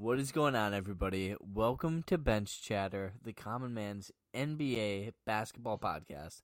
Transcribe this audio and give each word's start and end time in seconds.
What 0.00 0.20
is 0.20 0.30
going 0.30 0.54
on, 0.54 0.74
everybody? 0.74 1.34
Welcome 1.40 2.04
to 2.04 2.16
Bench 2.16 2.62
Chatter, 2.62 3.14
the 3.24 3.32
Common 3.32 3.74
Man's 3.74 4.12
NBA 4.32 5.10
basketball 5.26 5.76
podcast. 5.76 6.42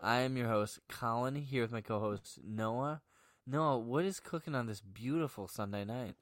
I 0.00 0.20
am 0.20 0.38
your 0.38 0.48
host, 0.48 0.78
Colin, 0.88 1.34
here 1.34 1.60
with 1.60 1.70
my 1.70 1.82
co 1.82 2.00
host, 2.00 2.38
Noah. 2.42 3.02
Noah, 3.46 3.78
what 3.78 4.06
is 4.06 4.20
cooking 4.20 4.54
on 4.54 4.68
this 4.68 4.80
beautiful 4.80 5.46
Sunday 5.48 5.84
night? 5.84 6.14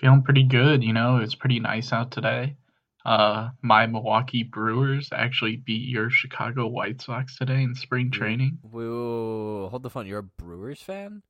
Feeling 0.00 0.22
pretty 0.22 0.44
good, 0.44 0.82
you 0.82 0.94
know, 0.94 1.18
it's 1.18 1.34
pretty 1.34 1.60
nice 1.60 1.92
out 1.92 2.10
today. 2.10 2.56
Uh, 3.04 3.50
my 3.60 3.86
Milwaukee 3.86 4.42
Brewers 4.42 5.10
actually 5.12 5.56
beat 5.56 5.86
your 5.86 6.08
Chicago 6.08 6.66
White 6.66 7.02
Sox 7.02 7.36
today 7.36 7.62
in 7.62 7.74
spring 7.74 8.10
training. 8.10 8.56
Whoa, 8.62 9.68
hold 9.68 9.82
the 9.82 9.90
phone. 9.90 10.06
You're 10.06 10.20
a 10.20 10.22
Brewers 10.22 10.80
fan? 10.80 11.20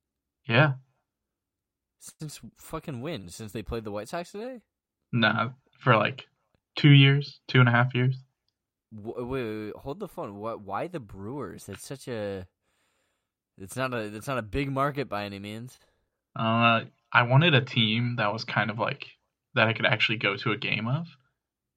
Yeah. 0.46 0.74
Since 2.20 2.40
fucking 2.56 3.00
when? 3.00 3.28
Since 3.28 3.52
they 3.52 3.62
played 3.62 3.84
the 3.84 3.92
White 3.92 4.08
Sox 4.08 4.32
today? 4.32 4.60
Nah, 5.12 5.50
for 5.78 5.96
like 5.96 6.26
two 6.76 6.90
years, 6.90 7.40
two 7.48 7.60
and 7.60 7.68
a 7.68 7.72
half 7.72 7.94
years. 7.94 8.16
Wait, 8.92 9.26
wait, 9.26 9.44
wait, 9.44 9.76
hold 9.76 10.00
the 10.00 10.08
phone. 10.08 10.36
What? 10.36 10.60
Why 10.60 10.86
the 10.86 11.00
Brewers? 11.00 11.68
It's 11.68 11.86
such 11.86 12.08
a. 12.08 12.46
It's 13.58 13.76
not 13.76 13.94
a. 13.94 14.14
It's 14.14 14.26
not 14.26 14.38
a 14.38 14.42
big 14.42 14.70
market 14.70 15.08
by 15.08 15.24
any 15.24 15.38
means. 15.38 15.78
Uh, 16.36 16.82
I 17.12 17.22
wanted 17.22 17.54
a 17.54 17.60
team 17.60 18.16
that 18.16 18.32
was 18.32 18.44
kind 18.44 18.70
of 18.70 18.78
like 18.78 19.06
that 19.54 19.68
I 19.68 19.72
could 19.72 19.86
actually 19.86 20.18
go 20.18 20.36
to 20.36 20.52
a 20.52 20.56
game 20.56 20.88
of. 20.88 21.06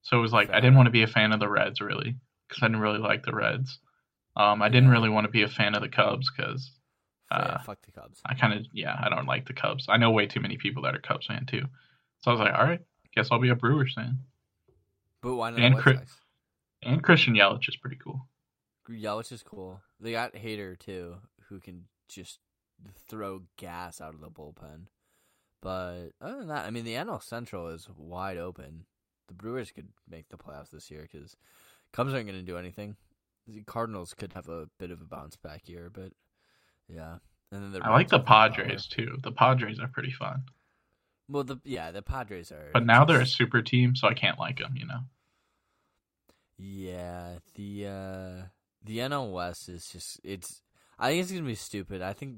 So 0.01 0.17
it 0.17 0.21
was 0.21 0.33
like 0.33 0.49
I 0.49 0.59
didn't 0.59 0.75
want 0.75 0.87
to 0.87 0.91
be 0.91 1.03
a 1.03 1.07
fan 1.07 1.31
of 1.31 1.39
the 1.39 1.49
Reds 1.49 1.79
really 1.79 2.15
because 2.47 2.63
I 2.63 2.67
didn't 2.67 2.81
really 2.81 2.99
like 2.99 3.23
the 3.23 3.35
Reds. 3.35 3.79
Um, 4.35 4.61
I 4.61 4.69
didn't 4.69 4.89
really 4.89 5.09
want 5.09 5.25
to 5.25 5.31
be 5.31 5.43
a 5.43 5.47
fan 5.47 5.75
of 5.75 5.81
the 5.81 5.89
Cubs 5.89 6.31
because 6.35 6.71
yeah, 7.31 7.37
uh, 7.37 7.57
fuck 7.59 7.79
the 7.85 7.91
Cubs. 7.91 8.21
I 8.25 8.33
kind 8.35 8.53
of 8.53 8.65
yeah 8.73 8.95
I 8.99 9.09
don't 9.09 9.25
like 9.27 9.45
the 9.47 9.53
Cubs. 9.53 9.85
I 9.89 9.97
know 9.97 10.11
way 10.11 10.27
too 10.27 10.39
many 10.39 10.57
people 10.57 10.83
that 10.83 10.95
are 10.95 10.99
Cubs 10.99 11.27
fan 11.27 11.45
too. 11.45 11.63
So 12.21 12.31
I 12.31 12.33
was 12.33 12.39
like, 12.39 12.53
all 12.53 12.63
right, 12.65 12.81
guess 13.15 13.27
I'll 13.31 13.39
be 13.39 13.49
a 13.49 13.55
Brewers 13.55 13.93
fan. 13.93 14.19
But 15.21 15.35
why 15.35 15.49
not 15.51 15.59
and 15.59 15.77
Chris- 15.77 15.99
And 16.83 17.03
Christian 17.03 17.33
Yelich 17.35 17.67
is 17.67 17.75
pretty 17.75 17.97
cool. 17.97 18.27
Yelich 18.89 19.31
is 19.31 19.43
cool. 19.43 19.81
They 19.99 20.11
got 20.11 20.33
Hader 20.33 20.77
too, 20.77 21.15
who 21.49 21.59
can 21.59 21.85
just 22.07 22.39
throw 23.09 23.41
gas 23.57 23.99
out 23.99 24.13
of 24.13 24.21
the 24.21 24.29
bullpen. 24.29 24.87
But 25.61 26.11
other 26.21 26.37
than 26.37 26.47
that, 26.47 26.65
I 26.65 26.69
mean, 26.69 26.85
the 26.85 26.93
NL 26.93 27.21
Central 27.21 27.67
is 27.67 27.87
wide 27.97 28.37
open. 28.37 28.85
The 29.27 29.33
Brewers 29.33 29.71
could 29.71 29.89
make 30.09 30.29
the 30.29 30.37
playoffs 30.37 30.69
this 30.69 30.89
year 30.91 31.07
because 31.11 31.35
Cubs 31.91 32.13
aren't 32.13 32.27
going 32.27 32.39
to 32.39 32.45
do 32.45 32.57
anything. 32.57 32.95
The 33.47 33.63
Cardinals 33.63 34.13
could 34.13 34.33
have 34.33 34.47
a 34.49 34.69
bit 34.77 34.91
of 34.91 35.01
a 35.01 35.05
bounce 35.05 35.35
back 35.35 35.67
year, 35.67 35.89
but 35.91 36.13
yeah. 36.87 37.17
And 37.51 37.63
then 37.63 37.71
the 37.71 37.83
I 37.85 37.91
like 37.91 38.09
the. 38.09 38.19
Padres 38.19 38.87
too. 38.87 39.17
The 39.23 39.31
Padres 39.31 39.79
are 39.79 39.87
pretty 39.87 40.11
fun, 40.11 40.43
Well, 41.29 41.43
the 41.45 41.57
yeah, 41.63 41.91
the 41.91 42.01
Padres 42.01 42.51
are. 42.51 42.71
but 42.73 42.85
now 42.85 43.05
they're 43.05 43.21
a 43.21 43.25
super 43.25 43.61
team, 43.61 43.95
so 43.95 44.07
I 44.07 44.13
can't 44.13 44.37
like 44.39 44.59
them. 44.59 44.73
You 44.75 44.85
know. 44.87 44.99
Yeah, 46.57 47.37
the 47.55 47.85
uh 47.87 48.43
the 48.83 48.97
NL 48.99 49.31
West 49.31 49.69
is 49.69 49.87
just 49.89 50.19
it's 50.23 50.61
I 50.97 51.09
think 51.09 51.21
it's 51.23 51.31
gonna 51.31 51.45
be 51.45 51.55
stupid. 51.55 52.01
I 52.01 52.13
think 52.13 52.37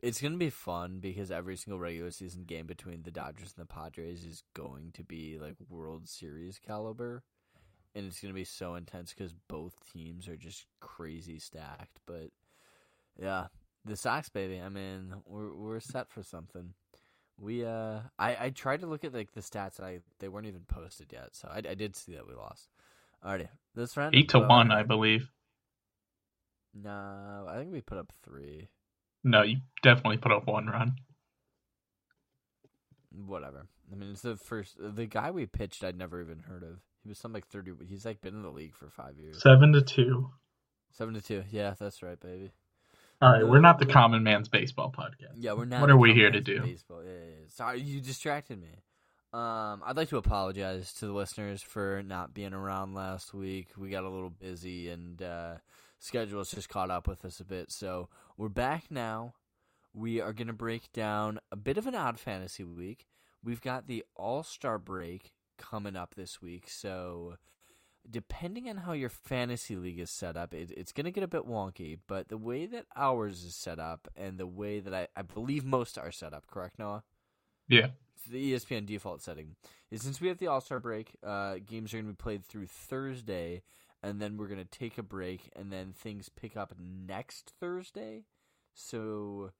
it's 0.00 0.20
gonna 0.20 0.36
be 0.36 0.50
fun 0.50 1.00
because 1.00 1.30
every 1.30 1.56
single 1.56 1.80
regular 1.80 2.10
season 2.10 2.44
game 2.44 2.66
between 2.66 3.02
the 3.02 3.10
Dodgers 3.10 3.54
and 3.56 3.66
the 3.66 3.72
Padres 3.72 4.24
is 4.24 4.42
going 4.54 4.92
to 4.94 5.02
be 5.02 5.38
like 5.40 5.56
World 5.68 6.08
Series 6.08 6.58
caliber, 6.64 7.24
and 7.94 8.06
it's 8.06 8.20
gonna 8.20 8.34
be 8.34 8.44
so 8.44 8.74
intense 8.76 9.12
because 9.12 9.34
both 9.48 9.74
teams 9.92 10.28
are 10.28 10.36
just 10.36 10.66
crazy 10.80 11.38
stacked. 11.38 11.98
But 12.06 12.30
yeah, 13.20 13.46
the 13.86 13.96
Sox, 13.96 14.28
baby. 14.28 14.60
I 14.60 14.68
mean, 14.68 15.14
we're 15.26 15.52
we're 15.54 15.80
set 15.80 16.10
for 16.10 16.22
something. 16.22 16.74
We 17.38 17.64
uh, 17.64 18.00
I 18.18 18.36
I 18.46 18.50
tried 18.50 18.80
to 18.80 18.86
look 18.86 19.04
at 19.04 19.14
like 19.14 19.32
the 19.32 19.40
stats, 19.40 19.78
and 19.78 19.86
I 19.86 20.00
they 20.18 20.28
weren't 20.28 20.46
even 20.46 20.64
posted 20.68 21.12
yet, 21.12 21.30
so 21.32 21.48
I 21.48 21.58
I 21.58 21.74
did 21.74 21.96
see 21.96 22.14
that 22.14 22.26
we 22.26 22.34
lost. 22.34 22.68
Alrighty, 23.24 23.48
this 23.74 23.96
round 23.96 24.14
Eight 24.14 24.28
to 24.30 24.38
uh, 24.38 24.48
one, 24.48 24.70
I 24.70 24.82
believe. 24.82 25.30
No, 26.74 27.46
I 27.48 27.56
think 27.56 27.72
we 27.72 27.80
put 27.80 27.98
up 27.98 28.12
three. 28.22 28.68
No, 29.24 29.42
you 29.42 29.58
definitely 29.82 30.18
put 30.18 30.32
up 30.32 30.46
one 30.46 30.66
run. 30.66 30.96
Whatever. 33.10 33.66
I 33.90 33.96
mean, 33.96 34.10
it's 34.10 34.22
the 34.22 34.36
first. 34.36 34.76
The 34.78 35.06
guy 35.06 35.30
we 35.30 35.46
pitched, 35.46 35.84
I'd 35.84 35.96
never 35.96 36.20
even 36.20 36.40
heard 36.40 36.62
of. 36.62 36.80
He 37.02 37.08
was 37.08 37.18
something 37.18 37.36
like 37.36 37.46
thirty. 37.46 37.72
He's 37.88 38.04
like 38.04 38.20
been 38.20 38.34
in 38.34 38.42
the 38.42 38.50
league 38.50 38.74
for 38.74 38.90
five 38.90 39.18
years. 39.18 39.40
Seven 39.42 39.72
to 39.72 39.82
two. 39.82 40.30
Seven 40.92 41.14
to 41.14 41.20
two. 41.20 41.44
Yeah, 41.50 41.74
that's 41.78 42.02
right, 42.02 42.18
baby. 42.20 42.52
All 43.22 43.32
right, 43.32 43.48
we're 43.48 43.60
not 43.60 43.78
the 43.78 43.86
common 43.86 44.22
man's 44.22 44.48
baseball 44.48 44.92
podcast. 44.92 45.36
Yeah, 45.36 45.54
we're 45.54 45.64
not. 45.64 45.80
What 45.80 45.90
are 45.90 45.96
we 45.96 46.12
here 46.12 46.30
to 46.30 46.40
do? 46.40 46.60
Baseball. 46.60 47.02
Yeah, 47.02 47.12
yeah, 47.12 47.18
yeah. 47.40 47.46
Sorry, 47.48 47.80
you 47.80 48.02
distracted 48.02 48.60
me. 48.60 48.82
Um, 49.32 49.82
I'd 49.84 49.96
like 49.96 50.10
to 50.10 50.18
apologize 50.18 50.92
to 50.94 51.06
the 51.06 51.12
listeners 51.12 51.62
for 51.62 52.02
not 52.04 52.34
being 52.34 52.52
around 52.52 52.94
last 52.94 53.32
week. 53.32 53.68
We 53.78 53.88
got 53.88 54.04
a 54.04 54.10
little 54.10 54.30
busy, 54.30 54.90
and 54.90 55.22
uh, 55.22 55.54
schedules 55.98 56.50
just 56.50 56.68
caught 56.68 56.90
up 56.90 57.08
with 57.08 57.24
us 57.24 57.40
a 57.40 57.44
bit. 57.44 57.72
So 57.72 58.10
we're 58.36 58.50
back 58.50 58.84
now. 58.90 59.32
We 59.94 60.20
are 60.20 60.34
going 60.34 60.48
to 60.48 60.52
break 60.52 60.92
down 60.92 61.38
a 61.50 61.56
bit 61.56 61.78
of 61.78 61.86
an 61.86 61.94
odd 61.94 62.20
fantasy 62.20 62.64
week. 62.64 63.06
We've 63.42 63.62
got 63.62 63.86
the 63.86 64.04
All 64.14 64.42
Star 64.42 64.78
break 64.78 65.32
coming 65.56 65.96
up 65.96 66.16
this 66.16 66.42
week, 66.42 66.68
so 66.68 67.36
depending 68.10 68.68
on 68.68 68.78
how 68.78 68.92
your 68.92 69.08
fantasy 69.08 69.76
league 69.76 69.98
is 69.98 70.10
set 70.10 70.36
up, 70.36 70.54
it, 70.54 70.70
it's 70.76 70.92
going 70.92 71.04
to 71.04 71.10
get 71.10 71.24
a 71.24 71.28
bit 71.28 71.46
wonky. 71.46 71.98
But 72.06 72.28
the 72.28 72.38
way 72.38 72.66
that 72.66 72.86
ours 72.96 73.44
is 73.44 73.54
set 73.54 73.78
up, 73.78 74.08
and 74.16 74.38
the 74.38 74.46
way 74.46 74.80
that 74.80 74.94
I, 74.94 75.08
I 75.16 75.22
believe 75.22 75.64
most 75.64 75.98
are 75.98 76.12
set 76.12 76.32
up, 76.32 76.46
correct, 76.46 76.78
Noah? 76.78 77.04
Yeah. 77.68 77.88
It's 78.14 78.26
the 78.26 78.52
ESPN 78.52 78.86
default 78.86 79.22
setting 79.22 79.56
is 79.90 80.02
since 80.02 80.20
we 80.20 80.28
have 80.28 80.38
the 80.38 80.46
All 80.46 80.60
Star 80.60 80.80
break, 80.80 81.16
uh, 81.24 81.56
games 81.64 81.92
are 81.92 81.98
going 81.98 82.06
to 82.06 82.12
be 82.12 82.22
played 82.22 82.44
through 82.44 82.66
Thursday, 82.66 83.62
and 84.02 84.20
then 84.20 84.36
we're 84.36 84.48
going 84.48 84.64
to 84.64 84.78
take 84.78 84.98
a 84.98 85.02
break, 85.02 85.50
and 85.54 85.72
then 85.72 85.92
things 85.92 86.28
pick 86.28 86.56
up 86.56 86.74
next 86.78 87.52
Thursday. 87.60 88.24
So 88.74 89.52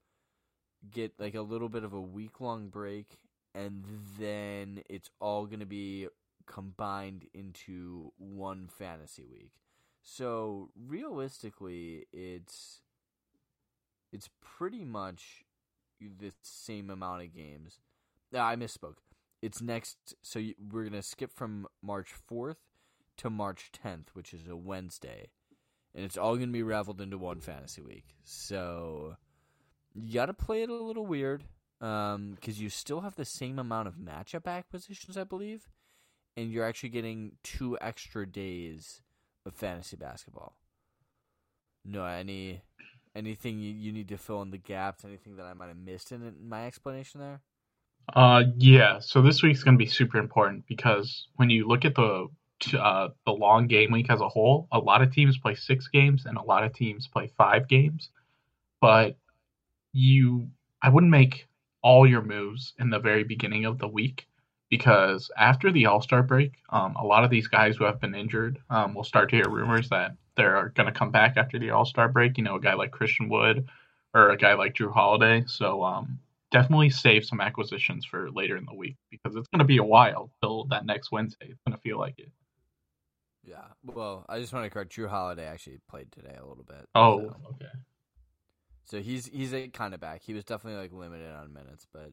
get 0.91 1.15
like 1.19 1.35
a 1.35 1.43
little 1.43 1.69
bit 1.69 1.85
of 1.85 1.93
a 1.93 2.01
week 2.01 2.41
long 2.41 2.69
break, 2.69 3.19
and 3.55 3.85
then 4.19 4.83
it's 4.89 5.11
all 5.21 5.47
going 5.47 5.61
to 5.61 5.67
be 5.67 6.09
combined 6.47 7.27
into 7.35 8.13
one 8.19 8.69
fantasy 8.69 9.25
week. 9.25 9.53
So 10.03 10.71
realistically, 10.77 12.07
it's 12.13 12.81
it's 14.13 14.31
pretty 14.41 14.85
much 14.85 15.45
the 16.01 16.33
same 16.43 16.91
amount 16.91 17.23
of 17.23 17.35
games. 17.35 17.81
No, 18.33 18.41
I 18.41 18.57
misspoke. 18.57 18.97
It's 19.43 19.61
next. 19.61 20.15
So 20.23 20.41
we're 20.71 20.85
gonna 20.85 21.03
skip 21.03 21.33
from 21.33 21.67
March 21.83 22.13
fourth 22.13 22.59
to 23.19 23.31
March 23.31 23.71
tenth, 23.73 24.11
which 24.15 24.33
is 24.33 24.47
a 24.47 24.57
Wednesday, 24.57 25.31
and 25.95 26.05
it's 26.05 26.17
all 26.17 26.37
gonna 26.37 26.49
be 26.49 26.63
raveled 26.63 27.01
into 27.01 27.19
one 27.19 27.41
fantasy 27.41 27.83
week. 27.83 28.15
So 28.23 29.17
you 29.95 30.15
gotta 30.15 30.35
play 30.35 30.63
it 30.63 30.71
a 30.71 30.75
little 30.75 31.07
weird, 31.07 31.45
um, 31.81 32.33
because 32.35 32.61
you 32.61 32.69
still 32.69 33.01
have 33.01 33.17
the 33.17 33.25
same 33.25 33.59
amount 33.59 33.89
of 33.89 33.95
matchup 33.95 34.47
acquisitions, 34.47 35.17
I 35.17 35.25
believe, 35.25 35.69
and 36.37 36.53
you're 36.53 36.65
actually 36.65 36.91
getting 36.91 37.33
two 37.43 37.79
extra 37.81 38.27
days 38.27 39.01
of 39.45 39.55
fantasy 39.55 39.97
basketball. 39.97 40.57
No, 41.85 42.05
any 42.05 42.63
anything 43.15 43.59
you, 43.59 43.73
you 43.73 43.93
need 43.93 44.09
to 44.09 44.19
fill 44.19 44.43
in 44.43 44.51
the 44.51 44.59
gaps? 44.59 45.05
Anything 45.05 45.37
that 45.37 45.47
I 45.47 45.55
might 45.55 45.69
have 45.69 45.77
missed 45.77 46.13
in, 46.13 46.23
in 46.23 46.49
my 46.49 46.67
explanation 46.67 47.21
there? 47.21 47.41
Uh, 48.15 48.45
yeah. 48.57 48.99
So 49.01 49.23
this 49.23 49.43
week's 49.43 49.63
going 49.63 49.75
to 49.75 49.85
be 49.85 49.91
super 49.91 50.19
important 50.19 50.67
because 50.67 51.29
when 51.37 51.51
you 51.51 51.67
look 51.67 51.85
at 51.85 51.95
the 51.95 52.29
uh, 52.79 53.09
the 53.25 53.33
long 53.33 53.67
game 53.67 53.93
week 53.93 54.11
as 54.11 54.21
a 54.21 54.29
whole, 54.29 54.69
a 54.73 54.79
lot 54.79 55.03
of 55.03 55.13
teams 55.13 55.39
play 55.39 55.55
six 55.55 55.89
games 55.89 56.27
and 56.27 56.37
a 56.39 56.43
lot 56.43 56.65
of 56.65 56.73
teams 56.73 57.07
play 57.07 57.31
five 57.37 57.69
games. 57.69 58.11
But 58.81 59.17
you, 59.93 60.49
I 60.83 60.89
wouldn't 60.89 61.11
make 61.11 61.47
all 61.83 62.07
your 62.07 62.23
moves 62.23 62.75
in 62.79 62.91
the 62.91 62.99
very 62.99 63.25
beginning 63.25 63.65
of 63.65 63.79
the 63.79 63.89
week 63.89 64.27
because 64.71 65.31
after 65.37 65.71
the 65.71 65.87
All 65.87 66.03
Star 66.03 66.23
break, 66.23 66.55
um, 66.71 66.97
a 66.97 67.05
lot 67.05 67.25
of 67.25 67.31
these 67.31 67.49
guys 67.49 67.77
who 67.77 67.85
have 67.85 68.01
been 68.01 68.15
injured 68.15 68.59
um, 68.71 68.95
will 68.95 69.05
start 69.05 69.31
to 69.31 69.37
hear 69.37 69.49
rumors 69.49 69.89
that 69.91 70.13
they're 70.37 70.73
going 70.75 70.87
to 70.87 70.99
come 70.99 71.11
back 71.11 71.37
after 71.37 71.59
the 71.59 71.71
All 71.71 71.85
Star 71.85 72.09
break. 72.09 72.39
You 72.39 72.45
know, 72.45 72.57
a 72.57 72.61
guy 72.61 72.75
like 72.75 72.91
Christian 72.91 73.29
Wood 73.29 73.67
or 74.15 74.31
a 74.31 74.37
guy 74.37 74.55
like 74.55 74.75
Jrue 74.75 74.93
Holiday. 74.93 75.45
So 75.47 75.83
um, 75.85 76.19
definitely 76.51 76.91
save 76.91 77.25
some 77.25 77.41
acquisitions 77.41 78.05
for 78.05 78.31
later 78.31 78.57
in 78.57 78.65
the 78.65 78.75
week 78.75 78.97
because 79.11 79.37
it's 79.37 79.49
going 79.49 79.61
to 79.61 79.65
be 79.65 79.79
a 79.79 79.85
while 79.85 80.31
till 80.43 80.65
that 80.65 80.87
next 80.87 81.13
Wednesday. 81.13 81.49
It's 81.51 81.61
going 81.67 81.77
to 81.77 81.83
feel 81.83 81.99
like 81.99 82.19
it. 82.19 82.31
Yeah. 83.45 83.63
Well, 83.85 84.25
I 84.29 84.41
just 84.41 84.53
want 84.53 84.65
to 84.65 84.71
correct. 84.71 84.97
Jrue 84.97 85.09
Holiday 85.09 85.47
actually 85.47 85.79
played 85.89 86.11
today 86.11 86.37
a 86.37 86.45
little 86.47 86.65
bit. 86.65 86.89
Oh, 86.95 87.21
so, 87.21 87.37
okay. 87.51 87.73
so 88.85 89.01
he's 89.01 89.27
he's 89.27 89.55
kind 89.73 89.95
of 89.95 90.01
back. 90.01 90.23
He 90.25 90.35
was 90.35 90.45
definitely 90.45 90.81
like 90.81 90.93
limited 90.93 91.33
on 91.33 91.53
minutes, 91.53 91.87
but 91.93 92.11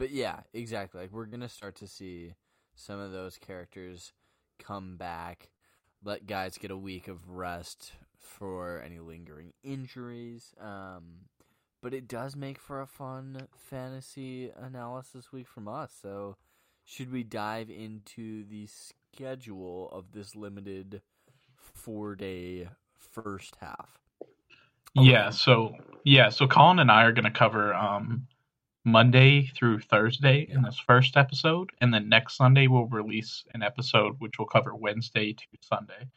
but 0.00 0.10
yeah, 0.10 0.40
exactly. 0.54 1.02
Like 1.02 1.12
we're 1.12 1.26
gonna 1.26 1.48
start 1.48 1.76
to 1.76 1.86
see 1.86 2.32
some 2.74 2.98
of 2.98 3.12
those 3.12 3.36
characters 3.36 4.14
come 4.58 4.96
back. 4.96 5.50
Let 6.02 6.26
guys 6.26 6.56
get 6.56 6.70
a 6.70 6.76
week 6.76 7.06
of 7.06 7.28
rest 7.28 7.92
for 8.18 8.82
any 8.82 8.98
lingering 8.98 9.52
injuries. 9.62 10.54
Um, 10.58 11.26
but 11.82 11.92
it 11.92 12.08
does 12.08 12.34
make 12.34 12.58
for 12.58 12.80
a 12.80 12.86
fun 12.86 13.46
fantasy 13.54 14.50
analysis 14.58 15.32
week 15.32 15.46
from 15.46 15.68
us. 15.68 15.92
So 16.00 16.38
should 16.82 17.12
we 17.12 17.22
dive 17.22 17.68
into 17.68 18.44
the 18.44 18.68
schedule 18.68 19.90
of 19.92 20.12
this 20.12 20.34
limited 20.34 21.02
four 21.56 22.14
day 22.14 22.68
first 22.96 23.56
half? 23.60 23.98
Yeah, 24.94 25.28
so 25.28 25.74
yeah, 26.04 26.30
so 26.30 26.46
Colin 26.46 26.78
and 26.78 26.90
I 26.90 27.02
are 27.04 27.12
going 27.12 27.24
to 27.24 27.30
cover 27.30 27.74
um, 27.74 28.26
Monday 28.84 29.46
through 29.54 29.80
Thursday 29.80 30.46
in 30.50 30.62
this 30.62 30.78
first 30.78 31.16
episode, 31.16 31.70
and 31.80 31.92
then 31.92 32.08
next 32.08 32.36
Sunday 32.36 32.66
we'll 32.66 32.86
release 32.86 33.44
an 33.54 33.62
episode 33.62 34.16
which 34.18 34.38
will 34.38 34.46
cover 34.46 34.74
Wednesday 34.74 35.32
to 35.34 35.44
Sunday. 35.60 36.08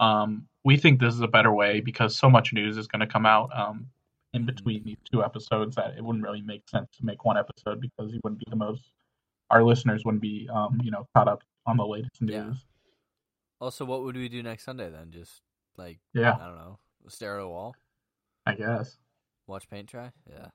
Um, 0.00 0.46
we 0.64 0.76
think 0.76 1.00
this 1.00 1.14
is 1.14 1.20
a 1.20 1.28
better 1.28 1.52
way 1.52 1.80
because 1.80 2.16
so 2.16 2.30
much 2.30 2.52
news 2.52 2.76
is 2.76 2.86
going 2.86 3.00
to 3.00 3.06
come 3.06 3.26
out 3.26 3.50
um, 3.56 3.86
in 4.32 4.44
between 4.46 4.84
these 4.84 4.96
two 5.10 5.22
episodes 5.24 5.76
that 5.76 5.94
it 5.96 6.04
wouldn't 6.04 6.24
really 6.24 6.42
make 6.42 6.68
sense 6.68 6.88
to 6.98 7.04
make 7.04 7.24
one 7.24 7.36
episode 7.36 7.80
because 7.80 8.12
you 8.12 8.20
wouldn't 8.22 8.40
be 8.40 8.46
the 8.48 8.56
most. 8.56 8.92
Our 9.50 9.62
listeners 9.62 10.04
wouldn't 10.04 10.22
be, 10.22 10.48
um, 10.52 10.80
you 10.82 10.90
know, 10.90 11.06
caught 11.14 11.28
up 11.28 11.42
on 11.66 11.76
the 11.76 11.86
latest 11.86 12.20
news. 12.22 12.32
Yeah. 12.32 12.52
Also, 13.60 13.84
what 13.84 14.02
would 14.02 14.16
we 14.16 14.28
do 14.28 14.42
next 14.42 14.64
Sunday 14.64 14.90
then? 14.90 15.10
Just 15.10 15.42
like 15.76 15.98
Yeah, 16.12 16.36
I 16.40 16.46
don't 16.46 16.56
know, 16.56 16.78
stare 17.08 17.38
at 17.38 17.42
a 17.44 17.48
wall, 17.48 17.74
I 18.46 18.54
guess. 18.54 18.96
watch 19.46 19.68
paint 19.70 19.88
dry. 19.88 20.10
Yeah, 20.28 20.48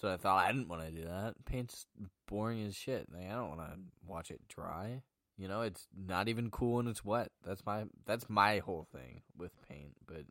so 0.00 0.12
I 0.12 0.16
thought 0.16 0.44
I 0.44 0.52
didn't 0.52 0.68
want 0.68 0.82
to 0.82 0.90
do 0.90 1.04
that. 1.04 1.34
Paint's 1.44 1.86
boring 2.26 2.64
as 2.66 2.74
shit. 2.76 3.06
Like, 3.12 3.30
I 3.30 3.34
don't 3.34 3.56
want 3.56 3.60
to 3.60 3.78
watch 4.06 4.30
it 4.30 4.40
dry. 4.48 5.02
You 5.36 5.48
know, 5.48 5.62
it's 5.62 5.88
not 5.96 6.28
even 6.28 6.50
cool 6.50 6.76
when 6.76 6.86
it's 6.86 7.04
wet. 7.04 7.30
That's 7.44 7.64
my 7.66 7.84
that's 8.06 8.30
my 8.30 8.58
whole 8.58 8.86
thing 8.92 9.22
with 9.36 9.50
paint. 9.68 9.94
But 10.06 10.24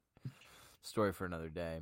story 0.82 1.12
for 1.12 1.26
another 1.26 1.50
day. 1.50 1.82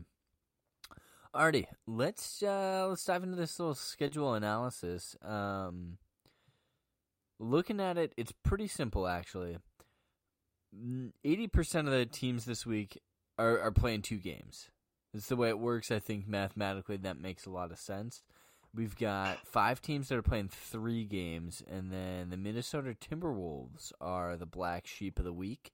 Alrighty, 1.33 1.67
let's 1.87 2.43
uh, 2.43 2.87
let's 2.89 3.05
dive 3.05 3.23
into 3.23 3.35
this 3.35 3.59
little 3.59 3.75
schedule 3.75 4.33
analysis. 4.33 5.15
Um, 5.21 5.97
looking 7.39 7.79
at 7.79 7.97
it, 7.97 8.13
it's 8.17 8.33
pretty 8.43 8.67
simple 8.67 9.07
actually. 9.07 9.57
Eighty 11.23 11.47
percent 11.47 11.87
of 11.87 11.93
the 11.93 12.05
teams 12.05 12.45
this 12.45 12.65
week 12.65 12.99
are, 13.37 13.59
are 13.59 13.71
playing 13.71 14.01
two 14.01 14.17
games. 14.17 14.69
It's 15.13 15.27
the 15.27 15.35
way 15.35 15.49
it 15.49 15.59
works. 15.59 15.91
I 15.91 15.99
think 15.99 16.27
mathematically 16.27 16.97
that 16.97 17.19
makes 17.19 17.45
a 17.45 17.49
lot 17.51 17.71
of 17.71 17.79
sense. 17.79 18.23
We've 18.73 18.95
got 18.95 19.45
five 19.45 19.81
teams 19.81 20.07
that 20.07 20.17
are 20.17 20.21
playing 20.21 20.47
three 20.49 21.03
games, 21.03 21.61
and 21.69 21.91
then 21.91 22.29
the 22.29 22.37
Minnesota 22.37 22.95
Timberwolves 22.95 23.91
are 23.99 24.37
the 24.37 24.45
black 24.45 24.87
sheep 24.87 25.19
of 25.19 25.25
the 25.25 25.33
week, 25.33 25.73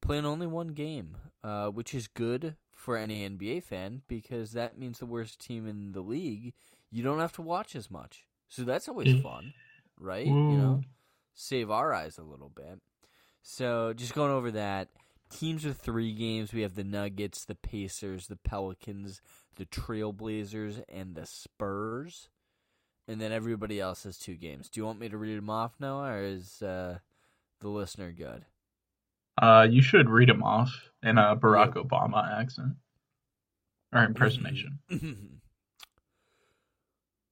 playing 0.00 0.26
only 0.26 0.48
one 0.48 0.68
game, 0.68 1.16
uh, 1.44 1.68
which 1.68 1.94
is 1.94 2.08
good 2.08 2.56
for 2.72 2.96
any 2.96 3.28
NBA 3.28 3.62
fan 3.62 4.02
because 4.08 4.52
that 4.52 4.76
means 4.76 4.98
the 4.98 5.06
worst 5.06 5.38
team 5.40 5.68
in 5.68 5.92
the 5.92 6.00
league 6.00 6.52
you 6.90 7.02
don't 7.02 7.20
have 7.20 7.32
to 7.34 7.42
watch 7.42 7.74
as 7.74 7.90
much. 7.90 8.26
So 8.48 8.62
that's 8.64 8.88
always 8.88 9.20
fun, 9.22 9.54
right? 9.98 10.26
You 10.26 10.32
know, 10.58 10.80
save 11.32 11.70
our 11.70 11.94
eyes 11.94 12.18
a 12.18 12.22
little 12.22 12.50
bit. 12.50 12.80
So 13.42 13.92
just 13.94 14.14
going 14.14 14.30
over 14.30 14.50
that. 14.52 14.88
Teams 15.32 15.64
with 15.64 15.78
three 15.78 16.12
games, 16.12 16.52
we 16.52 16.60
have 16.62 16.74
the 16.74 16.84
Nuggets, 16.84 17.44
the 17.44 17.54
Pacers, 17.54 18.26
the 18.26 18.36
Pelicans, 18.36 19.22
the 19.56 19.64
Trailblazers, 19.64 20.82
and 20.88 21.14
the 21.14 21.26
Spurs. 21.26 22.28
And 23.08 23.20
then 23.20 23.32
everybody 23.32 23.80
else 23.80 24.04
has 24.04 24.18
two 24.18 24.36
games. 24.36 24.68
Do 24.68 24.80
you 24.80 24.86
want 24.86 25.00
me 25.00 25.08
to 25.08 25.16
read 25.16 25.38
them 25.38 25.50
off, 25.50 25.72
now, 25.80 26.04
or 26.04 26.22
is 26.22 26.62
uh, 26.62 26.98
the 27.60 27.68
listener 27.68 28.12
good? 28.12 28.44
Uh, 29.40 29.66
you 29.68 29.82
should 29.82 30.08
read 30.08 30.28
them 30.28 30.42
off 30.42 30.90
in 31.02 31.18
a 31.18 31.34
Barack 31.34 31.74
Obama 31.74 32.40
accent 32.40 32.74
or 33.92 34.04
impersonation. 34.04 34.78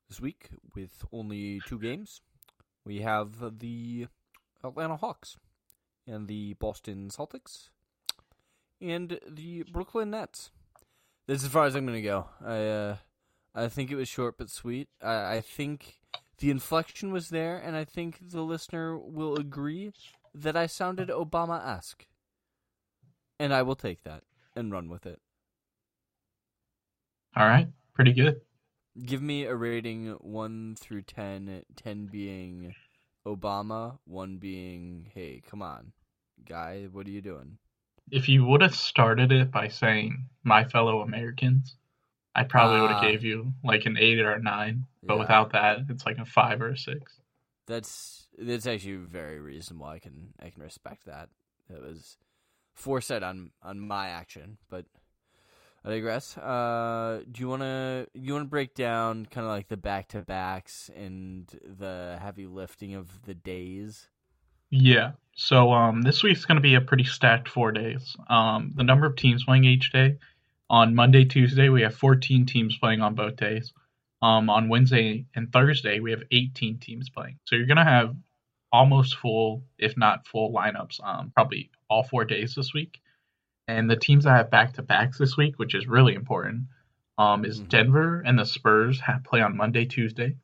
this 0.09 0.21
week, 0.21 0.49
with 0.75 1.05
only 1.13 1.61
two 1.67 1.79
games, 1.79 2.23
we 2.85 3.03
have 3.03 3.59
the 3.61 4.07
Atlanta 4.65 4.97
Hawks 4.97 5.37
and 6.07 6.27
the 6.27 6.55
Boston 6.55 7.11
Celtics 7.11 7.69
and 8.81 9.19
the 9.29 9.65
Brooklyn 9.73 10.11
Nets. 10.11 10.51
That's 11.27 11.45
as 11.45 11.51
far 11.51 11.65
as 11.67 11.75
I'm 11.75 11.87
going 11.87 12.03
to 12.03 12.09
go. 12.09 12.27
I 12.45 12.57
uh, 12.67 12.97
I 13.55 13.69
think 13.69 13.91
it 13.91 13.97
was 13.97 14.09
short 14.09 14.39
but 14.39 14.51
sweet. 14.51 14.89
I, 15.03 15.37
I 15.37 15.41
think 15.41 16.01
the 16.39 16.51
inflection 16.51 17.13
was 17.13 17.29
there, 17.29 17.57
and 17.57 17.77
I 17.77 17.85
think 17.85 18.31
the 18.31 18.43
listener 18.43 18.99
will 18.99 19.37
agree 19.37 19.93
that 20.35 20.57
I 20.57 20.67
sounded 20.67 21.09
Obama 21.09 21.65
esque. 21.67 22.07
And 23.39 23.55
I 23.55 23.63
will 23.63 23.77
take 23.77 24.03
that 24.05 24.23
and 24.55 24.73
run 24.73 24.89
with 24.89 25.07
it. 25.07 25.21
All 27.37 27.47
right, 27.47 27.69
pretty 27.95 28.13
good. 28.13 28.41
Give 29.05 29.23
me 29.23 29.45
a 29.45 29.55
rating 29.55 30.17
1 30.21 30.77
through 30.79 31.03
10, 31.03 31.63
10 31.77 32.07
being 32.07 32.75
Obama, 33.27 33.99
1 34.05 34.39
being, 34.39 35.11
hey, 35.15 35.43
come 35.49 35.63
on, 35.63 35.93
guy, 36.45 36.89
what 36.91 37.07
are 37.07 37.11
you 37.11 37.23
doing? 37.23 37.59
If 38.11 38.29
you 38.29 38.45
would 38.45 38.63
have 38.63 38.75
started 38.75 39.33
it 39.33 39.51
by 39.51 39.69
saying 39.69 40.29
"my 40.43 40.65
fellow 40.65 41.01
Americans," 41.03 41.77
I 42.35 42.45
probably 42.45 42.81
would 42.81 42.91
Ah. 42.91 43.01
have 43.01 43.11
gave 43.11 43.25
you 43.25 43.53
like 43.65 43.87
an 43.87 43.97
eight 43.99 44.19
or 44.21 44.33
a 44.33 44.43
nine. 44.43 44.87
But 45.03 45.15
Yeah. 45.15 45.21
without 45.21 45.51
that, 45.53 45.79
it's 45.89 46.07
like 46.07 46.19
a 46.19 46.25
five 46.25 46.61
or 46.61 46.69
a 46.69 46.77
six. 46.77 47.21
That's 47.67 48.29
that's 48.39 48.67
actually 48.67 48.97
very 48.97 49.39
reasonable. 49.39 49.87
I 49.87 49.99
can 49.99 50.35
I 50.41 50.51
can 50.51 50.63
respect 50.63 51.05
that. 51.07 51.29
It 51.69 51.81
was 51.81 52.19
foresight 52.75 53.23
on 53.23 53.53
on 53.63 53.81
my 53.81 54.09
action, 54.09 54.59
but 54.69 54.87
I 55.85 55.91
digress. 55.91 56.37
Uh, 56.37 57.23
do 57.31 57.41
you 57.41 57.49
wanna 57.49 58.07
you 58.15 58.33
wanna 58.33 58.45
break 58.47 58.75
down 58.75 59.27
kind 59.27 59.47
of 59.47 59.51
like 59.51 59.69
the 59.69 59.77
back 59.77 60.09
to 60.09 60.23
backs 60.23 60.91
and 60.95 61.47
the 61.65 62.19
heavy 62.21 62.47
lifting 62.47 62.95
of 62.95 63.23
the 63.23 63.35
days? 63.35 64.09
Yeah. 64.71 65.13
So 65.35 65.73
um, 65.73 66.03
this 66.03 66.23
week's 66.23 66.45
going 66.45 66.57
to 66.57 66.63
be 66.63 66.75
a 66.75 66.81
pretty 66.81 67.05
stacked 67.05 67.49
four 67.49 67.73
days. 67.73 68.17
Um, 68.29 68.73
the 68.75 68.85
number 68.85 69.07
of 69.07 69.17
teams 69.17 69.45
playing 69.45 69.65
each 69.65 69.93
day. 69.93 70.19
On 70.69 70.95
Monday, 70.95 71.25
Tuesday, 71.25 71.69
we 71.69 71.83
have 71.83 71.95
14 71.95 72.47
teams 72.47 72.77
playing 72.79 73.01
on 73.01 73.15
both 73.15 73.37
days. 73.37 73.73
Um, 74.23 74.51
on 74.51 74.69
Wednesday 74.69 75.27
and 75.35 75.53
Thursday, 75.53 75.99
we 75.99 76.11
have 76.11 76.23
18 76.31 76.79
teams 76.79 77.09
playing. 77.09 77.39
So 77.45 77.57
you're 77.57 77.67
going 77.67 77.79
to 77.79 77.85
have 77.85 78.15
almost 78.71 79.17
full, 79.17 79.65
if 79.79 79.97
not 79.97 80.27
full 80.27 80.53
lineups, 80.53 81.03
um, 81.03 81.33
probably 81.35 81.71
all 81.89 82.05
four 82.05 82.25
days 82.25 82.55
this 82.55 82.73
week. 82.73 83.01
And 83.67 83.91
the 83.91 83.97
teams 83.97 84.25
that 84.25 84.37
have 84.37 84.51
back 84.51 84.75
to 84.75 84.83
backs 84.83 85.19
this 85.19 85.37
week, 85.37 85.59
which 85.59 85.75
is 85.75 85.87
really 85.89 86.15
important, 86.15 86.65
um, 87.19 87.45
is 87.45 87.61
Mhm. 87.61 87.69
Denver 87.69 88.21
and 88.21 88.39
the 88.39 88.45
Spurs 88.45 89.01
have 89.01 89.25
play 89.25 89.41
on 89.41 89.57
Monday, 89.57 89.87
Tuesday. 89.87 90.37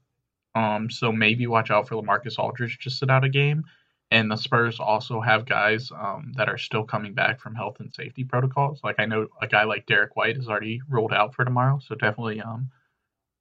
Um, 0.55 0.91
so 0.91 1.13
maybe 1.13 1.47
watch 1.47 1.71
out 1.71 1.87
for 1.87 1.97
Lamarcus 1.97 2.39
Aldridge 2.39 2.79
to 2.81 2.91
sit 2.91 3.11
out 3.11 3.25
a 3.25 3.29
game. 3.29 3.65
And 4.11 4.31
the 4.31 4.37
Spurs 4.37 4.79
also 4.79 5.21
have 5.21 5.47
guys 5.47 5.91
um, 5.91 6.33
that 6.37 6.49
are 6.49 6.59
still 6.59 6.85
coming 6.85 7.13
back 7.13 7.41
from 7.41 7.57
health 7.57 7.81
and 7.81 7.93
safety 7.93 8.23
protocols. 8.23 8.81
Like 8.85 8.97
I 9.01 9.07
know 9.07 9.27
a 9.43 9.49
guy 9.49 9.65
like 9.65 9.87
Derrick 9.87 10.15
White 10.15 10.37
is 10.37 10.49
already 10.49 10.81
ruled 10.89 11.13
out 11.13 11.35
for 11.35 11.45
tomorrow, 11.45 11.81
so 11.85 11.97
definitely 11.97 12.41
um, 12.41 12.71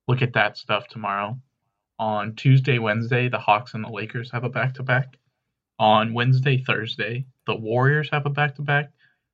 look 0.07 0.21
at 0.21 0.33
that 0.33 0.57
stuff 0.57 0.87
tomorrow. 0.87 1.39
On 1.99 2.35
Tuesday, 2.35 2.79
Wednesday, 2.79 3.29
the 3.29 3.39
Hawks 3.39 3.73
and 3.73 3.83
the 3.83 3.89
Lakers 3.89 4.31
have 4.31 4.43
a 4.43 4.49
back 4.49 4.73
to 4.75 4.83
back. 4.83 5.17
On 5.77 6.13
Wednesday, 6.13 6.57
Thursday, 6.57 7.25
the 7.45 7.55
Warriors 7.55 8.09
have 8.11 8.25
a 8.25 8.29
back 8.29 8.55
to 8.55 8.61
back. 8.61 8.91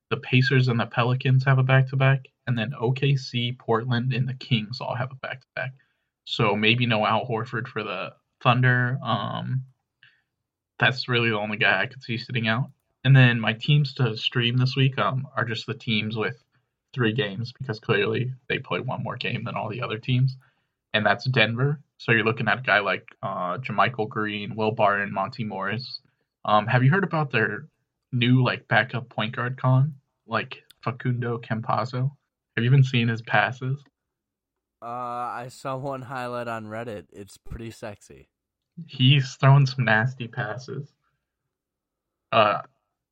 The 0.10 0.18
Pacers 0.18 0.68
and 0.68 0.80
the 0.80 0.86
Pelicans 0.86 1.46
have 1.46 1.60
a 1.60 1.64
back 1.64 1.90
to 1.90 1.96
back. 1.96 2.28
And 2.46 2.58
then 2.58 2.74
OKC, 2.80 3.58
Portland, 3.58 4.14
and 4.14 4.28
the 4.28 4.34
Kings 4.34 4.82
all 4.82 4.96
have 4.96 5.12
a 5.12 5.16
back 5.16 5.42
to 5.42 5.48
back. 5.56 5.72
So 6.26 6.56
maybe 6.56 6.86
no 6.86 7.06
Al 7.06 7.26
Horford 7.26 7.68
for 7.68 7.84
the 7.84 8.14
Thunder. 8.42 9.00
Um, 9.04 9.64
that's 10.82 11.08
really 11.08 11.30
the 11.30 11.40
only 11.40 11.58
guy 11.58 11.82
I 11.82 11.86
could 11.86 12.04
see 12.04 12.18
sitting 12.18 12.48
out. 12.48 12.70
And 13.06 13.16
then 13.16 13.40
my 13.40 13.54
teams 13.54 13.94
to 13.96 14.18
stream 14.18 14.58
this 14.58 14.76
week 14.76 14.98
um, 14.98 15.28
are 15.38 15.46
just 15.46 15.66
the 15.66 15.74
teams 15.74 16.18
with 16.18 16.44
three 16.94 17.14
games 17.14 17.54
because 17.58 17.80
clearly 17.80 18.34
they 18.50 18.60
play 18.60 18.80
one 18.80 19.04
more 19.04 19.16
game 19.16 19.44
than 19.46 19.56
all 19.56 19.70
the 19.70 19.82
other 19.82 19.98
teams, 19.98 20.36
and 20.94 21.06
that's 21.06 21.26
Denver. 21.26 21.80
So 21.98 22.12
you're 22.12 22.26
looking 22.26 22.48
at 22.48 22.60
a 22.60 22.64
guy 22.64 22.80
like 22.80 23.06
uh, 23.24 23.58
JaMychal 23.60 24.10
Green, 24.10 24.56
Will 24.56 24.72
Barton, 24.72 25.14
Monte 25.14 25.44
Morris. 25.44 26.02
Um, 26.46 26.68
have 26.68 26.84
you 26.84 26.92
heard 26.92 27.04
about 27.04 27.32
their 27.32 27.68
new 28.12 28.44
like 28.44 28.68
backup 28.68 29.08
point 29.10 29.36
guard 29.36 29.58
con, 29.58 29.96
like 30.28 30.64
Facundo 30.84 31.38
Campazzo? 31.38 32.12
Have 32.56 32.64
you 32.64 32.72
been 32.72 32.84
seeing 32.84 33.08
his 33.08 33.22
passes? 33.22 33.84
Uh, 34.82 34.86
I 34.86 35.48
saw 35.50 35.78
one 35.78 36.02
highlight 36.02 36.48
on 36.48 36.66
Reddit. 36.66 37.06
It's 37.14 37.38
pretty 37.38 37.70
sexy. 37.70 38.30
He's 38.88 39.36
throwing 39.36 39.66
some 39.66 39.86
nasty 39.86 40.28
passes. 40.28 40.92
Uh, 42.32 42.62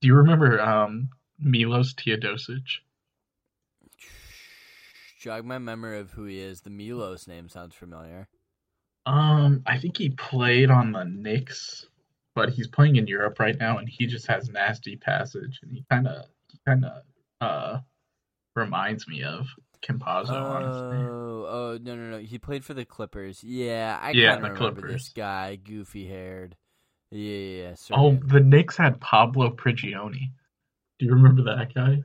do 0.01 0.07
you 0.07 0.15
remember 0.15 0.61
um, 0.61 1.09
Milos 1.39 1.93
Teodosic? 1.93 2.79
Jog 5.19 5.43
my 5.45 5.57
memory 5.57 5.99
of 5.99 6.11
who 6.11 6.23
he 6.23 6.39
is. 6.39 6.61
The 6.61 6.69
Milos 6.69 7.27
name 7.27 7.49
sounds 7.49 7.75
familiar. 7.75 8.29
Um, 9.05 9.63
I 9.65 9.77
think 9.77 9.97
he 9.97 10.09
played 10.09 10.69
on 10.69 10.93
the 10.93 11.03
Knicks, 11.03 11.87
but 12.35 12.49
he's 12.49 12.67
playing 12.67 12.95
in 12.95 13.07
Europe 13.07 13.39
right 13.39 13.57
now, 13.57 13.77
and 13.77 13.89
he 13.89 14.05
just 14.05 14.27
has 14.27 14.49
nasty 14.49 14.95
passage, 14.95 15.59
and 15.61 15.71
he 15.71 15.83
kind 15.89 16.07
of, 16.07 16.25
he 16.49 16.59
kind 16.65 16.85
of, 16.85 17.03
uh, 17.41 17.79
reminds 18.55 19.07
me 19.07 19.23
of 19.23 19.47
Campazzo, 19.81 20.31
honestly. 20.31 20.97
Oh, 20.97 21.45
oh 21.47 21.79
no, 21.81 21.95
no, 21.95 22.11
no! 22.11 22.17
He 22.19 22.37
played 22.37 22.65
for 22.65 22.73
the 22.73 22.85
Clippers. 22.85 23.43
Yeah, 23.43 23.97
I 24.01 24.11
Yeah, 24.11 24.35
kind 24.35 24.43
the 24.43 24.49
of 24.51 24.53
remember 24.59 24.81
Clippers. 24.81 25.03
this 25.05 25.13
guy, 25.15 25.55
goofy 25.55 26.07
haired. 26.07 26.55
Yeah, 27.11 27.37
yeah, 27.37 27.69
yeah. 27.89 27.97
Oh, 27.97 28.13
the 28.13 28.39
Knicks 28.39 28.77
had 28.77 28.99
Pablo 29.01 29.49
Prigioni. 29.49 30.31
Do 30.99 31.05
you 31.05 31.13
remember 31.13 31.43
that 31.43 31.73
guy? 31.73 32.03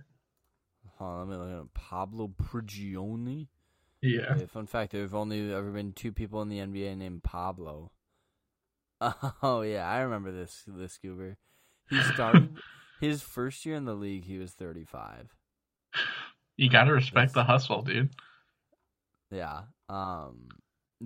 Hold 0.98 1.10
on, 1.10 1.28
let 1.28 1.38
me 1.38 1.44
look 1.44 1.64
at 1.64 1.74
Pablo 1.74 2.28
Prigioni. 2.28 3.48
Yeah. 4.00 4.32
Okay, 4.34 4.46
fun 4.46 4.66
fact: 4.66 4.92
there 4.92 5.02
have 5.02 5.14
only 5.14 5.52
ever 5.52 5.70
been 5.70 5.92
two 5.92 6.12
people 6.12 6.42
in 6.42 6.48
the 6.48 6.58
NBA 6.58 6.96
named 6.96 7.22
Pablo. 7.22 7.90
Oh 9.42 9.60
yeah, 9.62 9.86
I 9.86 10.00
remember 10.00 10.32
this. 10.32 10.62
This 10.66 10.98
goober. 10.98 11.36
He 11.90 12.00
started 12.00 12.56
his 13.00 13.20
first 13.22 13.66
year 13.66 13.76
in 13.76 13.84
the 13.84 13.94
league. 13.94 14.24
He 14.24 14.38
was 14.38 14.52
thirty-five. 14.52 15.34
You 16.56 16.70
gotta 16.70 16.92
respect 16.92 17.32
That's- 17.34 17.34
the 17.34 17.44
hustle, 17.44 17.82
dude. 17.82 18.10
Yeah. 19.30 19.62
Um. 19.88 20.48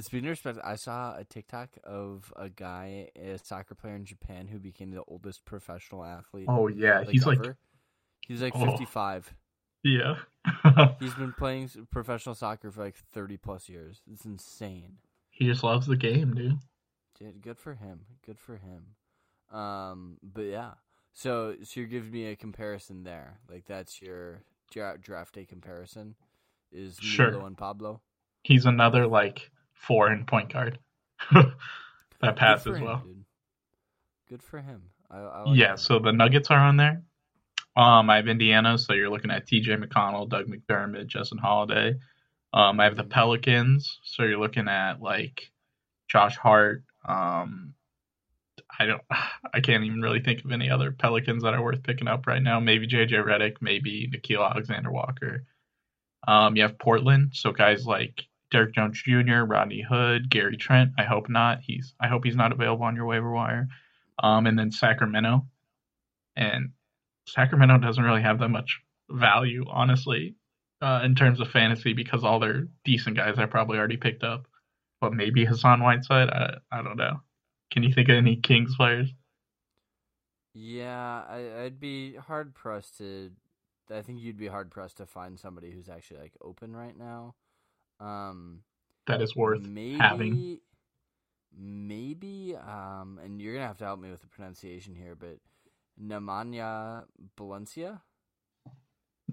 Speaking 0.00 0.26
of 0.26 0.30
respect, 0.30 0.58
I 0.62 0.76
saw 0.76 1.16
a 1.16 1.24
TikTok 1.24 1.70
of 1.82 2.32
a 2.36 2.48
guy, 2.48 3.08
a 3.16 3.38
soccer 3.42 3.74
player 3.74 3.96
in 3.96 4.04
Japan, 4.04 4.46
who 4.46 4.58
became 4.58 4.90
the 4.90 5.02
oldest 5.08 5.44
professional 5.44 6.04
athlete. 6.04 6.46
Oh 6.48 6.68
yeah, 6.68 7.02
he's 7.04 7.26
like 7.26 7.40
he's 8.26 8.42
like 8.42 8.52
Oh. 8.54 8.64
fifty-five. 8.64 9.32
yeah. 9.82 10.16
He's 11.00 11.14
been 11.14 11.32
playing 11.36 11.70
professional 11.90 12.34
soccer 12.34 12.70
for 12.70 12.82
like 12.84 12.96
thirty 13.12 13.36
plus 13.36 13.68
years. 13.68 14.00
It's 14.10 14.24
insane. 14.24 14.98
he 15.30 15.46
just 15.46 15.62
loves 15.62 15.86
the 15.86 15.96
game, 15.96 16.34
dude. 16.34 16.58
Dude, 17.18 17.42
good 17.42 17.58
for 17.58 17.74
him. 17.74 18.00
Good 18.24 18.38
for 18.38 18.56
him. 18.56 19.58
Um, 19.58 20.18
but 20.22 20.42
yeah. 20.42 20.72
So, 21.12 21.56
so 21.64 21.80
you're 21.80 21.88
giving 21.88 22.10
me 22.12 22.26
a 22.26 22.36
comparison 22.36 23.02
there. 23.04 23.40
Like 23.50 23.64
that's 23.66 24.00
your 24.00 24.42
dra- 24.70 24.98
draft 24.98 25.34
day 25.34 25.44
comparison. 25.44 26.14
Is 26.70 26.96
Sure. 27.00 27.30
Milo 27.32 27.46
and 27.46 27.56
Pablo 27.56 28.02
He's 28.42 28.66
another 28.66 29.06
like 29.06 29.50
foreign 29.72 30.24
point 30.26 30.52
guard 30.52 30.78
that 32.20 32.36
passes 32.36 32.80
well. 32.80 33.02
dude. 33.04 33.24
Good 34.28 34.42
for 34.42 34.60
him. 34.60 34.82
I, 35.10 35.18
I 35.18 35.42
like 35.44 35.58
Yeah, 35.58 35.72
him. 35.72 35.76
so 35.78 35.98
the 35.98 36.12
Nuggets 36.12 36.50
are 36.50 36.58
on 36.58 36.76
there. 36.76 37.02
Um, 37.76 38.10
I 38.10 38.16
have 38.16 38.28
Indiana, 38.28 38.76
so 38.76 38.92
you're 38.92 39.08
looking 39.08 39.30
at 39.30 39.46
T.J. 39.46 39.76
McConnell, 39.76 40.28
Doug 40.28 40.46
McDermott, 40.46 41.06
Justin 41.06 41.38
Holiday. 41.38 41.94
Um, 42.52 42.80
I 42.80 42.84
have 42.84 42.96
the 42.96 43.04
Mhm. 43.04 43.10
Pelicans, 43.10 44.00
so 44.02 44.24
you're 44.24 44.38
looking 44.40 44.68
at 44.68 45.00
like 45.00 45.50
Josh 46.08 46.36
Hart. 46.36 46.84
Um, 47.06 47.74
I 48.78 48.86
don't, 48.86 49.02
I 49.54 49.60
can't 49.60 49.84
even 49.84 50.00
really 50.00 50.20
think 50.20 50.44
of 50.44 50.52
any 50.52 50.70
other 50.70 50.92
Pelicans 50.92 51.42
that 51.42 51.54
are 51.54 51.62
worth 51.62 51.82
picking 51.82 52.08
up 52.08 52.26
right 52.26 52.42
now. 52.42 52.60
Maybe 52.60 52.86
J.J. 52.86 53.16
Redick, 53.16 53.56
maybe 53.60 54.10
Nickeil 54.12 54.48
Alexander 54.48 54.90
Walker. 54.90 55.44
Um, 56.26 56.56
you 56.56 56.62
have 56.62 56.78
Portland, 56.78 57.30
so 57.32 57.52
guys 57.52 57.86
like 57.86 58.24
Derrick 58.50 58.74
Jones 58.74 59.00
Jr., 59.02 59.44
Rodney 59.44 59.82
Hood, 59.82 60.30
Gary 60.30 60.56
Trent. 60.56 60.92
I 60.98 61.04
hope 61.04 61.28
not. 61.28 61.60
He's, 61.62 61.94
I 62.00 62.08
hope 62.08 62.24
he's 62.24 62.36
not 62.36 62.52
available 62.52 62.84
on 62.84 62.96
your 62.96 63.06
waiver 63.06 63.30
wire. 63.30 63.68
Um, 64.22 64.46
and 64.46 64.58
then 64.58 64.72
Sacramento, 64.72 65.46
and 66.36 66.70
Sacramento 67.28 67.78
doesn't 67.78 68.02
really 68.02 68.22
have 68.22 68.40
that 68.40 68.48
much 68.48 68.80
value, 69.10 69.64
honestly, 69.68 70.34
uh, 70.82 71.02
in 71.04 71.14
terms 71.14 71.40
of 71.40 71.48
fantasy 71.48 71.92
because 71.92 72.24
all 72.24 72.40
their 72.40 72.68
decent 72.84 73.16
guys 73.16 73.38
I 73.38 73.46
probably 73.46 73.78
already 73.78 73.96
picked 73.96 74.24
up. 74.24 74.46
But 75.00 75.12
maybe 75.12 75.44
Hassan 75.44 75.80
Whiteside, 75.80 76.28
I, 76.28 76.56
I 76.72 76.82
don't 76.82 76.96
know. 76.96 77.20
Can 77.70 77.82
you 77.82 77.92
think 77.92 78.08
of 78.08 78.16
any 78.16 78.36
Kings 78.36 78.74
players? 78.76 79.08
Yeah, 80.54 81.24
I, 81.28 81.64
I'd 81.64 81.80
be 81.80 82.14
hard 82.16 82.54
pressed 82.54 82.98
to. 82.98 83.30
I 83.90 84.02
think 84.02 84.20
you'd 84.20 84.36
be 84.36 84.48
hard 84.48 84.70
pressed 84.70 84.98
to 84.98 85.06
find 85.06 85.38
somebody 85.38 85.70
who's 85.70 85.88
actually 85.88 86.20
like 86.20 86.34
open 86.42 86.76
right 86.76 86.96
now. 86.98 87.34
Um, 88.00 88.62
That 89.06 89.22
is 89.22 89.34
worth 89.34 89.62
maybe, 89.62 89.98
having. 89.98 90.60
Maybe, 91.56 92.56
um, 92.56 93.18
and 93.22 93.40
you're 93.40 93.54
gonna 93.54 93.66
have 93.66 93.78
to 93.78 93.84
help 93.84 94.00
me 94.00 94.10
with 94.10 94.20
the 94.20 94.28
pronunciation 94.28 94.94
here, 94.94 95.14
but 95.14 95.38
Nemanja 96.00 97.04
Balencia, 97.36 98.00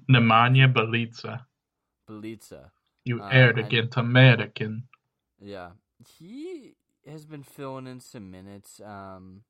Nemanja 0.09 0.67
Bjelica. 0.73 1.45
Bjelica. 2.07 2.71
You 3.03 3.21
Um, 3.21 3.29
arrogant 3.31 3.97
American. 3.97 4.87
Yeah, 5.39 5.71
he 5.99 6.75
has 7.07 7.25
been 7.25 7.43
filling 7.43 7.87
in 7.87 7.99
some 7.99 8.31
minutes 8.31 8.81
um, 8.83 9.41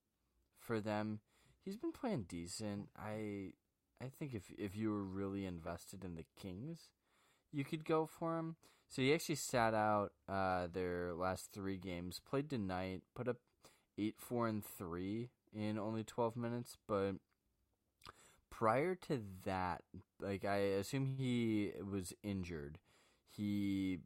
for 0.59 0.79
them. 0.79 1.19
He's 1.63 1.77
been 1.77 1.91
playing 1.91 2.25
decent. 2.27 2.89
I 2.97 3.53
I 4.01 4.07
think 4.07 4.33
if 4.33 4.51
if 4.57 4.75
you 4.75 4.91
were 4.91 5.03
really 5.03 5.45
invested 5.45 6.03
in 6.03 6.15
the 6.15 6.25
Kings, 6.39 6.89
you 7.51 7.63
could 7.63 7.85
go 7.85 8.05
for 8.05 8.37
him. 8.37 8.55
So 8.87 9.01
he 9.01 9.13
actually 9.13 9.35
sat 9.35 9.73
out 9.73 10.11
uh, 10.29 10.67
their 10.71 11.13
last 11.13 11.51
three 11.51 11.77
games. 11.77 12.19
Played 12.19 12.49
tonight. 12.49 13.01
Put 13.15 13.27
up 13.27 13.37
eight, 13.97 14.15
four, 14.19 14.47
and 14.47 14.63
three 14.63 15.29
in 15.53 15.79
only 15.79 16.03
twelve 16.03 16.35
minutes. 16.35 16.77
But 16.87 17.13
prior 18.51 18.95
to 18.95 19.21
that, 19.45 19.81
like 20.19 20.45
I 20.45 20.57
assume 20.57 21.07
he 21.17 21.71
was 21.91 22.13
injured. 22.23 22.77
He 23.27 23.99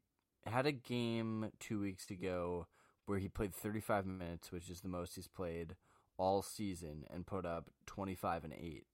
had 0.46 0.66
a 0.66 0.72
game 0.72 1.52
two 1.60 1.82
weeks 1.82 2.10
ago 2.10 2.68
where 3.10 3.18
he 3.18 3.28
played 3.28 3.56
35 3.56 4.06
minutes, 4.06 4.52
which 4.52 4.70
is 4.70 4.82
the 4.82 4.88
most 4.88 5.16
he's 5.16 5.28
played 5.28 5.76
all 6.20 6.44
season, 6.44 7.06
and 7.12 7.26
put 7.26 7.44
up 7.44 7.72
25 7.88 8.44
and 8.44 8.54
8 8.54 8.86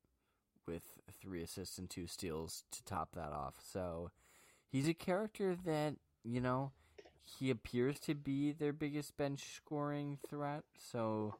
with 0.65 0.83
three 1.21 1.43
assists 1.43 1.77
and 1.77 1.89
two 1.89 2.07
steals 2.07 2.63
to 2.71 2.81
top 2.85 3.09
that 3.13 3.33
off. 3.33 3.55
So 3.61 4.11
he's 4.71 4.87
a 4.87 4.93
character 4.93 5.57
that, 5.65 5.95
you 6.23 6.39
know, 6.39 6.71
he 7.21 7.49
appears 7.49 7.99
to 8.01 8.15
be 8.15 8.53
their 8.53 8.71
biggest 8.71 9.17
bench 9.17 9.57
scoring 9.57 10.17
threat. 10.29 10.63
So 10.77 11.35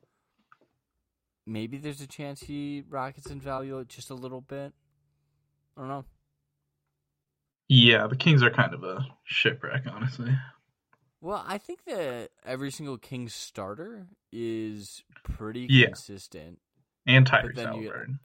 maybe 1.46 1.78
there's 1.78 2.02
a 2.02 2.08
chance 2.08 2.42
he 2.42 2.84
rockets 2.90 3.32
in 3.32 3.40
value 3.40 3.86
just 3.86 4.10
a 4.10 4.16
little 4.16 4.42
bit. 4.42 4.74
I 5.78 5.80
don't 5.80 5.88
know. 5.88 6.06
Yeah, 7.70 8.08
the 8.08 8.18
Kings 8.18 8.44
are 8.44 8.52
kind 8.52 8.74
of 8.74 8.84
a 8.84 9.08
shipwreck, 9.24 9.84
honestly. 9.90 10.36
Well, 11.26 11.44
I 11.48 11.58
think 11.58 11.86
that 11.86 12.30
every 12.46 12.70
single 12.70 13.00
King 13.00 13.30
starter 13.30 14.06
is 14.32 15.04
pretty 15.24 15.66
Yeah. 15.68 15.88
consistent. 15.88 16.60
And 17.08 17.26
Tyrese 17.26 17.58
Halliburton. 17.58 18.20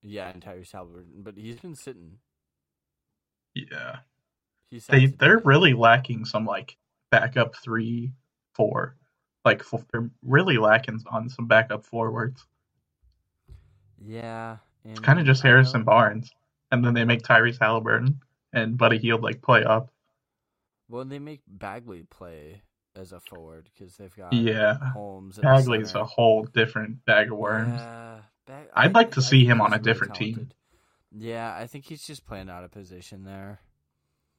Yeah, 0.00 0.30
and 0.30 0.42
Tyrese 0.42 0.72
Halliburton, 0.72 1.22
but 1.22 1.36
he's 1.36 1.60
been 1.60 1.74
sitting. 1.74 2.20
Yeah. 3.54 3.98
He's 4.70 4.86
they 4.86 5.04
they're 5.04 5.42
really 5.44 5.74
lacking 5.74 6.24
some 6.24 6.46
like 6.46 6.78
backup 7.10 7.56
three, 7.56 8.14
four, 8.54 8.96
like 9.44 9.60
f- 9.60 9.86
they're 9.92 10.10
really 10.22 10.56
lacking 10.56 11.02
on 11.10 11.28
some 11.28 11.46
backup 11.46 11.84
forwards. 11.84 12.46
yeah. 14.00 14.56
It's 14.86 15.00
kind 15.00 15.20
of 15.20 15.26
just 15.26 15.42
Harrison 15.42 15.84
Barnes, 15.84 16.30
and 16.70 16.82
then 16.82 16.94
they 16.94 17.04
make 17.04 17.20
Tyrese 17.22 17.58
Halliburton 17.60 18.20
and 18.54 18.78
Buddy 18.78 18.96
Hield 18.98 19.22
like 19.22 19.42
play 19.42 19.62
up. 19.62 19.90
Well, 20.88 21.04
they 21.04 21.18
make 21.18 21.42
Bagley 21.46 22.02
play 22.02 22.62
as 22.96 23.12
a 23.12 23.20
forward 23.20 23.68
because 23.72 23.96
they've 23.96 24.14
got 24.14 24.32
Yeah, 24.32 24.74
Holmes. 24.92 25.38
Bagley's 25.38 25.94
a 25.94 26.04
whole 26.04 26.44
different 26.44 27.04
bag 27.04 27.32
of 27.32 27.38
worms. 27.38 27.72
Yeah, 27.80 28.20
Bag- 28.46 28.68
I'd 28.74 28.90
I- 28.90 28.92
like 29.00 29.10
to 29.12 29.20
I 29.20 29.24
see 29.24 29.40
think 29.40 29.50
him 29.50 29.60
on 29.60 29.72
a 29.72 29.78
different 29.78 30.14
team. 30.14 30.50
Yeah, 31.16 31.54
I 31.54 31.66
think 31.66 31.86
he's 31.86 32.06
just 32.06 32.26
playing 32.26 32.50
out 32.50 32.64
of 32.64 32.70
position 32.72 33.24
there. 33.24 33.60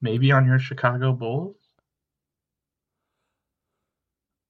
Maybe 0.01 0.31
on 0.31 0.45
your 0.45 0.59
Chicago 0.59 1.13
Bulls. 1.13 1.55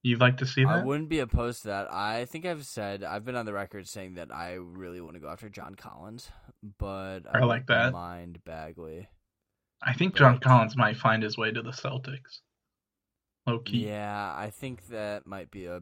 You'd 0.04 0.20
like 0.20 0.38
to 0.38 0.46
see 0.46 0.64
that? 0.64 0.70
I 0.70 0.84
wouldn't 0.84 1.10
be 1.10 1.20
opposed 1.20 1.64
to 1.64 1.70
that. 1.70 1.92
I 1.92 2.26
think 2.26 2.46
I've 2.46 2.66
said 2.66 3.04
I've 3.04 3.26
been 3.26 3.36
on 3.36 3.46
the 3.48 3.54
record 3.54 3.88
saying 3.88 4.16
that 4.16 4.32
I 4.32 4.54
really 4.54 5.02
want 5.02 5.16
to 5.16 5.20
go 5.20 5.30
after 5.30 5.50
John 5.50 5.74
Collins, 5.74 6.30
but 6.78 7.22
I 7.34 7.40
like 7.44 7.66
that. 7.68 7.92
Mind 7.92 8.44
Bagley. 8.46 9.08
I 9.82 9.94
think 9.94 10.16
John 10.16 10.40
Collins 10.40 10.76
might 10.76 10.98
find 10.98 11.22
his 11.22 11.38
way 11.38 11.52
to 11.52 11.62
the 11.62 11.72
Celtics. 11.72 12.40
Low 13.46 13.60
key. 13.60 13.86
Yeah, 13.88 14.34
I 14.36 14.50
think 14.50 14.88
that 14.88 15.28
might 15.28 15.52
be 15.52 15.66
a 15.66 15.82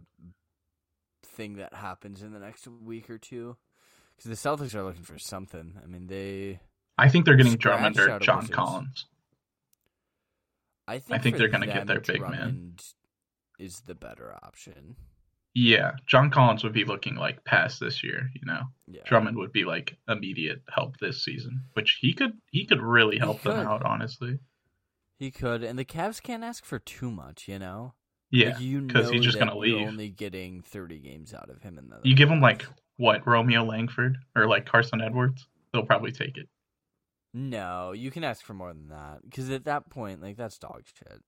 thing 1.25 1.55
that 1.55 1.73
happens 1.73 2.21
in 2.21 2.33
the 2.33 2.39
next 2.39 2.67
week 2.67 3.09
or 3.09 3.17
two. 3.17 3.55
Because 4.15 4.29
the 4.29 4.49
Celtics 4.49 4.75
are 4.75 4.83
looking 4.83 5.03
for 5.03 5.17
something. 5.17 5.79
I 5.81 5.87
mean, 5.87 6.07
they. 6.07 6.59
I 6.97 7.09
think 7.09 7.25
they're 7.25 7.35
getting 7.35 7.55
Drummond 7.55 7.97
or 7.97 8.19
John 8.19 8.39
Wizards. 8.39 8.55
Collins. 8.55 9.05
I 10.87 10.99
think, 10.99 11.19
I 11.19 11.23
think 11.23 11.37
they're 11.37 11.47
gonna 11.47 11.65
get 11.65 11.87
their 11.87 12.01
big 12.01 12.21
man. 12.21 12.75
Is 13.57 13.81
the 13.85 13.95
better 13.95 14.35
option. 14.43 14.95
Yeah, 15.55 15.91
John 16.07 16.31
Collins 16.31 16.63
would 16.63 16.73
be 16.73 16.83
looking 16.83 17.15
like 17.15 17.43
past 17.43 17.79
this 17.79 18.03
year, 18.03 18.29
you 18.33 18.41
know. 18.45 18.63
Yeah. 18.87 19.01
Drummond 19.05 19.37
would 19.37 19.51
be 19.51 19.65
like 19.65 19.97
immediate 20.07 20.61
help 20.73 20.97
this 20.97 21.23
season, 21.23 21.61
which 21.73 21.99
he 22.01 22.13
could 22.13 22.33
he 22.51 22.65
could 22.65 22.81
really 22.81 23.15
He 23.17 23.19
help 23.19 23.41
them 23.43 23.57
could. 23.57 23.67
out, 23.67 23.83
honestly. 23.85 24.39
He 25.19 25.29
could, 25.29 25.63
and 25.63 25.77
the 25.77 25.85
Cavs 25.85 26.21
can't 26.21 26.43
ask 26.43 26.65
for 26.65 26.79
too 26.79 27.11
much, 27.11 27.47
you 27.47 27.59
know. 27.59 27.93
Yeah, 28.31 28.49
Like, 28.53 28.61
you 28.61 28.87
'cause 28.87 29.11
he's 29.11 29.23
just 29.23 29.37
gonna 29.37 29.55
leave. 29.55 29.87
Only 29.87 30.09
getting 30.09 30.61
thirty 30.63 30.97
games 30.99 31.35
out 31.35 31.51
of 31.51 31.61
him 31.61 31.77
in 31.77 31.89
the. 31.89 31.99
you 32.03 32.15
give 32.15 32.31
him 32.31 32.41
like 32.41 32.65
what 32.97 33.25
Romeo 33.27 33.63
Langford 33.63 34.17
or 34.35 34.47
like 34.47 34.65
Carsen 34.65 35.01
Edwards, 35.01 35.47
they'll 35.71 35.85
probably 35.85 36.11
take 36.11 36.37
it. 36.37 36.49
No, 37.35 37.91
you 37.91 38.09
can 38.11 38.23
ask 38.23 38.43
for 38.43 38.53
more 38.55 38.73
than 38.73 38.89
that 38.89 39.19
because 39.23 39.49
at 39.51 39.65
that 39.65 39.89
point, 39.91 40.19
like 40.21 40.35
that's 40.37 40.57
dog 40.57 40.83
shit. 40.97 41.21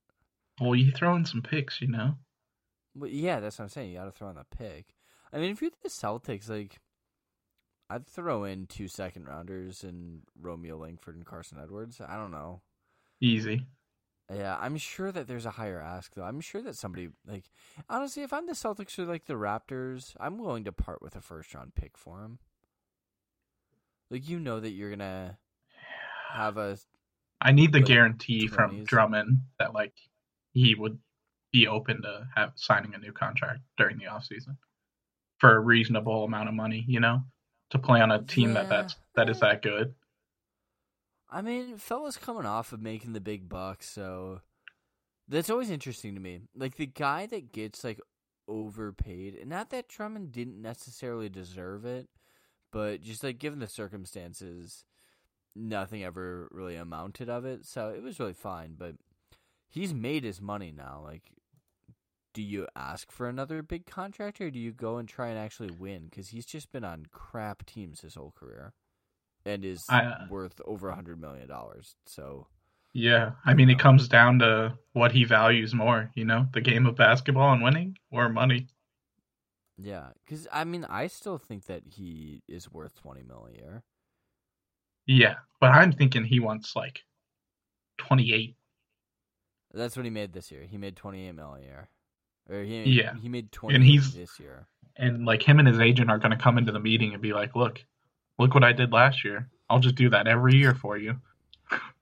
Well, 0.60 0.75
you 0.75 0.91
throw 0.91 1.15
in 1.15 1.25
some 1.25 1.41
picks, 1.44 1.79
you 1.82 1.88
know. 1.89 2.15
Well, 2.95 3.09
yeah, 3.09 3.39
that's 3.39 3.59
what 3.59 3.65
I'm 3.65 3.69
saying. 3.69 3.91
You 3.91 3.97
got 3.97 4.05
to 4.05 4.11
throw 4.11 4.29
in 4.29 4.35
the 4.35 4.45
pick. 4.57 4.95
I 5.33 5.37
mean, 5.37 5.51
if 5.51 5.61
you're 5.61 5.71
the 5.83 5.89
Celtics, 5.89 6.49
like, 6.49 6.79
I'd 7.89 8.07
throw 8.07 8.45
in 8.45 8.67
two 8.67 8.87
second 8.87 9.25
rounders 9.25 9.83
and 9.83 10.21
Romeo 10.39 10.77
Langford 10.77 11.15
and 11.15 11.25
Carsen 11.25 11.59
Edwards. 11.61 12.01
I 12.05 12.15
don't 12.15 12.31
know. 12.31 12.61
Easy. 13.21 13.65
Yeah, 14.33 14.57
I'm 14.59 14.77
sure 14.77 15.11
that 15.11 15.27
there's 15.27 15.45
a 15.45 15.51
higher 15.51 15.79
ask 15.79 16.15
though. 16.15 16.23
I'm 16.23 16.41
sure 16.41 16.61
that 16.63 16.75
somebody 16.75 17.09
like 17.27 17.43
honestly, 17.87 18.23
if 18.23 18.33
I'm 18.33 18.47
the 18.47 18.53
Celtics 18.53 18.97
or 18.97 19.05
like 19.05 19.25
the 19.25 19.35
Raptors, 19.35 20.15
I'm 20.19 20.39
willing 20.39 20.63
to 20.63 20.71
part 20.71 21.01
with 21.01 21.15
a 21.15 21.21
first 21.21 21.53
round 21.53 21.75
pick 21.75 21.95
for 21.95 22.23
him. 22.23 22.39
Like 24.09 24.27
you 24.27 24.39
know 24.39 24.59
that 24.59 24.71
you're 24.71 24.89
gonna 24.89 25.37
have 26.31 26.57
a 26.57 26.79
I 27.39 27.51
need 27.51 27.71
the 27.71 27.81
guarantee 27.81 28.47
from 28.47 28.83
Drummond 28.83 29.41
that 29.59 29.75
like 29.75 29.93
he 30.53 30.73
would 30.73 30.97
be 31.55 31.67
open 31.67 32.01
to 32.01 32.27
have 32.35 32.51
signing 32.55 32.93
a 32.93 32.97
new 32.97 33.13
contract 33.13 33.62
during 33.77 33.97
the 33.97 34.03
offseason 34.03 34.57
for 35.38 35.55
a 35.55 35.59
reasonable 35.59 36.25
amount 36.25 36.50
of 36.50 36.55
money, 36.55 36.83
you 36.85 37.00
know, 37.00 37.21
to 37.69 37.79
play 37.79 38.01
on 38.01 38.12
a 38.12 38.21
team 38.24 38.53
that 38.53 38.67
that's 38.67 38.95
that 39.15 39.29
is 39.29 39.39
that 39.39 39.62
good. 39.62 39.95
I 41.29 41.41
mean, 41.41 41.77
fella's 41.77 42.17
coming 42.17 42.45
off 42.45 42.74
of 42.74 42.81
making 42.81 43.13
the 43.13 43.21
big 43.21 43.47
bucks, 43.47 43.89
so 43.89 44.41
that's 45.29 45.50
always 45.50 45.69
interesting 45.69 46.13
to 46.15 46.21
me. 46.21 46.41
Like 46.55 46.75
the 46.75 46.85
guy 46.85 47.25
that 47.27 47.53
gets 47.53 47.85
like 47.85 48.01
overpaid, 48.50 49.35
and 49.35 49.50
not 49.50 49.69
that 49.69 49.88
Drummond 49.88 50.33
didn't 50.33 50.62
necessarily 50.62 51.29
deserve 51.29 51.85
it, 51.85 52.09
but 52.71 53.01
just 53.01 53.24
like 53.24 53.39
given 53.39 53.59
the 53.59 53.67
circumstances, 53.67 54.83
nothing 55.55 56.03
ever 56.03 56.50
really 56.51 56.75
amounted 56.75 57.29
of 57.29 57.45
it, 57.45 57.65
so 57.65 57.89
it 57.89 58.03
was 58.03 58.19
really 58.19 58.33
fine. 58.33 58.75
But 58.77 58.95
he's 59.69 59.93
made 59.93 60.24
his 60.24 60.41
money 60.41 60.74
now. 60.75 61.01
Like, 61.03 61.24
do 62.36 62.44
you 62.44 62.68
ask 62.75 63.12
for 63.12 63.30
another 63.30 63.63
big 63.63 63.88
contract, 63.88 64.42
or 64.42 64.51
do 64.51 64.60
you 64.60 64.74
go 64.74 64.98
and 65.00 65.10
try 65.10 65.30
and 65.30 65.39
actually 65.39 65.72
win? 65.72 66.06
Because 66.08 66.30
he's 66.30 66.46
just 66.48 66.72
been 66.72 66.86
on 66.86 67.08
crap 67.12 67.65
teams 67.65 68.01
his 68.01 68.15
whole 68.15 68.32
career, 68.32 68.74
and 69.46 69.65
is 69.65 69.89
I- 69.89 70.01
uh, 70.06 70.27
worth 70.30 70.62
over 70.65 70.89
a 70.89 70.96
hundred 70.96 71.20
million 71.22 71.48
dollars. 71.50 71.96
So 72.08 72.48
Yeah, 72.94 73.34
I 73.46 73.54
mean 73.54 73.70
it 73.70 73.77
comes 73.77 74.08
down 74.08 74.39
to 74.39 74.80
what 74.94 75.12
he 75.12 75.24
values 75.24 75.75
more, 75.75 76.12
you 76.15 76.25
know, 76.25 76.48
the 76.54 76.62
game 76.62 76.88
of 76.88 76.96
basketball 76.96 77.54
and 77.54 77.62
winning 77.63 77.98
or 78.10 78.27
money. 78.30 78.70
yeah, 79.77 80.10
because 80.25 80.48
I 80.51 80.63
mean, 80.63 80.86
I 80.86 81.08
still 81.08 81.38
think 81.38 81.65
that 81.65 81.84
he 81.86 82.42
is 82.48 82.72
worth 82.72 82.96
twenty 82.96 83.24
mil 83.24 83.48
a 83.51 83.56
year. 83.56 83.84
Yeah, 85.08 85.38
but 85.60 85.72
I'm 85.72 85.92
thinking 85.92 86.25
he 86.25 86.39
wants 86.39 86.75
like 86.75 87.04
28. 87.98 88.56
That's 89.74 89.96
what 89.96 90.06
he 90.06 90.10
made 90.12 90.34
this 90.34 90.51
year. 90.51 90.63
He 90.65 90.77
made 90.77 90.96
twenty 90.96 91.27
eight 91.27 91.34
mil 91.34 91.54
a 91.56 91.62
year, 91.62 91.89
or 92.49 92.63
he 92.63 92.83
Yeah. 92.83 93.15
he 93.15 93.29
made 93.29 93.51
twenty 93.51 93.75
And 93.75 93.83
he's- 93.83 94.13
this 94.13 94.39
year. 94.39 94.67
and 94.97 95.25
like 95.25 95.41
him 95.47 95.59
and 95.59 95.67
his 95.67 95.79
agent 95.79 96.09
are 96.09 96.17
going 96.19 96.31
to 96.31 96.37
come 96.37 96.57
into 96.57 96.71
the 96.71 96.79
meeting 96.79 97.13
and 97.13 97.21
be 97.21 97.33
like, 97.33 97.55
"Look, 97.55 97.83
look 98.39 98.53
what 98.53 98.63
I 98.63 98.71
did 98.73 98.91
last 98.93 99.23
year. 99.25 99.49
I'll 99.69 99.79
just 99.79 99.95
do 99.95 100.09
that 100.11 100.27
every 100.27 100.55
year 100.55 100.73
for 100.75 100.97
you." 100.97 101.19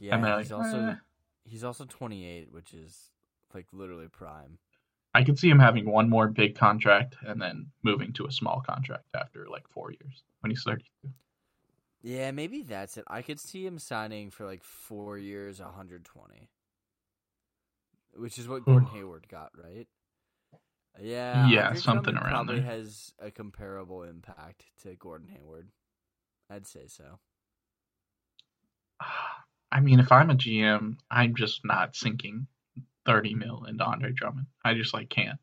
Yeah, 0.00 0.16
And 0.16 0.24
he's 0.42 0.50
like, 0.50 0.60
also 0.64 0.78
"Eh." 0.80 0.96
he's 1.44 1.64
also 1.64 1.84
twenty 1.86 2.24
eight, 2.26 2.50
which 2.52 2.74
is 2.74 3.10
like 3.54 3.66
literally 3.72 4.08
prime. 4.08 4.58
I 5.14 5.22
could 5.22 5.38
see 5.38 5.48
him 5.48 5.60
having 5.60 5.86
one 5.86 6.10
more 6.10 6.26
big 6.28 6.56
contract 6.56 7.16
and 7.24 7.40
then 7.40 7.70
moving 7.84 8.12
to 8.14 8.26
a 8.26 8.32
small 8.32 8.60
contract 8.62 9.04
after 9.14 9.46
like 9.48 9.68
4 9.68 9.92
years 9.92 10.24
when 10.40 10.50
he's 10.50 10.64
32. 10.64 11.14
Yeah, 12.02 12.32
maybe 12.32 12.62
that's 12.62 12.96
it. 12.96 13.04
I 13.06 13.22
could 13.22 13.38
see 13.38 13.64
him 13.64 13.78
signing 13.78 14.30
for 14.30 14.44
like 14.44 14.64
four 14.64 15.16
years, 15.16 15.60
one 15.60 15.72
hundred 15.72 16.04
twenty, 16.04 16.50
which 18.16 18.38
is 18.38 18.48
what 18.48 18.64
Gordon 18.64 18.88
Hayward 18.88 19.26
got, 19.28 19.50
right? 19.56 19.86
Yeah, 21.00 21.48
Yeah, 21.48 21.66
Andre 21.68 21.80
something 21.80 22.14
Drummond 22.14 22.32
around 22.32 22.46
probably 22.46 22.60
there. 22.60 22.70
has 22.70 23.12
a 23.18 23.30
comparable 23.30 24.02
impact 24.04 24.64
to 24.82 24.94
Gordon 24.94 25.28
Hayward. 25.28 25.68
I'd 26.48 26.66
say 26.66 26.86
so. 26.86 27.18
I 29.72 29.80
mean, 29.80 29.98
if 29.98 30.12
I'm 30.12 30.30
a 30.30 30.34
GM, 30.36 30.96
I'm 31.10 31.34
just 31.34 31.64
not 31.64 31.96
sinking 31.96 32.46
30 33.06 33.34
mil 33.34 33.64
into 33.64 33.84
Andre 33.84 34.12
Drummond. 34.12 34.46
I 34.64 34.74
just 34.74 34.94
like 34.94 35.08
can't. 35.08 35.38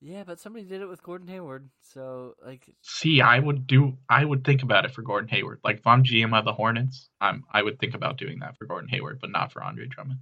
Yeah, 0.00 0.22
but 0.22 0.38
somebody 0.38 0.64
did 0.64 0.80
it 0.80 0.88
with 0.88 1.02
Gordon 1.02 1.26
Hayward, 1.26 1.68
so 1.80 2.34
like, 2.46 2.62
See, 2.82 3.20
I 3.20 3.40
would 3.40 3.66
do 3.66 3.98
I 4.08 4.24
would 4.24 4.44
think 4.44 4.62
about 4.62 4.84
it 4.84 4.92
for 4.92 5.02
Gordon 5.02 5.28
Hayward. 5.30 5.58
Like 5.64 5.78
if 5.78 5.86
I'm 5.88 6.04
GM 6.04 6.38
of 6.38 6.44
the 6.44 6.52
Hornets, 6.52 7.08
I'm 7.20 7.44
I 7.52 7.62
would 7.62 7.80
think 7.80 7.94
about 7.94 8.16
doing 8.16 8.38
that 8.38 8.56
for 8.56 8.66
Gordon 8.66 8.88
Hayward, 8.90 9.18
but 9.20 9.30
not 9.32 9.52
for 9.52 9.64
Andre 9.64 9.86
Drummond. 9.88 10.20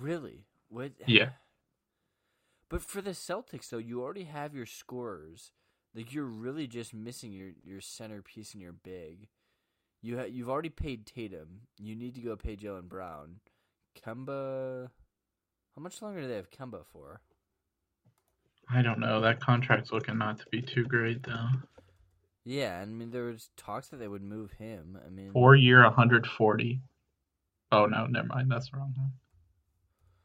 Really, 0.00 0.46
what? 0.68 0.92
Yeah. 1.06 1.30
But 2.68 2.82
for 2.82 3.00
the 3.00 3.10
Celtics, 3.10 3.70
though, 3.70 3.78
you 3.78 4.02
already 4.02 4.24
have 4.24 4.54
your 4.54 4.66
scorers. 4.66 5.52
Like 5.94 6.12
you're 6.12 6.24
really 6.24 6.66
just 6.66 6.92
missing 6.92 7.32
your 7.32 7.50
your 7.64 7.80
centerpiece 7.80 8.52
and 8.52 8.62
your 8.62 8.72
big. 8.72 9.28
You 10.02 10.18
ha- 10.18 10.24
you've 10.24 10.50
already 10.50 10.68
paid 10.68 11.06
Tatum. 11.06 11.62
You 11.78 11.96
need 11.96 12.14
to 12.14 12.20
go 12.20 12.36
pay 12.36 12.56
Jaylen 12.56 12.88
Brown. 12.88 13.40
Kemba, 13.98 14.90
how 15.74 15.82
much 15.82 16.00
longer 16.02 16.20
do 16.20 16.28
they 16.28 16.36
have 16.36 16.50
Kemba 16.50 16.84
for? 16.86 17.20
I 18.70 18.82
don't 18.82 19.00
know. 19.00 19.20
That 19.20 19.40
contract's 19.40 19.90
looking 19.90 20.18
not 20.18 20.38
to 20.40 20.44
be 20.50 20.60
too 20.60 20.84
great 20.84 21.22
though. 21.22 21.48
Yeah, 22.44 22.78
I 22.80 22.84
mean 22.84 23.10
there 23.10 23.24
was 23.24 23.50
talks 23.56 23.88
that 23.88 23.96
they 23.96 24.08
would 24.08 24.22
move 24.22 24.52
him. 24.52 24.98
I 25.04 25.10
mean, 25.10 25.32
Four 25.32 25.56
year 25.56 25.82
140. 25.82 26.80
Oh 27.72 27.86
no, 27.86 28.06
never 28.06 28.26
mind. 28.26 28.50
That's 28.50 28.70
the 28.70 28.76
wrong 28.76 28.94
one. 28.96 29.12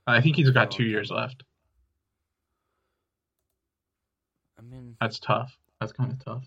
I 0.06 0.22
think 0.22 0.36
he's 0.36 0.50
got 0.50 0.68
Oh, 0.68 0.78
two 0.78 0.84
years 0.84 1.10
left. 1.12 1.44
I 4.58 4.62
mean, 4.62 4.96
That's 5.00 5.20
tough. 5.20 5.58
That's 5.80 5.92
kind 5.94 6.12
of 6.12 6.24
tough. 6.24 6.44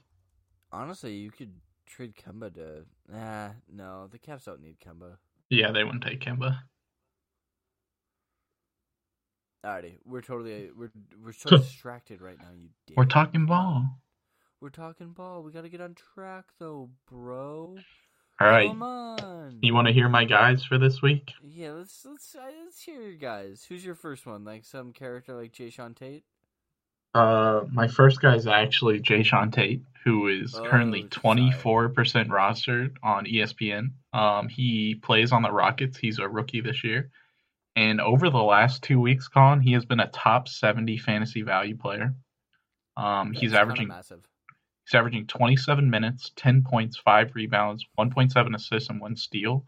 honestly, 0.72 1.14
you 1.14 1.30
could 1.30 1.52
trade 1.86 2.14
Kemba 2.14 2.54
to. 2.54 2.84
Nah, 3.10 3.50
no, 3.72 4.08
the 4.10 4.18
Cavs 4.18 4.44
don't 4.44 4.60
need 4.62 4.78
Kemba. 4.80 5.16
Yeah, 5.50 5.70
they 5.72 5.84
wouldn't 5.84 6.02
take 6.04 6.20
Kemba. 6.20 6.58
Alrighty, 9.64 9.96
we're 10.04 10.20
totally 10.22 10.70
we're 10.76 10.92
we're 11.24 11.32
so 11.32 11.50
distracted 11.50 12.20
right 12.20 12.38
now. 12.38 12.48
You. 12.56 12.68
We're 12.96 13.04
talking 13.04 13.46
ball. 13.46 13.98
We're 14.60 14.68
talking 14.70 15.08
ball. 15.10 15.42
We 15.42 15.50
gotta 15.50 15.68
get 15.68 15.80
on 15.80 15.94
track 15.94 16.44
though, 16.58 16.90
bro. 17.10 17.76
All 18.40 18.48
right. 18.48 18.68
You 19.62 19.74
want 19.74 19.86
to 19.88 19.92
hear 19.92 20.08
my 20.08 20.24
guys 20.24 20.64
for 20.64 20.78
this 20.78 21.00
week? 21.02 21.32
Yeah, 21.42 21.72
let's 21.72 22.04
let's 22.04 22.34
uh, 22.34 22.50
let's 22.64 22.80
hear 22.82 23.00
your 23.00 23.14
guys. 23.14 23.64
Who's 23.68 23.84
your 23.84 23.94
first 23.94 24.26
one? 24.26 24.44
Like 24.44 24.64
some 24.64 24.92
character 24.92 25.34
like 25.34 25.52
Jae'Sean 25.52 25.96
Tate? 25.96 26.24
Uh, 27.14 27.62
my 27.72 27.88
first 27.88 28.20
guy 28.20 28.34
is 28.34 28.46
actually 28.46 29.00
Jae'Sean 29.00 29.50
Tate, 29.52 29.82
who 30.04 30.28
is 30.28 30.54
Oh, 30.54 30.64
currently 30.64 31.04
24% 31.04 31.92
rostered 32.28 32.96
on 33.02 33.24
ESPN. 33.24 33.92
Um, 34.12 34.48
he 34.48 34.96
plays 34.96 35.32
on 35.32 35.42
the 35.42 35.50
Rockets. 35.50 35.96
He's 35.96 36.18
a 36.18 36.28
rookie 36.28 36.60
this 36.60 36.84
year. 36.84 37.10
And 37.74 38.00
over 38.00 38.28
the 38.28 38.42
last 38.42 38.82
two 38.82 39.00
weeks, 39.00 39.28
Con, 39.28 39.60
he 39.60 39.72
has 39.72 39.84
been 39.86 40.00
a 40.00 40.08
top 40.08 40.48
70 40.48 40.98
fantasy 40.98 41.42
value 41.42 41.76
player. 41.76 42.14
Um, 42.96 43.32
he's 43.32 43.54
averaging 43.54 43.88
massive. 43.88 44.26
He's 44.86 44.94
averaging 44.94 45.26
27 45.26 45.90
minutes, 45.90 46.32
10 46.36 46.62
points, 46.62 46.96
5 46.96 47.34
rebounds, 47.34 47.84
1.7 47.98 48.54
assists, 48.54 48.88
and 48.88 49.00
1 49.00 49.16
steal, 49.16 49.64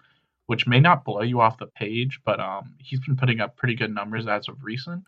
which 0.47 0.67
may 0.67 0.81
not 0.81 1.05
blow 1.05 1.23
you 1.23 1.41
off 1.41 1.59
the 1.59 1.67
page, 1.67 2.21
but 2.25 2.41
um, 2.41 2.75
he's 2.79 3.01
been 3.01 3.17
putting 3.17 3.41
up 3.41 3.57
pretty 3.57 3.75
good 3.75 3.95
numbers 3.95 4.27
as 4.27 4.49
of 4.49 4.63
recent. 4.63 5.05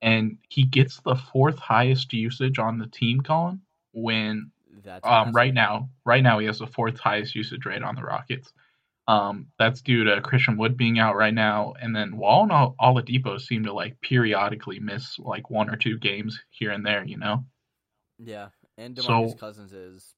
And 0.00 0.38
he 0.48 0.64
gets 0.64 1.00
the 1.00 1.16
fourth 1.16 1.58
highest 1.58 2.12
usage 2.12 2.58
on 2.58 2.78
the 2.78 2.86
team, 2.86 3.20
Colin, 3.20 3.60
when 3.92 4.52
That's 4.84 5.04
um, 5.04 5.32
right 5.32 5.52
now, 5.52 5.90
right 6.04 6.22
now 6.22 6.38
he 6.38 6.46
has 6.46 6.60
the 6.60 6.68
fourth 6.68 6.98
highest 7.00 7.34
usage 7.34 7.66
rate 7.66 7.82
on 7.82 7.96
the 7.96 8.02
Rockets. 8.02 8.52
Um, 9.08 9.48
that's 9.58 9.80
due 9.80 10.04
to 10.04 10.20
Christian 10.20 10.58
Wood 10.58 10.76
being 10.76 10.98
out 10.98 11.16
right 11.16 11.32
now, 11.32 11.72
and 11.80 11.96
then 11.96 12.18
Wall 12.18 12.42
and 12.42 12.52
Ol- 12.52 12.76
Oladipo 12.78 13.40
seem 13.40 13.64
to 13.64 13.72
like 13.72 13.98
periodically 14.02 14.78
miss 14.78 15.18
like 15.18 15.48
one 15.48 15.70
or 15.70 15.76
two 15.76 15.98
games 15.98 16.38
here 16.50 16.70
and 16.72 16.84
there. 16.84 17.02
You 17.04 17.16
know, 17.16 17.44
Yeah, 18.18 18.48
and 18.78 18.96
So- 18.98 19.24
Demarcus 19.24 19.38
Cousins 19.38 19.72
is. 19.74 20.14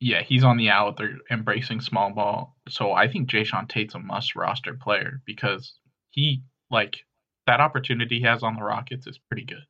yeah, 0.00 0.22
he's 0.22 0.44
on 0.44 0.56
the 0.56 0.70
out. 0.70 0.96
They're 0.96 1.18
embracing 1.30 1.80
small 1.82 2.10
ball, 2.10 2.56
so 2.68 2.92
I 2.92 3.08
think 3.08 3.28
Jae'Sean 3.28 3.68
Tate's 3.68 3.94
a 3.94 3.98
must 3.98 4.34
roster 4.36 4.74
player 4.74 5.20
because 5.26 5.78
he 6.10 6.42
like 6.70 7.04
that 7.46 7.60
opportunity 7.60 8.18
he 8.20 8.24
has 8.24 8.42
on 8.42 8.56
the 8.56 8.62
Rockets 8.62 9.06
is 9.06 9.18
pretty 9.18 9.44
good. 9.44 9.66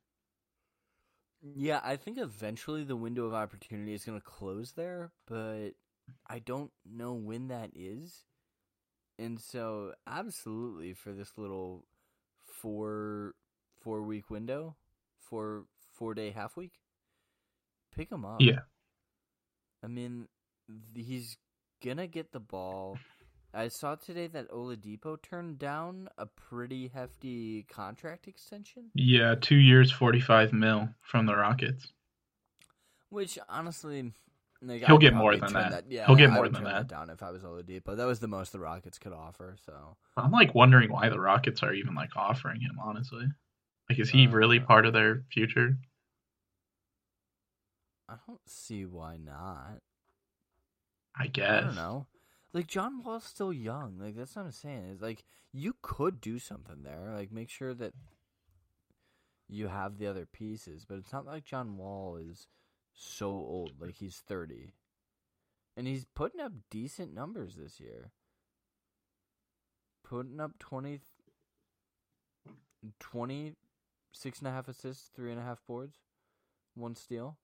Yeah, 1.41 1.81
I 1.83 1.95
think 1.97 2.17
eventually 2.17 2.83
the 2.83 2.95
window 2.95 3.25
of 3.25 3.33
opportunity 3.33 3.93
is 3.93 4.05
going 4.05 4.19
to 4.19 4.25
close 4.25 4.71
there, 4.71 5.11
but 5.27 5.71
I 6.27 6.39
don't 6.39 6.71
know 6.85 7.13
when 7.13 7.49
that 7.49 7.71
is. 7.75 8.23
And 9.19 9.39
so, 9.39 9.93
absolutely 10.07 10.93
for 10.93 11.11
this 11.13 11.37
little 11.37 11.85
four 12.45 13.35
four 13.81 14.01
week 14.01 14.29
window, 14.29 14.75
four 15.19 15.65
four 15.93 16.13
day 16.13 16.31
half 16.31 16.57
week, 16.57 16.73
pick 17.95 18.11
him 18.11 18.25
up. 18.25 18.41
Yeah. 18.41 18.59
I 19.83 19.87
mean, 19.87 20.27
he's 20.95 21.37
gonna 21.83 22.07
get 22.07 22.31
the 22.31 22.39
ball 22.39 22.97
I 23.53 23.69
saw 23.69 23.95
today 23.95 24.27
that 24.27 24.49
Oladipo 24.51 25.21
turned 25.21 25.59
down 25.59 26.09
a 26.17 26.25
pretty 26.25 26.89
hefty 26.93 27.63
contract 27.63 28.27
extension. 28.27 28.91
Yeah, 28.93 29.35
two 29.39 29.55
years, 29.55 29.91
forty-five 29.91 30.51
mil 30.51 30.89
from 31.01 31.25
the 31.25 31.35
Rockets. 31.35 31.87
Which 33.09 33.39
honestly, 33.47 34.11
like, 34.61 34.83
He'll 34.83 34.97
get 34.97 35.13
more 35.13 35.37
than 35.37 35.49
turn 35.49 35.71
that. 35.71 35.85
Yeah, 35.89 36.05
He'll 36.05 36.17
get 36.17 36.31
I 36.31 36.33
more 36.33 36.49
than 36.49 36.55
turn 36.63 36.63
that. 36.65 36.87
down 36.87 37.09
if 37.09 37.23
I 37.23 37.31
was 37.31 37.43
Oladipo. 37.43 37.95
That 37.95 38.05
was 38.07 38.19
the 38.19 38.27
most 38.27 38.51
the 38.51 38.59
Rockets 38.59 38.97
could 38.99 39.13
offer. 39.13 39.55
So 39.65 39.95
I'm 40.17 40.31
like 40.31 40.53
wondering 40.53 40.91
why 40.91 41.07
the 41.07 41.19
Rockets 41.19 41.63
are 41.63 41.73
even 41.73 41.95
like 41.95 42.09
offering 42.17 42.59
him. 42.59 42.77
Honestly, 42.83 43.25
like, 43.89 43.99
is 43.99 44.09
he 44.09 44.27
really 44.27 44.59
Uh, 44.59 44.65
part 44.65 44.85
of 44.85 44.91
their 44.91 45.23
future? 45.31 45.77
I 48.07 48.15
don't 48.27 48.47
see 48.47 48.85
why 48.85 49.17
not. 49.17 49.79
I 51.17 51.27
guess. 51.27 51.63
I 51.63 51.65
don't 51.65 51.75
know. 51.75 52.07
Like 52.53 52.67
John 52.67 53.03
Wall's 53.03 53.23
still 53.23 53.51
young. 53.51 53.97
Like 53.99 54.15
that's 54.15 54.35
what 54.35 54.45
I'm 54.45 54.51
saying. 54.51 54.89
Is 54.93 55.01
like 55.01 55.25
you 55.51 55.75
could 55.81 56.21
do 56.21 56.39
something 56.39 56.83
there. 56.83 57.13
Like 57.15 57.31
make 57.31 57.49
sure 57.49 57.73
that 57.73 57.93
you 59.47 59.67
have 59.67 59.97
the 59.97 60.07
other 60.07 60.25
pieces, 60.25 60.85
but 60.87 60.97
it's 60.97 61.13
not 61.13 61.25
like 61.25 61.45
John 61.45 61.77
Wall 61.77 62.17
is 62.17 62.47
so 62.93 63.27
old. 63.27 63.73
Like 63.79 63.95
he's 63.95 64.23
30. 64.27 64.73
And 65.77 65.87
he's 65.87 66.05
putting 66.15 66.39
up 66.39 66.53
decent 66.71 67.13
numbers 67.13 67.55
this 67.55 67.79
year. 67.79 68.11
Putting 70.03 70.39
up 70.39 70.57
20 70.59 71.01
20 72.99 73.55
six 74.11 74.39
and 74.39 74.47
a 74.47 74.51
half 74.51 74.67
assists, 74.67 75.09
three 75.15 75.31
and 75.31 75.39
a 75.39 75.43
half 75.43 75.59
boards, 75.67 75.97
one 76.73 76.95
steal. 76.95 77.37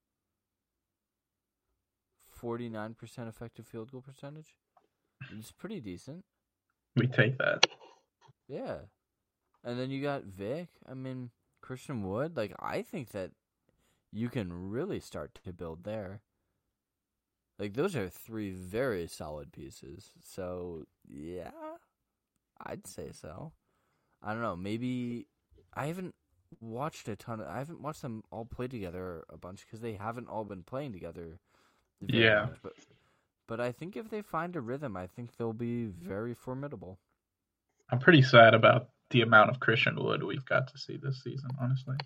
49% 2.41 3.27
effective 3.27 3.67
field 3.67 3.91
goal 3.91 4.01
percentage. 4.01 4.55
It's 5.37 5.51
pretty 5.51 5.79
decent. 5.79 6.25
We 6.95 7.07
take 7.07 7.37
that. 7.37 7.67
Yeah. 8.47 8.77
And 9.63 9.79
then 9.79 9.91
you 9.91 10.01
got 10.01 10.23
Vic. 10.23 10.69
I 10.89 10.93
mean, 10.93 11.29
Christian 11.61 12.03
Wood. 12.03 12.35
Like, 12.35 12.53
I 12.59 12.81
think 12.81 13.09
that 13.11 13.31
you 14.11 14.29
can 14.29 14.69
really 14.69 14.99
start 14.99 15.39
to 15.43 15.53
build 15.53 15.83
there. 15.83 16.21
Like, 17.59 17.73
those 17.73 17.95
are 17.95 18.09
three 18.09 18.51
very 18.51 19.07
solid 19.07 19.51
pieces. 19.51 20.11
So, 20.23 20.85
yeah, 21.07 21.51
I'd 22.65 22.87
say 22.87 23.11
so. 23.13 23.51
I 24.23 24.33
don't 24.33 24.41
know. 24.41 24.55
Maybe 24.55 25.27
I 25.73 25.85
haven't 25.85 26.15
watched 26.59 27.07
a 27.07 27.15
ton 27.15 27.39
of. 27.39 27.47
I 27.47 27.59
haven't 27.59 27.81
watched 27.81 28.01
them 28.01 28.23
all 28.31 28.45
play 28.45 28.67
together 28.67 29.23
a 29.29 29.37
bunch 29.37 29.65
because 29.65 29.81
they 29.81 29.93
haven't 29.93 30.27
all 30.27 30.43
been 30.43 30.63
playing 30.63 30.93
together. 30.93 31.39
Yeah. 32.07 32.45
much, 32.45 32.59
But, 32.63 32.73
but 33.47 33.59
I 33.59 33.71
think 33.71 33.95
if 33.95 34.09
they 34.09 34.21
find 34.21 34.55
a 34.55 34.61
rhythm, 34.61 34.95
I 34.97 35.07
think 35.07 35.35
they'll 35.37 35.53
be 35.53 35.85
very 35.85 36.33
formidable. 36.33 36.99
I'm 37.89 37.99
pretty 37.99 38.21
sad 38.21 38.53
about 38.53 38.89
the 39.09 39.21
amount 39.21 39.49
of 39.49 39.59
Christian 39.59 40.01
Wood 40.01 40.23
we've 40.23 40.45
got 40.45 40.67
to 40.69 40.77
see 40.77 40.97
this 40.97 41.21
season. 41.23 41.49
Honestly, 41.59 41.97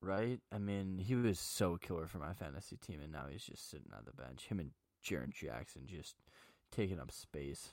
Right? 0.00 0.40
I 0.52 0.58
mean, 0.58 0.98
he 0.98 1.14
was 1.14 1.38
so 1.38 1.76
killer 1.76 2.08
for 2.08 2.18
my 2.18 2.34
fantasy 2.34 2.76
team, 2.76 3.00
and 3.00 3.12
now 3.12 3.26
he's 3.30 3.44
just 3.44 3.70
sitting 3.70 3.92
on 3.96 4.02
the 4.04 4.12
bench. 4.12 4.46
Him 4.48 4.58
and 4.58 4.70
Jaren 5.04 5.32
Jackson 5.32 5.82
just 5.86 6.16
taking 6.72 6.98
up 6.98 7.12
space. 7.12 7.72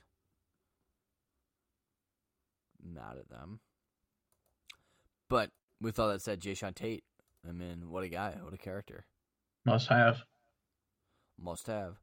Mad 2.82 3.18
at 3.18 3.30
them. 3.30 3.60
But 5.28 5.50
with 5.82 5.98
all 6.00 6.10
that 6.10 6.22
said, 6.22 6.40
Jae'Sean 6.40 6.76
Tate, 6.76 7.04
I 7.48 7.52
mean, 7.52 7.90
what 7.90 8.04
a 8.04 8.10
guy, 8.10 8.36
what 8.42 8.54
a 8.54 8.58
character. 8.58 9.06
must 9.66 9.88
have. 9.90 10.24
Must 11.42 11.68
have. 11.68 11.96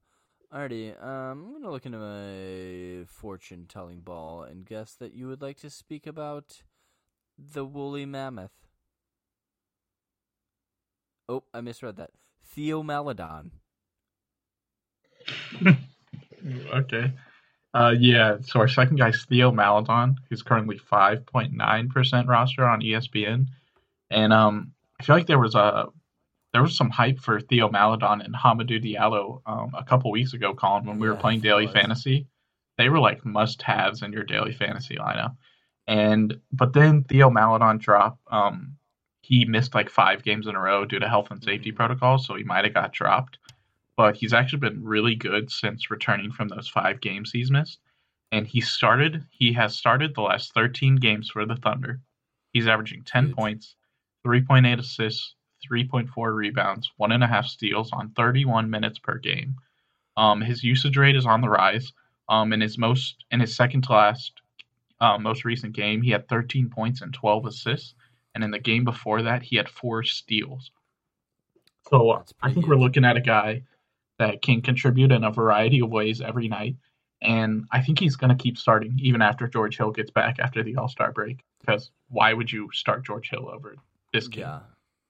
Alrighty, 0.53 1.03
um, 1.03 1.45
I'm 1.45 1.53
gonna 1.53 1.71
look 1.71 1.87
into 1.87 1.99
my 1.99 3.05
fortune 3.07 3.67
telling 3.69 4.01
ball 4.01 4.43
and 4.45 4.65
guess 4.65 4.95
that 4.95 5.13
you 5.13 5.29
would 5.29 5.43
like 5.43 5.59
to 5.61 5.71
speak 5.71 6.07
about 6.07 6.63
the 7.37 7.65
woolly 7.65 8.07
mammoth. 8.07 8.53
Oh, 11.29 11.43
I 11.53 11.61
misread 11.61 11.97
that. 11.97 12.11
Theo 12.45 12.83
Maledon. 12.83 13.51
okay. 16.73 17.13
Uh, 17.75 17.95
yeah. 17.99 18.37
So 18.41 18.61
our 18.61 18.69
second 18.69 18.97
guy's 18.97 19.25
Theo 19.25 19.51
Maledon, 19.51 20.17
who's 20.31 20.43
currently 20.43 20.79
5.9% 20.79 22.29
roster 22.29 22.65
on 22.65 22.81
ESPN, 22.81 23.49
and 24.11 24.33
um, 24.33 24.73
I 25.01 25.03
feel 25.05 25.17
like 25.17 25.27
there 25.27 25.41
was 25.41 25.57
a 25.57 25.89
there 26.57 26.63
was 26.63 26.75
some 26.75 26.89
hype 26.89 27.19
for 27.21 27.39
Theo 27.39 27.69
Maledon 27.69 28.23
and 28.23 28.35
Hamidou 28.35 28.83
Diallo 28.83 29.43
um, 29.45 29.75
a 29.77 29.85
couple 29.85 30.11
weeks 30.11 30.33
ago, 30.33 30.55
Colin, 30.55 30.87
when 30.87 30.99
we 30.99 31.07
were 31.07 31.13
Yeah, 31.13 31.21
playing 31.21 31.41
daily 31.41 31.67
fantasy. 31.67 32.27
They 32.79 32.89
were 32.89 32.99
like 32.99 33.27
must 33.27 33.61
haves 33.61 34.01
in 34.03 34.11
your 34.11 34.25
daily 34.25 34.53
fantasy 34.55 34.97
lineup, 34.97 35.37
and 35.87 36.41
but 36.53 36.73
then 36.73 37.05
Theo 37.05 37.29
Maledon 37.29 37.77
dropped. 37.77 38.23
Um, 38.33 38.77
he 39.21 39.45
missed 39.45 39.75
like 39.75 39.91
five 39.91 40.23
games 40.23 40.47
in 40.47 40.55
a 40.55 40.61
row 40.61 40.87
due 40.87 40.99
to 40.99 41.09
health 41.09 41.31
and 41.31 41.43
safety 41.45 41.73
Mhm. 41.73 41.77
protocols, 41.77 42.27
so 42.27 42.35
he 42.37 42.45
might 42.45 42.65
have 42.65 42.75
got 42.75 42.93
dropped 42.93 43.39
but 43.97 44.17
he's 44.17 44.35
actually 44.35 44.59
been 44.59 44.85
really 44.85 45.15
good 45.15 45.51
since 45.51 45.91
returning 45.91 46.31
from 46.33 46.49
those 46.49 46.69
five 46.69 47.01
games 47.01 47.31
he's 47.33 47.51
missed. 47.51 47.81
And 48.33 48.47
he 48.47 48.61
started, 48.61 49.25
he 49.31 49.53
has 49.55 49.77
started 49.77 50.15
the 50.15 50.23
last 50.23 50.53
13 50.55 50.97
games 50.97 51.31
for 51.31 51.47
the 51.47 51.57
Thunder. 51.57 52.01
He's 52.53 52.67
averaging 52.67 53.05
10 53.05 53.27
Huge. 53.29 53.37
points, 53.37 53.77
3.8 54.27 54.79
assists, 54.81 55.36
3.4 55.71 56.35
rebounds, 56.35 56.91
one 56.97 57.13
and 57.13 57.25
a 57.25 57.27
half 57.27 57.47
steals 57.47 57.91
on 57.93 58.11
31 58.11 58.71
minutes 58.71 58.99
per 58.99 59.19
game. 59.19 59.57
Um, 60.17 60.41
his 60.41 60.65
usage 60.65 60.97
rate 60.97 61.17
is 61.17 61.27
on 61.27 61.41
the 61.41 61.49
rise. 61.49 61.93
Um, 62.29 62.53
in 62.53 62.61
his 62.61 62.79
most, 62.79 63.25
in 63.31 63.41
his 63.41 63.55
second 63.55 63.83
to 63.83 63.93
last, 63.93 64.33
uh, 65.01 65.19
most 65.19 65.45
recent 65.45 65.75
game, 65.75 66.03
he 66.03 66.11
had 66.11 66.29
13 66.29 66.71
points 66.71 67.03
and 67.03 67.13
12 67.13 67.47
assists. 67.47 67.95
And 68.35 68.43
in 68.43 68.51
the 68.51 68.59
game 68.59 68.85
before 68.85 69.23
that, 69.23 69.43
he 69.43 69.57
had 69.57 69.69
four 69.69 70.03
steals. 70.03 70.71
So 71.89 72.11
uh, 72.11 72.23
I 72.43 72.53
think 72.53 72.67
we're 72.67 72.77
looking 72.77 73.05
at 73.05 73.17
a 73.17 73.21
guy 73.21 73.63
that 74.19 74.43
can 74.43 74.63
contribute 74.63 75.13
in 75.13 75.25
a 75.25 75.31
variety 75.31 75.81
of 75.81 75.91
ways 75.91 76.21
every 76.21 76.49
night. 76.49 76.77
And 77.23 77.67
I 77.73 77.81
think 77.81 77.99
he's 77.99 78.17
going 78.17 78.37
to 78.37 78.43
keep 78.43 78.59
starting 78.59 78.99
even 79.01 79.23
after 79.23 79.47
George 79.47 79.77
Hill 79.77 79.91
gets 79.91 80.11
back 80.11 80.39
after 80.39 80.63
the 80.63 80.77
All 80.77 80.89
Star 80.89 81.13
break. 81.13 81.45
Because 81.61 81.91
why 82.09 82.33
would 82.33 82.51
you 82.51 82.69
start 82.73 83.05
George 83.05 83.31
Hill 83.31 83.49
over 83.49 83.77
this 84.13 84.29
game 84.29 84.43
Yeah. 84.43 84.61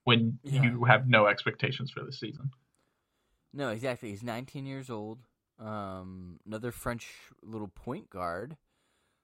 When 0.06 0.38
Yeah. 0.44 0.62
you 0.62 0.84
have 0.84 1.08
no 1.08 1.26
expectations 1.26 1.90
for 1.90 2.04
the 2.04 2.12
season? 2.12 2.52
No, 3.52 3.70
exactly. 3.70 4.10
He's 4.10 4.22
19 4.22 4.64
years 4.64 4.88
old. 4.88 5.26
Um, 5.58 6.38
another 6.46 6.70
French 6.70 7.08
little 7.42 7.66
point 7.68 8.08
guard. 8.08 8.56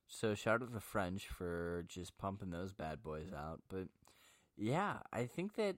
So 0.09 0.35
shout 0.35 0.61
out 0.61 0.67
to 0.69 0.73
the 0.75 0.81
French 0.81 1.29
for 1.29 1.85
just 1.87 2.19
pumping 2.19 2.51
those 2.51 2.73
bad 2.73 3.01
boys 3.03 3.33
out. 3.33 3.63
But 3.69 3.89
yeah, 4.57 4.99
I 5.13 5.25
think 5.27 5.55
that 5.55 5.77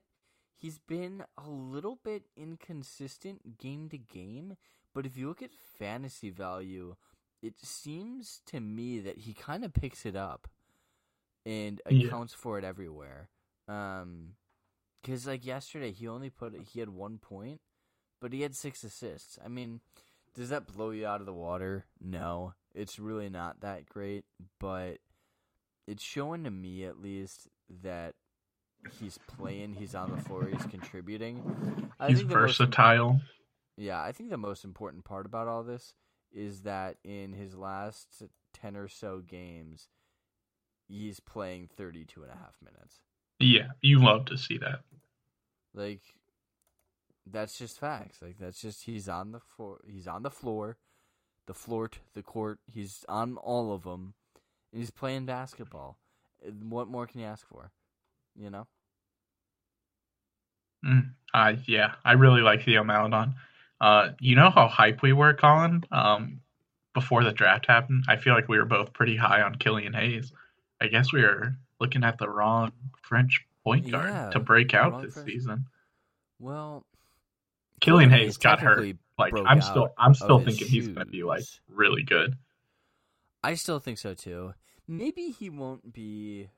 he's 0.54 0.78
been 0.78 1.24
a 1.36 1.50
little 1.50 1.96
bit 2.02 2.24
inconsistent 2.36 3.58
game 3.58 3.90
to 3.90 3.98
game. 3.98 4.56
But 4.94 5.04
if 5.04 5.18
you 5.18 5.28
look 5.28 5.42
at 5.42 5.52
fantasy 5.52 6.30
value, 6.30 6.96
it 7.42 7.58
seems 7.58 8.40
to 8.46 8.58
me 8.60 9.00
that 9.00 9.18
he 9.18 9.34
kind 9.34 9.64
of 9.66 9.74
picks 9.74 10.06
it 10.06 10.16
up 10.16 10.48
and 11.44 11.82
Yeah. 11.90 12.06
accounts 12.06 12.32
for 12.32 12.58
it 12.58 12.64
everywhere. 12.64 13.28
Um, 13.68 14.36
because 15.04 15.26
like 15.26 15.44
yesterday, 15.44 15.92
he 15.92 16.08
only 16.08 16.30
put 16.30 16.54
he 16.72 16.80
had 16.80 16.88
one 16.88 17.18
point, 17.18 17.60
but 18.20 18.32
he 18.32 18.40
had 18.40 18.56
six 18.56 18.82
assists. 18.82 19.38
I 19.44 19.48
mean, 19.48 19.80
does 20.34 20.48
that 20.48 20.66
blow 20.66 20.90
you 20.90 21.06
out 21.06 21.20
of 21.20 21.26
the 21.26 21.32
water? 21.32 21.84
No, 22.00 22.54
it's 22.74 22.98
really 22.98 23.28
not 23.28 23.60
that 23.60 23.86
great, 23.86 24.24
but 24.58 24.98
it's 25.86 26.02
showing 26.02 26.44
to 26.44 26.50
me 26.50 26.84
at 26.84 27.00
least 27.00 27.48
that 27.82 28.14
he's 28.98 29.18
playing, 29.26 29.74
he's 29.74 29.94
on 29.94 30.10
the 30.10 30.22
floor, 30.22 30.48
he's 30.50 30.66
contributing. 30.66 31.90
I 32.00 32.08
he's 32.08 32.24
most 32.24 32.32
versatile. 32.32 33.20
yeah, 33.76 34.02
I 34.02 34.12
think 34.12 34.30
the 34.30 34.38
most 34.38 34.64
important 34.64 35.04
part 35.04 35.26
about 35.26 35.48
all 35.48 35.62
this 35.62 35.94
is 36.32 36.62
that 36.62 36.96
in 37.04 37.32
his 37.32 37.54
last 37.56 38.22
10 38.54 38.76
or 38.76 38.88
so 38.88 39.20
games, 39.20 39.88
he's 40.88 41.20
playing 41.20 41.68
32 41.76 42.22
and 42.22 42.32
a 42.32 42.36
half 42.36 42.56
minutes. 42.62 43.00
Yeah, 43.38 43.68
you 43.80 44.02
love 44.02 44.26
to 44.26 44.38
see 44.38 44.58
that. 44.58 44.80
Like 45.74 46.02
that's 47.30 47.58
just 47.58 47.78
facts. 47.78 48.22
Like 48.22 48.38
that's 48.38 48.60
just 48.60 48.84
he's 48.84 49.08
on 49.08 49.32
the 49.32 49.40
floor. 49.40 49.80
He's 49.86 50.06
on 50.06 50.22
the 50.22 50.30
floor, 50.30 50.76
the 51.46 51.54
floor, 51.54 51.90
the 52.14 52.22
court. 52.22 52.60
He's 52.72 53.04
on 53.08 53.36
all 53.36 53.72
of 53.72 53.82
them, 53.82 54.14
and 54.72 54.80
he's 54.80 54.90
playing 54.90 55.26
basketball. 55.26 55.98
What 56.62 56.88
more 56.88 57.06
can 57.06 57.20
you 57.20 57.26
ask 57.26 57.46
for? 57.46 57.72
You 58.36 58.50
know. 58.50 58.66
Mm, 60.84 61.10
uh, 61.32 61.54
yeah, 61.66 61.94
I 62.04 62.12
really 62.12 62.42
like 62.42 62.62
Theo 62.62 62.84
Maledon. 62.84 63.34
Uh, 63.80 64.10
you 64.20 64.36
know 64.36 64.50
how 64.50 64.68
hype 64.68 65.02
we 65.02 65.12
were, 65.12 65.34
Colin, 65.34 65.84
um, 65.90 66.40
before 66.92 67.24
the 67.24 67.32
draft 67.32 67.66
happened? 67.66 68.04
I 68.06 68.16
feel 68.16 68.34
like 68.34 68.48
we 68.48 68.58
were 68.58 68.64
both 68.64 68.92
pretty 68.92 69.16
high 69.16 69.42
on 69.42 69.56
Killian 69.56 69.94
Hayes. 69.94 70.32
I 70.80 70.88
guess 70.88 71.12
we 71.12 71.22
were 71.22 71.56
looking 71.84 72.04
at 72.04 72.18
the 72.18 72.28
wrong 72.28 72.72
French 73.02 73.46
point 73.62 73.90
guard 73.90 74.08
Yeah, 74.10 74.30
to 74.30 74.40
break 74.40 74.74
out 74.74 75.02
this 75.02 75.14
French- 75.14 75.28
season. 75.28 75.66
Well, 76.38 76.84
Killian 77.80 78.08
Killian 78.08 78.10
Hayes 78.10 78.20
Hayes 78.34 78.36
got 78.38 78.60
hurt. 78.60 78.96
Like 79.18 79.32
I'm 79.46 79.60
still, 79.60 79.88
I'm 79.96 80.14
still 80.14 80.40
thinking 80.40 80.66
he's 80.66 80.88
going 80.88 81.06
to 81.06 81.10
be 81.12 81.22
like 81.22 81.44
really 81.68 82.02
good. 82.02 82.36
I 83.42 83.54
still 83.54 83.78
think 83.78 83.98
so 83.98 84.14
too. 84.14 84.54
Maybe 84.88 85.30
he 85.30 85.50
won't 85.50 85.92
be 85.92 86.48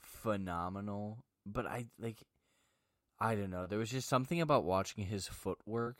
phenomenal, 0.00 1.18
but 1.46 1.66
I 1.66 1.86
like 2.00 2.16
I 3.20 3.34
don't 3.36 3.50
know. 3.50 3.66
There 3.66 3.78
was 3.78 3.90
just 3.90 4.08
something 4.08 4.40
about 4.40 4.64
watching 4.64 5.04
his 5.04 5.28
footwork 5.28 5.98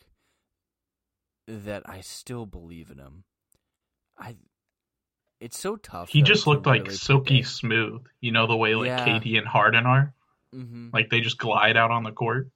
that 1.46 1.82
I 1.88 2.00
still 2.00 2.46
believe 2.46 2.90
in 2.90 2.98
him. 2.98 3.24
I 4.18 4.36
it's 5.42 5.58
so 5.58 5.76
tough. 5.76 6.08
He 6.08 6.22
just 6.22 6.46
looked 6.46 6.66
like 6.66 6.84
really 6.84 6.94
silky 6.96 7.42
smooth. 7.42 8.04
You 8.20 8.32
know 8.32 8.46
the 8.46 8.56
way 8.56 8.74
like 8.74 8.86
Yeah. 8.86 9.04
KD 9.06 9.38
and 9.38 9.46
Harden 9.46 9.86
are. 9.86 10.14
Mhm. 10.54 10.92
Like 10.92 11.10
they 11.10 11.20
just 11.20 11.38
glide 11.38 11.76
out 11.76 11.90
on 11.90 12.04
the 12.04 12.12
court. 12.12 12.50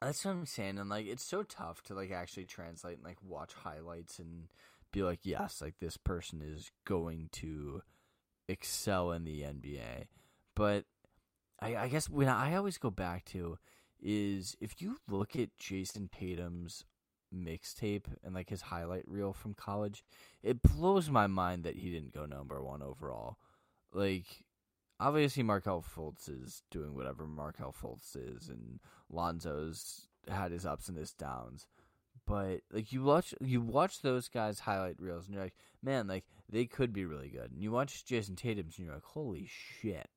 That's 0.00 0.24
what 0.24 0.32
I'm 0.32 0.46
saying, 0.46 0.78
and 0.78 0.90
like 0.90 1.06
it's 1.06 1.24
so 1.24 1.42
tough 1.42 1.82
to 1.84 1.94
like 1.94 2.10
actually 2.10 2.44
translate 2.44 2.96
and 2.98 3.04
like 3.04 3.18
watch 3.22 3.54
highlights 3.54 4.18
and 4.18 4.48
be 4.92 5.02
like, 5.02 5.20
yes, 5.22 5.60
like 5.62 5.74
this 5.80 5.96
person 5.96 6.42
is 6.42 6.70
going 6.84 7.28
to 7.32 7.82
excel 8.48 9.12
in 9.12 9.24
the 9.24 9.40
NBA. 9.42 10.06
But 10.54 10.84
I, 11.60 11.76
I 11.76 11.88
guess 11.88 12.08
when 12.08 12.28
I 12.28 12.54
always 12.54 12.78
go 12.78 12.90
back 12.90 13.24
to 13.26 13.58
is 14.00 14.56
if 14.60 14.82
you 14.82 14.98
look 15.08 15.36
at 15.36 15.56
Jayson 15.58 16.10
Tatum's 16.10 16.84
mixtape 17.34 18.06
and 18.22 18.34
like 18.34 18.50
his 18.50 18.62
highlight 18.62 19.04
reel 19.06 19.32
from 19.32 19.54
college, 19.54 20.04
it 20.42 20.62
blows 20.62 21.10
my 21.10 21.26
mind 21.26 21.64
that 21.64 21.76
he 21.76 21.90
didn't 21.90 22.14
go 22.14 22.26
number 22.26 22.62
one 22.62 22.82
overall. 22.82 23.38
Like 23.92 24.44
obviously 25.00 25.42
Markelle 25.42 25.82
Fultz 25.82 26.28
is 26.28 26.62
doing 26.70 26.94
whatever 26.94 27.26
Markelle 27.26 27.74
Fultz 27.74 28.16
is, 28.16 28.48
and 28.48 28.80
Lonzo's 29.12 30.08
had 30.28 30.52
his 30.52 30.66
ups 30.66 30.88
and 30.88 30.96
his 30.96 31.12
downs. 31.12 31.66
But 32.26 32.60
like 32.72 32.92
you 32.92 33.02
watch, 33.02 33.34
you 33.40 33.60
watch 33.60 34.00
those 34.00 34.28
guys' 34.28 34.60
highlight 34.60 34.96
reels, 34.98 35.26
and 35.26 35.34
you're 35.34 35.44
like, 35.44 35.56
man, 35.82 36.06
like 36.06 36.24
they 36.50 36.64
could 36.64 36.92
be 36.92 37.04
really 37.04 37.28
good. 37.28 37.50
And 37.52 37.62
you 37.62 37.70
watch 37.70 38.04
Jayson 38.04 38.36
Tatum's, 38.36 38.78
and 38.78 38.86
you're 38.86 38.94
like, 38.94 39.04
holy 39.04 39.46
shit. 39.46 40.08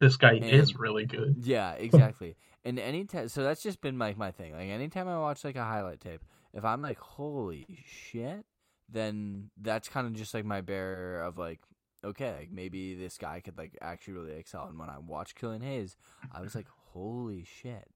This 0.00 0.16
guy 0.16 0.34
And- 0.34 0.44
is 0.44 0.76
really 0.76 1.06
good. 1.06 1.36
Yeah, 1.44 1.72
exactly. 1.72 2.36
and 2.64 2.78
anytime, 2.78 3.28
so 3.28 3.42
that's 3.42 3.62
just 3.62 3.80
been 3.80 3.98
like 3.98 4.16
my 4.16 4.30
thing. 4.30 4.52
Like 4.52 4.68
anytime 4.68 5.08
I 5.08 5.18
watch 5.18 5.44
like 5.44 5.56
a 5.56 5.64
highlight 5.64 6.00
tape, 6.00 6.24
if 6.52 6.64
I'm 6.64 6.82
like, 6.82 6.98
holy 6.98 7.66
shit, 7.86 8.44
then 8.88 9.50
that's 9.60 9.88
kind 9.88 10.06
of 10.06 10.14
just 10.14 10.34
like 10.34 10.44
my 10.44 10.60
bearer 10.60 11.22
of 11.22 11.36
like, 11.38 11.60
okay, 12.04 12.34
like 12.38 12.50
maybe 12.52 12.94
this 12.94 13.18
guy 13.18 13.40
could 13.40 13.58
like 13.58 13.76
actually 13.80 14.14
really 14.14 14.32
excel. 14.32 14.66
And 14.68 14.78
when 14.78 14.88
I 14.88 14.98
watched 14.98 15.34
Killian 15.34 15.62
Hayes, 15.62 15.96
I 16.32 16.40
was 16.40 16.54
like, 16.54 16.66
holy 16.92 17.44
shit. 17.44 17.88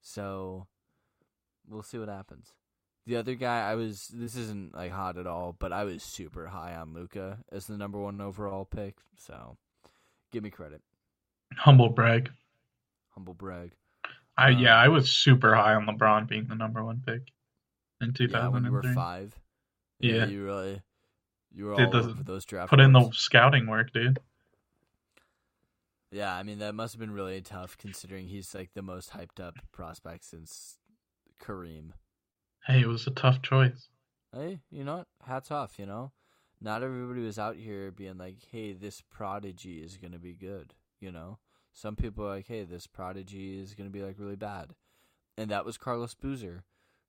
So 0.00 0.66
we'll 1.68 1.82
see 1.82 1.98
what 1.98 2.08
happens. 2.08 2.48
The 3.06 3.16
other 3.16 3.34
guy, 3.34 3.68
I 3.68 3.74
was. 3.74 4.08
This 4.12 4.36
isn't 4.36 4.74
like 4.74 4.92
hot 4.92 5.16
at 5.16 5.26
all, 5.26 5.56
but 5.58 5.72
I 5.72 5.82
was 5.84 6.02
super 6.04 6.46
high 6.46 6.76
on 6.76 6.94
Luka 6.94 7.38
as 7.50 7.66
the 7.66 7.76
number 7.76 7.98
one 7.98 8.20
overall 8.20 8.64
pick. 8.64 8.98
So 9.16 9.56
give 10.30 10.44
me 10.44 10.50
credit, 10.50 10.82
Humble 11.58 11.88
brag. 11.90 12.30
humble 13.10 13.34
brag. 13.34 13.72
I 14.36 14.52
Um, 14.52 14.58
yeah, 14.58 14.76
I 14.76 14.88
was 14.88 15.10
super 15.12 15.54
high 15.54 15.74
on 15.74 15.86
LeBron 15.86 16.26
being 16.28 16.46
the 16.48 16.54
number 16.54 16.84
one 16.84 17.02
pick 17.04 17.22
in 18.00 18.12
two 18.12 18.26
Yeah, 18.30 18.48
when 18.48 18.64
and 18.64 18.66
you 18.66 18.72
were 18.72 18.82
five. 18.94 19.38
Yeah. 20.00 20.26
you 20.26 20.44
really, 20.44 20.82
you 21.52 21.66
were 21.66 21.76
Did 21.76 21.94
all 21.94 21.96
over 21.96 22.22
those 22.22 22.44
draft. 22.44 22.70
Put 22.70 22.80
in 22.80 22.92
the 22.92 23.10
scouting 23.12 23.66
work, 23.66 23.92
dude. 23.92 24.18
Yeah, 26.10 26.34
I 26.34 26.42
mean 26.42 26.58
that 26.58 26.74
must 26.74 26.94
have 26.94 27.00
been 27.00 27.12
really 27.12 27.40
tough 27.40 27.78
considering 27.78 28.26
he's 28.26 28.54
like 28.54 28.70
the 28.74 28.82
most 28.82 29.10
hyped 29.12 29.40
up 29.40 29.56
prospect 29.72 30.24
since 30.24 30.78
Kareem. 31.40 31.92
Hey, 32.66 32.80
it 32.80 32.86
was 32.88 33.06
a 33.06 33.10
tough 33.10 33.42
choice. 33.42 33.88
Hey, 34.34 34.60
you 34.70 34.84
know 34.84 34.98
what? 34.98 35.08
Hats 35.26 35.50
off. 35.50 35.78
You 35.78 35.86
know, 35.86 36.12
not 36.60 36.82
everybody 36.82 37.22
was 37.22 37.38
out 37.38 37.56
here 37.56 37.90
being 37.90 38.18
like, 38.18 38.42
"Hey, 38.50 38.72
this 38.72 39.00
prodigy 39.02 39.82
is 39.82 39.96
gonna 39.96 40.18
be 40.18 40.34
good." 40.34 40.74
You 41.02 41.10
know, 41.10 41.38
some 41.72 41.96
people 41.96 42.24
are 42.24 42.36
like, 42.36 42.46
"Hey, 42.46 42.62
this 42.62 42.86
prodigy 42.86 43.58
is 43.58 43.74
gonna 43.74 43.90
be 43.90 44.02
like 44.02 44.18
really 44.18 44.36
bad," 44.36 44.74
and 45.36 45.50
that 45.50 45.64
was 45.64 45.76
Carlos 45.76 46.14
Boozer, 46.14 46.62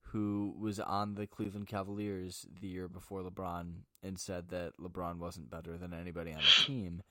who 0.08 0.56
was 0.58 0.79
on 0.79 1.13
the 1.13 1.27
Cleveland 1.27 1.67
Cavaliers 1.67 2.47
the 2.60 2.67
year 2.67 2.88
before 2.88 3.21
LeBron 3.21 3.84
and 4.01 4.19
said 4.19 4.49
that 4.49 4.73
LeBron 4.79 5.19
wasn't 5.19 5.51
better 5.51 5.77
than 5.77 5.93
anybody 5.93 6.32
on 6.32 6.39
the 6.39 6.43
team. 6.65 7.03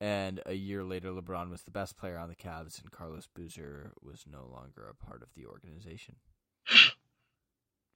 And 0.00 0.42
a 0.44 0.54
year 0.54 0.82
later, 0.82 1.10
LeBron 1.10 1.50
was 1.50 1.62
the 1.62 1.70
best 1.70 1.96
player 1.96 2.18
on 2.18 2.28
the 2.28 2.34
Cavs, 2.34 2.82
and 2.82 2.90
Carlos 2.90 3.28
Boozer 3.32 3.92
was 4.02 4.26
no 4.26 4.44
longer 4.44 4.88
a 4.88 4.94
part 4.94 5.22
of 5.22 5.28
the 5.34 5.46
organization. 5.46 6.16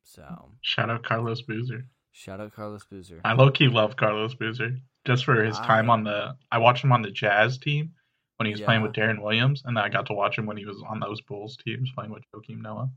So, 0.02 0.52
Shout 0.62 0.88
out 0.88 1.02
Carlos 1.02 1.42
Boozer. 1.42 1.84
shout 2.12 2.40
out 2.40 2.54
Carlos 2.54 2.82
Boozer. 2.84 3.20
I 3.24 3.34
low 3.34 3.50
key 3.50 3.68
love 3.68 3.96
Carlos 3.96 4.34
Boozer 4.34 4.78
just 5.04 5.26
for 5.26 5.44
his 5.44 5.58
time 5.58 5.90
on 5.90 6.04
the. 6.04 6.34
I 6.50 6.56
watched 6.58 6.82
him 6.82 6.92
on 6.92 7.02
the 7.02 7.10
Jazz 7.10 7.58
team 7.58 7.92
when 8.38 8.46
he 8.46 8.52
was 8.52 8.60
playing 8.60 8.82
with 8.82 8.92
Deron 8.92 9.20
Williams, 9.20 9.62
and 9.64 9.76
then 9.76 9.84
I 9.84 9.88
got 9.88 10.06
to 10.06 10.14
watch 10.14 10.38
him 10.38 10.46
when 10.46 10.56
he 10.56 10.64
was 10.64 10.82
on 10.88 11.00
those 11.00 11.20
Bulls 11.20 11.56
teams 11.64 11.90
playing 11.94 12.12
with 12.12 12.22
Joakim 12.34 12.62
Noah. 12.62 12.90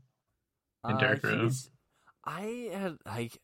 and 0.84 0.98
Derrick 0.98 1.22
Rose. 1.24 1.68
Uh, 2.24 2.30
I 2.30 2.70
had 2.72 2.98
like 3.04 3.38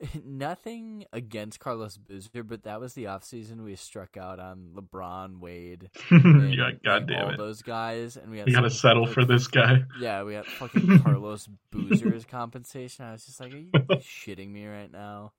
nothing 0.24 1.04
against 1.12 1.60
Carlos 1.60 1.98
Boozer, 1.98 2.42
but 2.42 2.62
that 2.64 2.80
was 2.80 2.94
the 2.94 3.04
offseason 3.04 3.62
we 3.62 3.76
struck 3.76 4.16
out 4.16 4.40
on 4.40 4.70
LeBron, 4.74 5.38
Wade, 5.40 5.90
and, 6.10 6.54
yeah, 6.54 6.70
God 6.84 7.06
damn 7.06 7.24
all 7.26 7.30
it. 7.32 7.36
those 7.38 7.60
guys, 7.62 8.16
and 8.16 8.30
we 8.30 8.38
had 8.38 8.48
You 8.48 8.54
gotta 8.54 8.70
settle 8.70 9.06
for 9.06 9.24
this 9.24 9.46
guy. 9.46 9.82
Yeah, 10.00 10.22
we 10.22 10.34
had 10.34 10.46
fucking 10.46 11.00
Carlos 11.00 11.48
Boozer's 11.70 12.24
compensation. 12.24 13.04
I 13.04 13.12
was 13.12 13.26
just 13.26 13.38
like, 13.38 13.52
are 13.52 13.58
you 13.58 13.70
shitting 14.00 14.50
me 14.50 14.66
right 14.66 14.90
now? 14.90 15.32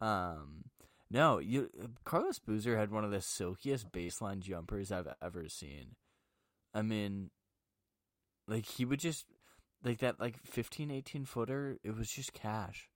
Um, 0.00 0.64
no, 1.10 1.38
you 1.38 1.70
Carlos 2.04 2.38
Boozer 2.38 2.76
had 2.76 2.90
one 2.90 3.04
of 3.04 3.10
the 3.10 3.20
silkiest 3.20 3.92
baseline 3.92 4.40
jumpers 4.40 4.90
I've 4.90 5.08
ever 5.22 5.48
seen. 5.48 5.96
I 6.74 6.82
mean, 6.82 7.30
like 8.48 8.66
he 8.66 8.84
would 8.84 9.00
just 9.00 9.26
like 9.84 9.98
that 9.98 10.20
like 10.20 10.38
15 10.44 10.90
18 10.90 11.24
footer, 11.24 11.78
it 11.84 11.96
was 11.96 12.10
just 12.10 12.32
cash. 12.32 12.88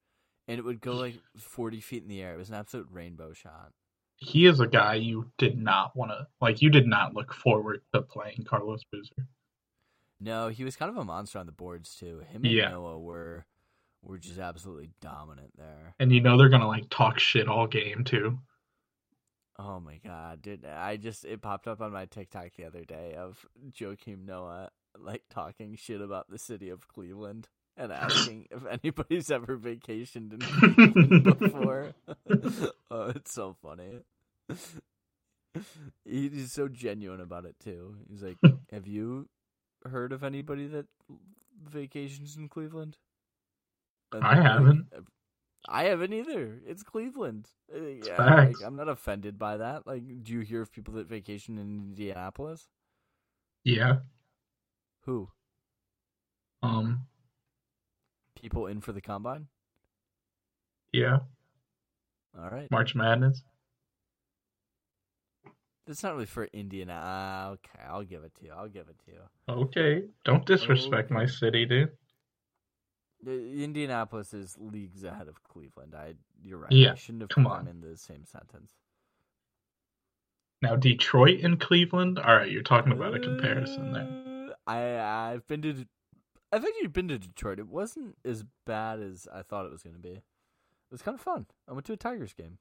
And 0.48 0.58
it 0.58 0.64
would 0.64 0.80
go 0.80 0.94
like 0.94 1.14
40 1.38 1.80
feet 1.80 2.02
in 2.02 2.08
the 2.08 2.22
air. 2.22 2.34
It 2.34 2.38
was 2.38 2.48
an 2.48 2.56
absolute 2.56 2.88
rainbow 2.90 3.32
shot. 3.32 3.70
He 4.16 4.46
is 4.46 4.58
a 4.58 4.66
guy 4.66 4.94
you 4.96 5.30
did 5.38 5.56
not 5.56 5.94
want 5.96 6.10
to 6.10 6.26
like. 6.40 6.60
You 6.60 6.70
did 6.70 6.86
not 6.86 7.14
look 7.14 7.32
forward 7.32 7.82
to 7.94 8.02
playing 8.02 8.44
Carlos 8.48 8.82
Boozer. 8.92 9.28
No, 10.20 10.48
he 10.48 10.64
was 10.64 10.76
kind 10.76 10.90
of 10.90 10.96
a 10.96 11.04
monster 11.04 11.38
on 11.38 11.46
the 11.46 11.52
boards 11.52 11.94
too. 11.94 12.18
Him 12.30 12.44
and 12.44 12.52
Yeah. 12.52 12.70
Noah 12.70 12.98
were 12.98 13.46
were 14.02 14.18
just 14.18 14.38
absolutely 14.38 14.90
dominant 15.00 15.52
there. 15.56 15.94
And 15.98 16.12
you 16.12 16.20
know 16.20 16.36
they're 16.36 16.48
gonna 16.48 16.68
like 16.68 16.88
talk 16.90 17.18
shit 17.18 17.48
all 17.48 17.66
game 17.66 18.04
too. 18.04 18.38
Oh 19.58 19.78
my 19.78 20.00
god, 20.04 20.40
dude! 20.42 20.64
I 20.64 20.96
just 20.96 21.24
it 21.24 21.42
popped 21.42 21.68
up 21.68 21.80
on 21.80 21.92
my 21.92 22.06
TikTok 22.06 22.52
the 22.56 22.64
other 22.64 22.84
day 22.84 23.14
of 23.16 23.44
Joakim 23.72 24.24
Noah 24.24 24.70
like 24.98 25.22
talking 25.30 25.76
shit 25.76 26.00
about 26.00 26.30
the 26.30 26.38
city 26.38 26.70
of 26.70 26.88
Cleveland 26.88 27.48
and 27.76 27.92
asking 27.92 28.46
if 28.50 28.62
anybody's 28.84 29.30
ever 29.30 29.58
vacationed 29.58 30.32
in 30.32 30.40
Cleveland 30.76 31.38
before. 31.38 31.92
oh, 32.90 33.08
it's 33.10 33.32
so 33.32 33.56
funny. 33.62 34.00
He's 36.04 36.52
so 36.52 36.68
genuine 36.68 37.20
about 37.20 37.44
it 37.44 37.56
too. 37.62 37.96
He's 38.08 38.22
like, 38.22 38.38
"Have 38.70 38.86
you 38.86 39.28
heard 39.84 40.12
of 40.12 40.22
anybody 40.22 40.66
that 40.68 40.86
vacations 41.62 42.36
in 42.36 42.48
Cleveland?" 42.48 42.96
I 44.20 44.36
haven't. 44.40 44.86
I 45.68 45.84
haven't 45.84 46.12
either. 46.12 46.60
It's 46.66 46.82
Cleveland. 46.82 47.48
Uh, 47.74 47.80
Yeah, 47.80 48.16
facts. 48.16 48.60
like, 48.60 48.66
I'm 48.66 48.76
not 48.76 48.88
offended 48.88 49.38
by 49.38 49.58
that. 49.58 49.86
Like, 49.86 50.02
do 50.22 50.32
you 50.32 50.40
hear 50.40 50.62
of 50.62 50.72
people 50.72 50.94
that 50.94 51.06
vacation 51.06 51.58
in 51.58 51.90
Indianapolis? 51.90 52.68
Yeah. 53.64 53.98
Who? 55.04 55.28
Um. 56.62 57.06
People 58.40 58.66
in 58.66 58.80
for 58.80 58.92
the 58.92 59.00
combine? 59.02 59.48
Yeah. 60.92 61.18
All 62.38 62.48
right. 62.50 62.70
March 62.70 62.94
Madness. 62.94 63.42
That's 65.86 66.02
not 66.02 66.14
really 66.14 66.26
for 66.26 66.44
Indiana. 66.44 66.92
Uh, 66.94 67.50
okay, 67.52 67.84
I'll 67.88 68.04
give 68.04 68.22
it 68.24 68.32
to 68.36 68.44
you. 68.44 68.52
I'll 68.56 68.68
give 68.68 68.88
it 68.88 68.96
to 69.06 69.12
you. 69.12 69.20
Okay. 69.48 70.02
Don't 70.24 70.46
disrespect 70.46 71.10
my 71.10 71.26
city, 71.26 71.66
dude. 71.66 71.90
Indianapolis 73.26 74.32
is 74.32 74.56
leagues 74.58 75.04
ahead 75.04 75.28
of 75.28 75.42
Cleveland. 75.44 75.94
I, 75.94 76.14
you're 76.42 76.58
right. 76.58 76.72
Yeah, 76.72 76.92
I 76.92 76.94
shouldn't 76.94 77.22
have 77.22 77.28
come 77.30 77.44
put 77.44 77.52
on. 77.52 77.64
them 77.64 77.82
in 77.82 77.90
the 77.90 77.96
same 77.96 78.24
sentence. 78.24 78.72
Now 80.62 80.76
Detroit 80.76 81.40
and 81.42 81.58
Cleveland. 81.58 82.18
All 82.18 82.36
right, 82.36 82.50
you're 82.50 82.62
talking 82.62 82.92
about 82.92 83.14
a 83.14 83.20
comparison 83.20 83.92
there. 83.92 84.52
Uh, 84.66 84.70
I 84.70 85.32
I've 85.32 85.46
been 85.46 85.62
to. 85.62 85.86
I've 86.52 86.64
actually 86.64 86.88
been 86.88 87.08
to 87.08 87.18
Detroit. 87.18 87.58
It 87.58 87.68
wasn't 87.68 88.16
as 88.24 88.44
bad 88.66 89.00
as 89.00 89.26
I 89.32 89.42
thought 89.42 89.66
it 89.66 89.72
was 89.72 89.82
going 89.82 89.94
to 89.96 90.02
be. 90.02 90.10
It 90.10 90.22
was 90.90 91.02
kind 91.02 91.14
of 91.14 91.20
fun. 91.20 91.46
I 91.68 91.72
went 91.72 91.86
to 91.86 91.92
a 91.92 91.96
Tigers 91.96 92.32
game. 92.34 92.58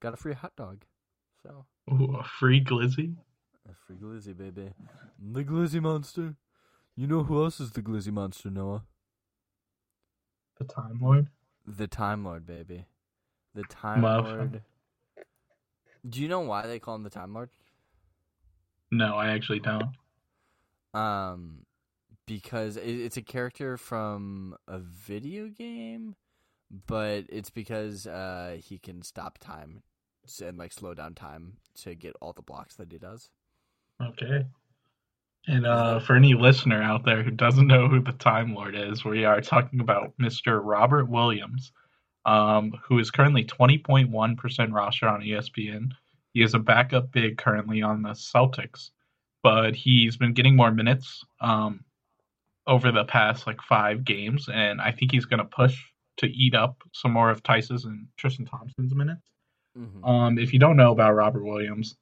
Got 0.00 0.14
a 0.14 0.16
free 0.16 0.32
hot 0.32 0.56
dog. 0.56 0.84
So 1.42 1.66
Ooh, 1.92 2.16
a 2.16 2.24
free 2.24 2.64
glizzy. 2.64 3.14
a 3.68 3.74
free 3.86 3.96
glizzy, 3.96 4.36
baby. 4.36 4.70
The 5.20 5.44
glizzy 5.44 5.80
monster. 5.80 6.34
You 6.96 7.06
know 7.06 7.24
who 7.24 7.42
else 7.44 7.60
is 7.60 7.72
the 7.72 7.82
glizzy 7.82 8.10
monster, 8.12 8.50
Noah? 8.50 8.84
The 10.58 10.64
Time 10.64 10.98
Lord. 11.00 11.28
The 11.66 11.86
Time 11.86 12.24
Lord, 12.24 12.46
baby. 12.46 12.86
The 13.54 13.64
Time 13.64 14.02
Lord. 14.02 14.62
Do 16.08 16.20
you 16.20 16.28
know 16.28 16.40
why 16.40 16.66
they 16.66 16.78
call 16.78 16.94
him 16.94 17.02
the 17.02 17.10
Time 17.10 17.34
Lord? 17.34 17.50
No, 18.90 19.16
I 19.16 19.30
actually 19.30 19.60
don't. 19.60 19.96
Um, 20.94 21.66
because 22.26 22.76
it's 22.76 23.16
a 23.16 23.22
character 23.22 23.76
from 23.76 24.56
a 24.68 24.78
video 24.78 25.48
game, 25.48 26.14
but 26.86 27.24
it's 27.28 27.50
because 27.50 28.06
uh 28.06 28.58
he 28.60 28.78
can 28.78 29.02
stop 29.02 29.38
time 29.38 29.82
and 30.42 30.58
like 30.58 30.72
slow 30.72 30.94
down 30.94 31.14
time 31.14 31.58
to 31.82 31.94
get 31.94 32.14
all 32.20 32.32
the 32.32 32.42
blocks 32.42 32.74
that 32.76 32.90
he 32.90 32.98
does. 32.98 33.30
Okay. 34.02 34.44
And 35.48 35.64
uh, 35.64 36.00
for 36.00 36.16
any 36.16 36.34
listener 36.34 36.82
out 36.82 37.04
there 37.04 37.22
who 37.22 37.30
doesn't 37.30 37.68
know 37.68 37.88
who 37.88 38.00
the 38.00 38.12
Time 38.12 38.54
Lord 38.54 38.74
is, 38.74 39.04
we 39.04 39.24
are 39.24 39.40
talking 39.40 39.80
about 39.80 40.12
Mr. 40.20 40.60
Robert 40.62 41.08
Williams, 41.08 41.72
um, 42.24 42.72
who 42.84 42.98
is 42.98 43.12
currently 43.12 43.44
20.1% 43.44 44.72
roster 44.72 45.08
on 45.08 45.20
ESPN. 45.20 45.92
He 46.32 46.42
is 46.42 46.54
a 46.54 46.58
backup 46.58 47.12
big 47.12 47.38
currently 47.38 47.80
on 47.80 48.02
the 48.02 48.10
Celtics, 48.10 48.90
but 49.42 49.76
he's 49.76 50.16
been 50.16 50.34
getting 50.34 50.56
more 50.56 50.72
minutes 50.72 51.24
um, 51.40 51.84
over 52.66 52.90
the 52.90 53.04
past 53.04 53.46
like 53.46 53.62
five 53.62 54.04
games, 54.04 54.48
and 54.52 54.80
I 54.80 54.90
think 54.90 55.12
he's 55.12 55.26
going 55.26 55.38
to 55.38 55.44
push 55.44 55.80
to 56.16 56.26
eat 56.26 56.56
up 56.56 56.82
some 56.92 57.12
more 57.12 57.30
of 57.30 57.42
Theis's 57.42 57.84
and 57.84 58.08
Tristan 58.16 58.46
Thompson's 58.46 58.94
minutes. 58.94 59.30
Mm-hmm. 59.78 60.04
Um, 60.04 60.38
if 60.38 60.52
you 60.52 60.58
don't 60.58 60.76
know 60.76 60.90
about 60.90 61.14
Robert 61.14 61.44
Williams, 61.44 61.96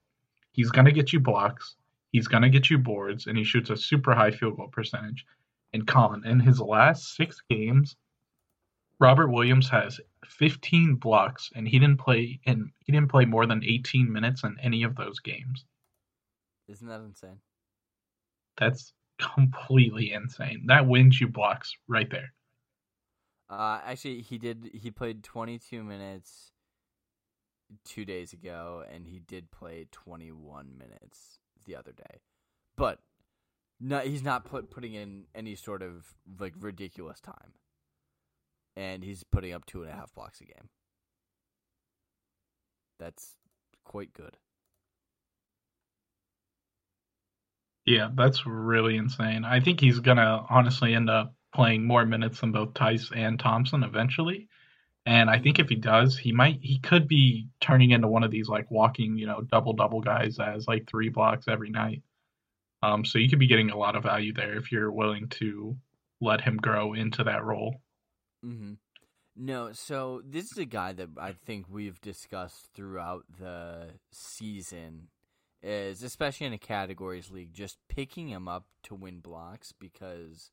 he's 0.53 0.71
going 0.71 0.87
to 0.87 0.93
get 0.93 1.13
you 1.13 1.21
blocks 1.21 1.77
He's 2.15 2.29
going 2.29 2.45
to 2.45 2.49
get 2.49 2.71
you 2.71 2.79
boards, 2.79 3.27
and 3.27 3.37
he 3.37 3.43
shoots 3.43 3.71
a 3.71 3.77
super 3.77 4.15
high 4.15 4.31
field 4.31 4.57
goal 4.57 4.69
percentage. 4.69 5.27
And 5.73 5.85
Colin, 5.85 6.25
in 6.25 6.39
his 6.39 6.61
last 6.61 7.17
six 7.17 7.43
games, 7.51 7.97
Robert 9.01 9.33
Williams 9.33 9.69
has 9.71 9.99
15 10.25 10.95
blocks, 10.95 11.51
and 11.57 11.67
he 11.67 11.81
didn't 11.81 11.99
play 11.99 12.39
and 12.47 12.71
he 12.79 12.93
didn't 12.93 13.11
play 13.11 13.25
more 13.25 13.47
than 13.47 13.65
18 13.65 14.13
minutes 14.13 14.45
in 14.45 14.57
any 14.63 14.85
of 14.85 14.95
those 14.95 15.19
games. 15.19 15.65
Isn't 16.69 16.87
that 16.87 17.01
insane? 17.01 17.41
That's 18.59 18.93
completely 19.19 20.13
insane. 20.13 20.67
That 20.67 20.87
wins 20.87 21.21
you 21.21 21.27
blocks 21.27 21.75
right 21.89 22.09
there. 22.09 22.33
Uh, 23.51 23.81
actually, 23.85 24.21
he 24.21 24.39
did. 24.39 24.71
He 24.73 24.93
played 24.93 25.25
22 25.25 25.83
minutes 25.83 26.53
two 27.85 28.05
days 28.05 28.33
ago, 28.33 28.85
and 28.89 29.09
he 29.09 29.19
did 29.19 29.51
play 29.51 29.89
21 29.91 30.79
minutes 30.79 31.41
the 31.65 31.77
other 31.77 31.93
day, 31.93 32.21
but 32.77 32.99
no, 33.81 33.99
he's 33.99 34.23
not 34.23 34.45
put, 34.45 34.71
putting 34.71 34.95
in 34.95 35.25
any 35.35 35.55
sort 35.55 35.83
of 35.83 36.05
like 36.39 36.55
ridiculous 36.59 37.21
time, 37.21 37.53
and 38.77 39.05
he's 39.05 39.25
putting 39.25 39.53
up 39.53 39.67
two 39.67 39.83
and 39.83 39.91
a 39.91 39.95
half 39.95 40.15
blocks 40.15 40.41
a 40.41 40.45
game. 40.45 40.69
That's 42.99 43.35
quite 43.85 44.13
good. 44.15 44.37
Yeah, 47.87 48.09
that's 48.15 48.47
really 48.47 48.97
insane. 48.97 49.45
I 49.45 49.61
think 49.61 49.81
he's 49.81 50.01
gonna 50.01 50.47
honestly 50.49 50.95
end 50.95 51.11
up 51.11 51.35
playing 51.55 51.85
more 51.85 52.07
minutes 52.07 52.41
than 52.41 52.53
both 52.53 52.75
Theis 52.75 53.11
and 53.15 53.39
Thompson 53.39 53.83
eventually. 53.83 54.49
And 55.07 55.29
I 55.29 55.39
think 55.39 55.59
if 55.59 55.69
he 55.69 55.77
does, 55.77 56.17
he 56.17 56.33
might 56.33 56.61
he 56.63 56.79
could 56.79 57.07
be 57.07 57.49
turning 57.61 57.91
into 57.91 58.09
one 58.09 58.25
of 58.25 58.31
these 58.31 58.49
like 58.49 58.71
walking, 58.71 59.19
you 59.19 59.27
know, 59.27 59.43
double 59.43 59.75
double 59.75 60.01
guys 60.01 60.39
as 60.39 60.67
like 60.67 60.89
three 60.89 61.11
blocks 61.11 61.47
every 61.47 61.71
night. 61.71 62.03
Um, 62.83 63.05
so 63.05 63.19
you 63.19 63.29
could 63.29 63.39
be 63.39 63.47
getting 63.47 63.71
a 63.71 63.79
lot 63.79 63.97
of 63.97 64.03
value 64.03 64.33
there 64.33 64.57
if 64.57 64.73
you're 64.73 64.91
willing 64.91 65.29
to 65.41 65.77
let 66.21 66.41
him 66.41 66.57
grow 66.57 66.95
into 66.95 67.25
that 67.25 67.45
role. 67.45 67.81
Mm-hmm. 68.45 68.75
No, 69.37 69.73
so 69.73 70.23
this 70.25 70.53
is 70.53 70.59
a 70.59 70.65
guy 70.65 70.93
that 70.93 71.09
I 71.19 71.33
think 71.33 71.67
we've 71.69 72.01
discussed 72.01 72.69
throughout 72.75 73.25
the 73.41 73.87
season, 74.13 75.09
is 75.63 76.03
especially 76.03 76.47
in 76.47 76.53
a 76.53 76.59
categories 76.59 77.31
league, 77.31 77.53
just 77.53 77.79
picking 77.89 78.29
him 78.29 78.47
up 78.47 78.67
to 78.85 78.95
win 78.95 79.19
blocks 79.19 79.73
because, 79.73 80.51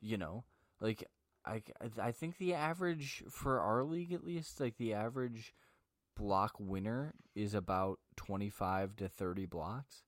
you 0.00 0.16
know, 0.16 0.44
like 0.80 1.04
I, 1.46 1.62
I 2.00 2.12
think 2.12 2.38
the 2.38 2.54
average 2.54 3.24
for 3.28 3.60
our 3.60 3.84
league 3.84 4.12
at 4.12 4.24
least 4.24 4.60
like 4.60 4.76
the 4.76 4.94
average 4.94 5.54
block 6.16 6.54
winner 6.58 7.14
is 7.34 7.54
about 7.54 7.98
25 8.16 8.96
to 8.96 9.08
30 9.08 9.46
blocks. 9.46 10.04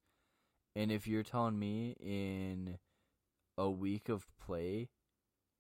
And 0.75 0.91
if 0.91 1.07
you're 1.07 1.23
telling 1.23 1.59
me 1.59 1.97
in 2.01 2.79
a 3.59 3.71
week 3.71 4.09
of 4.09 4.27
play 4.45 4.89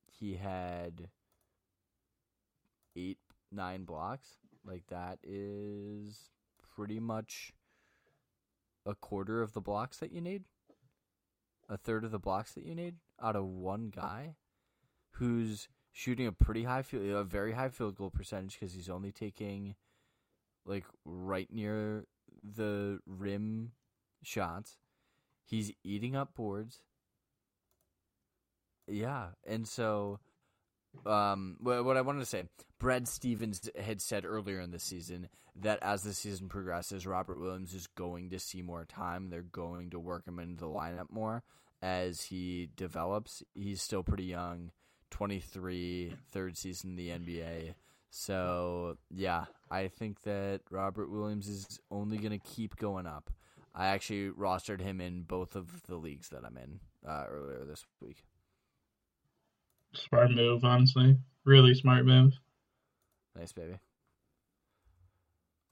he 0.06 0.36
had 0.36 1.08
eight 2.94 3.18
nine 3.52 3.84
blocks 3.84 4.38
like 4.64 4.86
that 4.88 5.18
is 5.22 6.30
pretty 6.74 7.00
much 7.00 7.52
a 8.84 8.94
quarter 8.94 9.42
of 9.42 9.52
the 9.52 9.60
blocks 9.60 9.98
that 9.98 10.12
you 10.12 10.20
need? 10.20 10.44
A 11.68 11.76
third 11.76 12.04
of 12.04 12.12
the 12.12 12.18
blocks 12.18 12.52
that 12.52 12.64
you 12.64 12.74
need 12.74 12.96
out 13.20 13.36
of 13.36 13.44
one 13.44 13.90
guy 13.94 14.36
who's 15.18 15.68
shooting 15.92 16.26
a 16.26 16.32
pretty 16.32 16.64
high 16.64 16.82
field, 16.82 17.06
a 17.06 17.24
very 17.24 17.52
high 17.52 17.68
field 17.68 17.96
goal 17.96 18.10
percentage 18.10 18.58
because 18.58 18.74
he's 18.74 18.90
only 18.90 19.12
taking 19.12 19.74
like 20.64 20.84
right 21.04 21.48
near 21.52 22.04
the 22.42 23.00
rim 23.06 23.72
shots. 24.22 24.76
He's 25.44 25.72
eating 25.84 26.16
up 26.16 26.34
boards. 26.34 26.80
Yeah, 28.88 29.28
and 29.46 29.66
so 29.66 30.20
um, 31.04 31.56
what 31.60 31.96
I 31.96 32.00
wanted 32.00 32.20
to 32.20 32.26
say, 32.26 32.44
Brad 32.78 33.08
Stevens 33.08 33.68
had 33.78 34.00
said 34.00 34.24
earlier 34.24 34.60
in 34.60 34.70
the 34.70 34.78
season 34.78 35.28
that 35.56 35.78
as 35.82 36.02
the 36.02 36.12
season 36.12 36.48
progresses, 36.48 37.06
Robert 37.06 37.40
Williams 37.40 37.74
is 37.74 37.86
going 37.86 38.30
to 38.30 38.38
see 38.38 38.62
more 38.62 38.84
time. 38.84 39.28
They're 39.28 39.42
going 39.42 39.90
to 39.90 39.98
work 39.98 40.26
him 40.26 40.38
into 40.38 40.60
the 40.60 40.66
lineup 40.66 41.10
more 41.10 41.42
as 41.82 42.22
he 42.22 42.68
develops. 42.76 43.42
He's 43.54 43.82
still 43.82 44.02
pretty 44.02 44.24
young. 44.24 44.70
23, 45.10 46.14
third 46.30 46.56
season 46.56 46.90
in 46.90 46.96
the 46.96 47.10
NBA. 47.10 47.74
So, 48.10 48.96
yeah, 49.10 49.44
I 49.70 49.88
think 49.88 50.22
that 50.22 50.60
Robert 50.70 51.10
Williams 51.10 51.48
is 51.48 51.80
only 51.90 52.18
going 52.18 52.38
to 52.38 52.38
keep 52.38 52.76
going 52.76 53.06
up. 53.06 53.30
I 53.74 53.88
actually 53.88 54.30
rostered 54.30 54.80
him 54.80 55.00
in 55.00 55.22
both 55.22 55.54
of 55.54 55.82
the 55.82 55.96
leagues 55.96 56.30
that 56.30 56.44
I'm 56.44 56.56
in 56.56 56.80
uh, 57.06 57.24
earlier 57.28 57.64
this 57.64 57.84
week. 58.00 58.24
Smart 59.92 60.30
move, 60.30 60.64
honestly. 60.64 61.18
Really 61.44 61.74
smart 61.74 62.06
move. 62.06 62.32
Nice, 63.38 63.52
baby. 63.52 63.78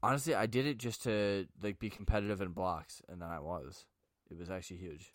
Honestly, 0.03 0.35
I 0.35 0.44
did 0.47 0.66
it 0.66 0.77
just 0.77 1.03
to 1.05 1.47
like 1.62 1.79
be 1.79 1.88
competitive 1.88 2.42
in 2.42 2.51
blocks, 2.51 3.01
and 3.09 3.23
then 3.23 3.31
I 3.31 3.40
was. 3.40 3.87
It 4.31 4.38
was 4.38 4.51
actually 4.51 4.77
huge. 4.79 5.14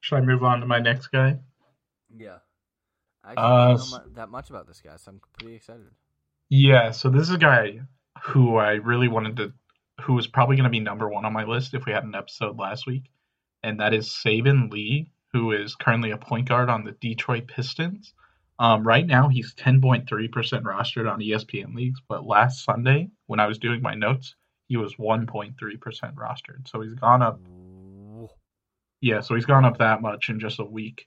Should 0.00 0.16
I 0.16 0.20
move 0.22 0.42
on 0.42 0.60
to 0.60 0.66
my 0.66 0.78
next 0.78 1.08
guy? 1.08 1.38
Yeah. 2.16 2.38
I 3.22 3.34
uh, 3.34 3.76
don't 3.76 3.90
know 3.90 4.00
that 4.14 4.30
much 4.30 4.50
about 4.50 4.66
this 4.66 4.80
guy, 4.80 4.96
so 4.96 5.12
I'm 5.12 5.20
pretty 5.38 5.56
excited. 5.56 5.86
Yeah, 6.48 6.90
so 6.90 7.10
this 7.10 7.22
is 7.22 7.34
a 7.34 7.38
guy 7.38 7.80
who 8.22 8.56
I 8.56 8.72
really 8.72 9.08
wanted 9.08 9.36
to, 9.36 9.52
who 10.02 10.14
was 10.14 10.26
probably 10.26 10.56
going 10.56 10.64
to 10.64 10.70
be 10.70 10.80
number 10.80 11.08
one 11.08 11.24
on 11.24 11.32
my 11.32 11.44
list 11.44 11.74
if 11.74 11.84
we 11.84 11.92
had 11.92 12.04
an 12.04 12.14
episode 12.14 12.58
last 12.58 12.86
week, 12.86 13.04
and 13.62 13.78
that 13.80 13.94
is 13.94 14.08
Saben 14.08 14.70
Lee, 14.70 15.10
who 15.32 15.52
is 15.52 15.76
currently 15.76 16.10
a 16.10 16.16
point 16.16 16.48
guard 16.48 16.68
on 16.70 16.84
the 16.84 16.92
Detroit 16.92 17.46
Pistons. 17.46 18.14
Um, 18.58 18.86
right 18.86 19.06
now, 19.06 19.28
he's 19.28 19.54
10.3% 19.54 20.06
rostered 20.08 21.10
on 21.10 21.20
ESPN 21.20 21.74
leagues, 21.74 22.00
but 22.08 22.26
last 22.26 22.64
Sunday, 22.64 23.10
when 23.26 23.40
I 23.40 23.46
was 23.46 23.58
doing 23.58 23.80
my 23.80 23.94
notes, 23.94 24.34
he 24.66 24.76
was 24.76 24.96
1.3% 24.96 25.54
rostered. 26.14 26.68
So 26.68 26.80
he's 26.80 26.94
gone 26.94 27.22
up 27.22 27.40
yeah, 29.00 29.20
so 29.20 29.34
he's 29.34 29.46
gone 29.46 29.64
up 29.64 29.78
that 29.78 30.02
much 30.02 30.28
in 30.28 30.40
just 30.40 30.58
a 30.58 30.64
week. 30.64 31.06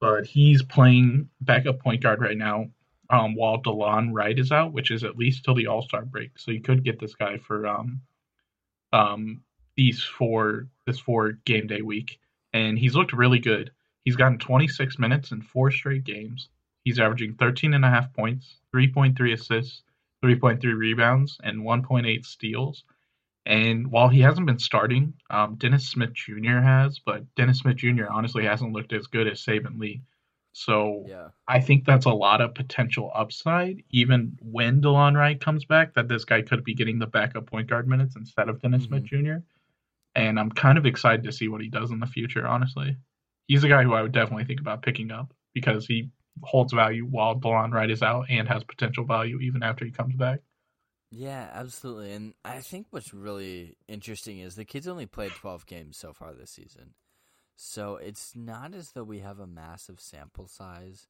But 0.00 0.26
he's 0.26 0.62
playing 0.62 1.28
backup 1.40 1.80
point 1.80 2.02
guard 2.02 2.20
right 2.20 2.36
now 2.36 2.70
um, 3.10 3.34
while 3.34 3.60
Delon 3.60 4.10
Wright 4.12 4.38
is 4.38 4.52
out, 4.52 4.72
which 4.72 4.90
is 4.90 5.04
at 5.04 5.18
least 5.18 5.44
till 5.44 5.54
the 5.54 5.66
All 5.66 5.82
Star 5.82 6.04
break. 6.04 6.38
So 6.38 6.52
you 6.52 6.62
could 6.62 6.84
get 6.84 6.98
this 6.98 7.14
guy 7.14 7.36
for 7.38 7.66
um, 7.66 8.00
um, 8.92 9.42
these 9.76 10.02
four 10.02 10.68
this 10.86 10.98
four 10.98 11.32
game 11.44 11.66
day 11.66 11.82
week, 11.82 12.18
and 12.52 12.78
he's 12.78 12.94
looked 12.94 13.12
really 13.12 13.38
good. 13.38 13.70
He's 14.04 14.16
gotten 14.16 14.38
26 14.38 14.98
minutes 14.98 15.32
in 15.32 15.42
four 15.42 15.70
straight 15.70 16.04
games. 16.04 16.48
He's 16.84 16.98
averaging 16.98 17.34
13 17.34 17.74
and 17.74 17.84
a 17.84 17.90
half 17.90 18.12
points, 18.14 18.56
3.3 18.74 19.34
assists, 19.34 19.82
3.3 20.24 20.62
rebounds, 20.76 21.38
and 21.42 21.60
1.8 21.60 22.24
steals. 22.24 22.84
And 23.46 23.90
while 23.90 24.08
he 24.08 24.20
hasn't 24.20 24.46
been 24.46 24.58
starting, 24.58 25.14
um, 25.30 25.56
Dennis 25.56 25.88
Smith 25.88 26.12
Jr. 26.12 26.60
has, 26.60 26.98
but 26.98 27.24
Dennis 27.36 27.60
Smith 27.60 27.76
Jr. 27.76 28.04
honestly 28.10 28.44
hasn't 28.44 28.72
looked 28.72 28.92
as 28.92 29.06
good 29.06 29.26
as 29.26 29.42
Saben 29.42 29.78
Lee. 29.78 30.02
So 30.52 31.04
yeah. 31.08 31.28
I 31.46 31.60
think 31.60 31.84
that's 31.84 32.06
a 32.06 32.10
lot 32.10 32.40
of 32.40 32.54
potential 32.54 33.10
upside, 33.14 33.82
even 33.90 34.36
when 34.42 34.82
Delon 34.82 35.16
Wright 35.16 35.40
comes 35.40 35.64
back, 35.64 35.94
that 35.94 36.08
this 36.08 36.24
guy 36.24 36.42
could 36.42 36.64
be 36.64 36.74
getting 36.74 36.98
the 36.98 37.06
backup 37.06 37.46
point 37.46 37.68
guard 37.68 37.88
minutes 37.88 38.16
instead 38.16 38.48
of 38.48 38.60
Dennis 38.60 38.86
mm-hmm. 38.86 38.98
Smith 38.98 39.04
Jr. 39.04 39.36
And 40.14 40.40
I'm 40.40 40.50
kind 40.50 40.76
of 40.76 40.86
excited 40.86 41.24
to 41.24 41.32
see 41.32 41.48
what 41.48 41.60
he 41.60 41.68
does 41.68 41.92
in 41.92 42.00
the 42.00 42.06
future, 42.06 42.46
honestly. 42.46 42.96
He's 43.46 43.64
a 43.64 43.68
guy 43.68 43.84
who 43.84 43.94
I 43.94 44.02
would 44.02 44.12
definitely 44.12 44.44
think 44.44 44.60
about 44.60 44.82
picking 44.82 45.12
up 45.12 45.32
because 45.54 45.86
he 45.86 46.10
holds 46.42 46.72
value 46.72 47.04
while 47.04 47.38
Delon 47.38 47.72
Wright 47.72 47.90
is 47.90 48.02
out 48.02 48.26
and 48.28 48.48
has 48.48 48.64
potential 48.64 49.04
value 49.04 49.38
even 49.40 49.62
after 49.62 49.84
he 49.84 49.92
comes 49.92 50.14
back. 50.14 50.40
Yeah, 51.10 51.50
absolutely. 51.52 52.12
And 52.12 52.34
I 52.44 52.60
think 52.60 52.86
what's 52.90 53.12
really 53.12 53.76
interesting 53.88 54.38
is 54.38 54.54
the 54.54 54.64
kids 54.64 54.86
only 54.86 55.06
played 55.06 55.32
12 55.32 55.66
games 55.66 55.96
so 55.96 56.12
far 56.12 56.32
this 56.32 56.50
season. 56.50 56.94
So 57.56 57.96
it's 57.96 58.34
not 58.36 58.74
as 58.74 58.92
though 58.92 59.04
we 59.04 59.18
have 59.18 59.40
a 59.40 59.46
massive 59.46 60.00
sample 60.00 60.46
size 60.46 61.08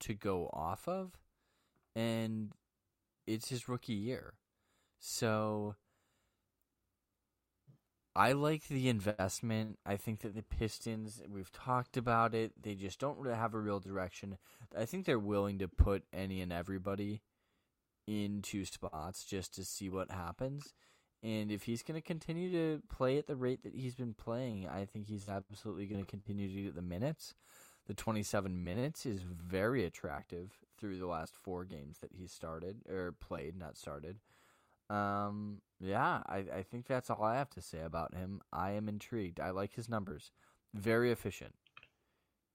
to 0.00 0.14
go 0.14 0.50
off 0.52 0.88
of. 0.88 1.18
And 1.94 2.52
it's 3.26 3.48
his 3.48 3.68
rookie 3.68 3.92
year. 3.94 4.34
So 4.98 5.76
I 8.16 8.32
like 8.32 8.66
the 8.66 8.88
investment. 8.88 9.78
I 9.86 9.96
think 9.96 10.20
that 10.20 10.34
the 10.34 10.42
Pistons, 10.42 11.22
we've 11.28 11.52
talked 11.52 11.96
about 11.96 12.34
it, 12.34 12.52
they 12.60 12.74
just 12.74 12.98
don't 12.98 13.18
really 13.18 13.36
have 13.36 13.54
a 13.54 13.60
real 13.60 13.78
direction. 13.78 14.38
I 14.76 14.86
think 14.86 15.06
they're 15.06 15.18
willing 15.18 15.58
to 15.60 15.68
put 15.68 16.02
any 16.12 16.40
and 16.40 16.52
everybody 16.52 17.22
into 18.08 18.64
spots 18.64 19.24
just 19.24 19.54
to 19.54 19.64
see 19.64 19.88
what 19.88 20.10
happens. 20.10 20.72
And 21.22 21.50
if 21.50 21.64
he's 21.64 21.82
going 21.82 22.00
to 22.00 22.06
continue 22.06 22.50
to 22.52 22.82
play 22.88 23.18
at 23.18 23.26
the 23.26 23.36
rate 23.36 23.62
that 23.64 23.74
he's 23.74 23.94
been 23.94 24.14
playing, 24.14 24.68
I 24.68 24.84
think 24.84 25.08
he's 25.08 25.28
absolutely 25.28 25.86
going 25.86 26.04
to 26.04 26.10
continue 26.10 26.48
to 26.48 26.62
get 26.62 26.74
the 26.74 26.82
minutes. 26.82 27.34
The 27.86 27.94
27 27.94 28.62
minutes 28.62 29.04
is 29.04 29.22
very 29.22 29.84
attractive 29.84 30.52
through 30.78 30.98
the 30.98 31.06
last 31.06 31.34
four 31.34 31.64
games 31.64 31.98
that 31.98 32.12
he 32.12 32.26
started 32.26 32.82
or 32.88 33.12
played, 33.12 33.58
not 33.58 33.76
started. 33.76 34.18
Um, 34.88 35.60
yeah, 35.80 36.22
I, 36.26 36.44
I 36.54 36.62
think 36.62 36.86
that's 36.86 37.10
all 37.10 37.24
I 37.24 37.36
have 37.36 37.50
to 37.50 37.62
say 37.62 37.80
about 37.80 38.14
him. 38.14 38.40
I 38.52 38.72
am 38.72 38.88
intrigued. 38.88 39.40
I 39.40 39.50
like 39.50 39.74
his 39.74 39.88
numbers. 39.88 40.32
Very 40.74 41.10
efficient. 41.10 41.54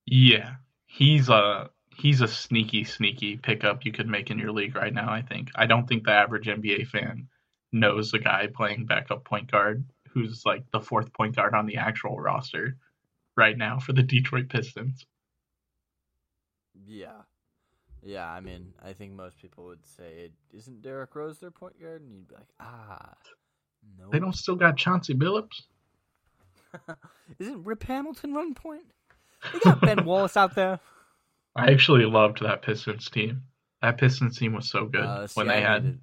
Yeah, 0.06 0.56
he's 0.86 1.30
a 1.30 1.70
he's 1.96 2.22
a 2.22 2.28
sneaky, 2.28 2.84
sneaky 2.84 3.38
pickup 3.38 3.86
you 3.86 3.92
could 3.92 4.08
make 4.08 4.32
in 4.32 4.40
your 4.40 4.52
league 4.52 4.76
right 4.76 4.94
now. 4.94 5.12
I 5.12 5.22
think. 5.22 5.50
I 5.56 5.66
don't 5.66 5.88
think 5.88 6.04
the 6.04 6.12
average 6.12 6.48
NBA 6.48 6.88
fan 6.88 7.28
knows 7.72 8.14
a 8.14 8.20
guy 8.20 8.48
playing 8.54 8.86
backup 8.86 9.24
point 9.26 9.52
guard 9.52 9.84
who's 10.10 10.46
like 10.46 10.64
the 10.72 10.80
fourth 10.80 11.12
point 11.14 11.36
guard 11.36 11.56
on 11.56 11.66
the 11.66 11.78
actual 11.78 12.20
roster 12.20 12.78
right 13.36 13.58
now 13.58 13.80
for 13.80 13.94
the 13.94 14.04
Detroit 14.04 14.50
Pistons. 14.50 15.06
Yeah. 16.86 17.22
Yeah, 18.06 18.30
I 18.30 18.42
mean, 18.42 18.74
I 18.84 18.94
think 18.94 19.14
most 19.14 19.42
people 19.42 19.66
would 19.66 19.86
say, 19.86 20.32
"Isn't 20.52 20.82
Derrick 20.82 21.16
Rose 21.16 21.40
their 21.40 21.52
point 21.52 21.80
guard?" 21.80 22.02
And 22.02 22.12
you'd 22.12 22.28
be 22.28 22.36
like, 22.36 22.50
"Ah, 22.60 23.14
no." 23.98 24.10
They 24.12 24.20
don't 24.20 24.36
still 24.36 24.58
got 24.58 24.76
Chauncey 24.76 25.14
Billups. 25.14 25.64
Isn't 27.40 27.64
Rip 27.64 27.84
Hamilton 27.84 28.34
run 28.34 28.54
point? 28.54 28.92
They 29.54 29.60
got 29.60 29.80
Ben 29.80 30.04
Wallace 30.06 30.36
out 30.36 30.56
there. 30.56 30.82
I 31.56 31.72
actually 31.72 32.06
loved 32.06 32.42
that 32.42 32.62
Pistons 32.62 33.10
team. 33.10 33.44
That 33.82 33.98
Pistons 33.98 34.38
team 34.38 34.54
was 34.54 34.70
so 34.70 34.86
good 34.86 35.02
Uh, 35.04 35.28
see, 35.28 35.40
when 35.40 35.50
I 35.50 35.56
they 35.56 35.62
had. 35.62 35.84
hated- 35.84 36.02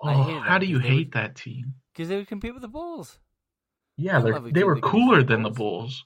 Oh, 0.00 0.40
how 0.40 0.58
do 0.58 0.66
you 0.66 0.78
hate 0.78 1.06
would- 1.08 1.12
that 1.12 1.34
team? 1.36 1.74
because 1.92 2.08
they 2.08 2.16
would 2.16 2.28
compete 2.28 2.52
with 2.52 2.62
the 2.62 2.68
Bulls. 2.68 3.18
Yeah, 3.96 4.20
they 4.20 4.50
they 4.52 4.62
were 4.64 4.78
cooler 4.80 5.22
than 5.24 5.42
the 5.42 5.50
Bulls. 5.50 6.04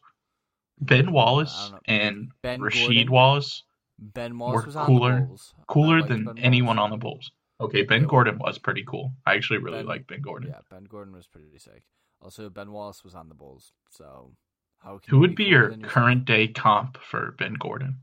Ben 0.81 1.13
Wallace 1.13 1.73
and 1.85 2.33
Ben 2.43 2.61
Rasheed 2.61 2.87
Gordon? 2.87 3.13
Wallace 3.13 3.63
Ben 3.99 4.39
Were 4.39 4.47
Wallace 4.47 4.67
was 4.67 4.77
on 4.77 4.87
cooler- 4.87 5.21
the 5.21 5.27
Bulls. 5.27 5.55
Cooler 5.69 6.03
than 6.03 6.25
Ben 6.25 6.39
anyone 6.39 6.77
Wallace. 6.77 6.85
on 6.93 6.99
the 6.99 7.03
Bulls. 7.03 7.31
Okay, 7.61 7.83
Ben 7.83 8.07
Gordon 8.07 8.39
was 8.39 8.59
pretty 8.59 8.83
cool. 8.85 9.13
I 9.27 9.35
actually 9.35 9.59
really 9.59 9.79
Ben- 9.81 9.87
like 9.87 10.07
Ben 10.07 10.23
Gordon. 10.23 10.49
Yeah, 10.51 10.61
Ben 10.71 10.85
Gordon 10.85 11.15
was 11.15 11.27
pretty 11.27 11.57
sick. 11.59 11.83
Also, 12.21 12.49
Ben 12.49 12.73
Wallace 12.73 13.05
was 13.05 13.15
on 13.15 13.29
the 13.29 13.35
Bulls. 13.35 13.73
So, 13.91 14.35
how 14.79 14.99
can 14.99 15.11
Who 15.11 15.21
would 15.21 15.37
be 15.37 15.51
cooler 15.51 15.71
your 15.73 15.89
current 15.89 16.25
day 16.25 16.49
comp 16.49 16.97
for 16.97 17.33
Ben 17.33 17.55
Gordon? 17.55 18.01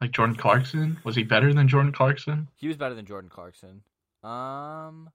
Like 0.00 0.12
Jordan 0.12 0.36
Clarkson? 0.36 0.98
Was 1.04 1.14
he 1.14 1.22
better 1.22 1.52
than 1.52 1.68
Jordan 1.68 1.92
Clarkson? 1.92 2.48
He 2.56 2.68
was 2.68 2.76
better 2.76 2.94
than 2.94 3.04
Jordan 3.04 3.28
Clarkson. 3.28 3.82
Um, 4.22 5.10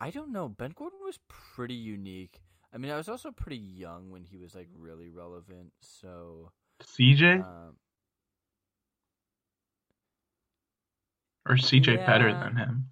I 0.00 0.10
don't 0.12 0.32
know. 0.32 0.48
Ben 0.48 0.72
Gordon 0.76 1.00
was 1.04 1.18
pretty 1.28 1.74
unique. 1.74 2.40
I 2.72 2.78
mean, 2.78 2.90
I 2.90 2.96
was 2.96 3.08
also 3.08 3.30
pretty 3.32 3.56
young 3.56 4.10
when 4.10 4.22
he 4.22 4.36
was 4.36 4.54
like 4.54 4.68
really 4.78 5.08
relevant. 5.08 5.72
So, 5.80 6.52
CJ 6.82 7.40
um, 7.40 7.76
or 11.48 11.56
CJ 11.56 12.06
better 12.06 12.32
than 12.32 12.56
him? 12.56 12.90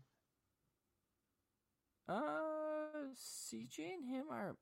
uh, 2.09 3.13
CJ 3.15 3.79
and 3.79 4.05
him 4.05 4.25
are 4.31 4.57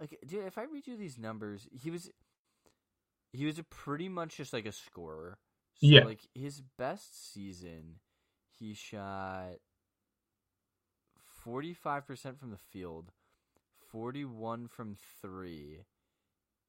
like, 0.00 0.18
dude. 0.26 0.44
If 0.46 0.58
I 0.58 0.64
read 0.64 0.86
you 0.86 0.96
these 0.96 1.18
numbers, 1.18 1.68
he 1.70 1.90
was 1.90 2.10
he 3.32 3.44
was 3.44 3.58
a 3.58 3.64
pretty 3.64 4.08
much 4.08 4.38
just 4.38 4.52
like 4.52 4.66
a 4.66 4.72
scorer. 4.72 5.38
So, 5.78 5.86
Yeah. 5.86 6.04
Like 6.04 6.20
his 6.34 6.62
best 6.78 7.32
season, 7.32 7.96
he 8.58 8.74
shot 8.74 9.56
forty 11.44 11.74
five 11.74 12.06
percent 12.06 12.38
from 12.40 12.50
the 12.50 12.56
field, 12.56 13.12
forty 13.90 14.24
one 14.24 14.68
from 14.68 14.96
three, 15.20 15.84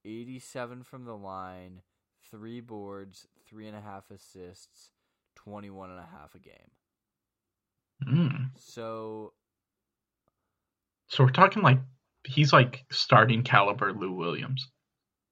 eighty 0.05 0.39
seven 0.39 0.83
from 0.83 1.05
the 1.05 1.15
line, 1.15 1.81
three 2.29 2.59
boards, 2.61 3.27
three 3.47 3.67
and 3.67 3.77
a 3.77 3.81
half 3.81 4.11
assists, 4.11 4.91
twenty 5.35 5.69
one 5.69 5.89
and 5.89 5.99
a 5.99 6.09
half 6.19 6.35
a 6.35 6.39
game. 6.39 6.71
Mm. 8.05 8.49
So 8.57 9.33
So 11.07 11.23
we're 11.23 11.31
talking 11.31 11.63
like 11.63 11.79
he's 12.25 12.51
like 12.51 12.85
starting 12.91 13.43
caliber 13.43 13.93
Lou 13.93 14.11
Williams. 14.11 14.69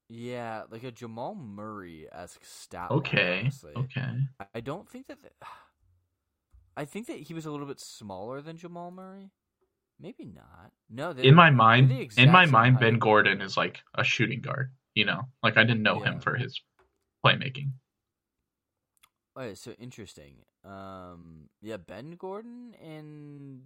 Yeah, 0.09 0.63
like 0.69 0.83
a 0.83 0.91
Jamal 0.91 1.35
Murray 1.35 2.07
esque 2.11 2.43
stat. 2.45 2.91
Okay. 2.91 3.39
honestly. 3.41 3.73
Okay. 3.75 4.07
I- 4.53 4.61
don't 4.61 4.87
think 4.89 5.07
that. 5.07 5.21
The, 5.21 5.29
I 6.77 6.83
think 6.85 7.07
that 7.07 7.17
he 7.17 7.33
was 7.33 7.45
a 7.45 7.51
little 7.51 7.67
bit 7.67 7.79
smaller 7.79 8.41
than 8.41 8.57
Jamal 8.57 8.91
Murray. 8.91 9.31
Maybe 9.99 10.25
not. 10.25 10.71
No, 10.89 11.11
In 11.11 11.33
my 11.35 11.49
mind, 11.49 11.89
in 12.17 12.29
my 12.29 12.45
mind, 12.45 12.79
Ben. 12.79 12.99
Gordon 12.99 13.39
is 13.39 13.55
like 13.55 13.79
a 13.93 14.03
shooting 14.03 14.41
guard. 14.41 14.71
You 14.93 15.05
know, 15.05 15.21
like 15.41 15.55
I 15.57 15.63
didn't 15.63 15.83
know 15.83 15.99
Yeah. 16.03 16.11
him 16.13 16.19
for 16.19 16.35
his 16.35 16.59
playmaking. 17.25 17.71
Okay, 19.37 19.55
so 19.55 19.71
interesting. 19.79 20.35
Um, 20.65 21.49
yeah, 21.61 21.77
Ben 21.77 22.11
Gordon 22.11 22.73
and 22.83 23.63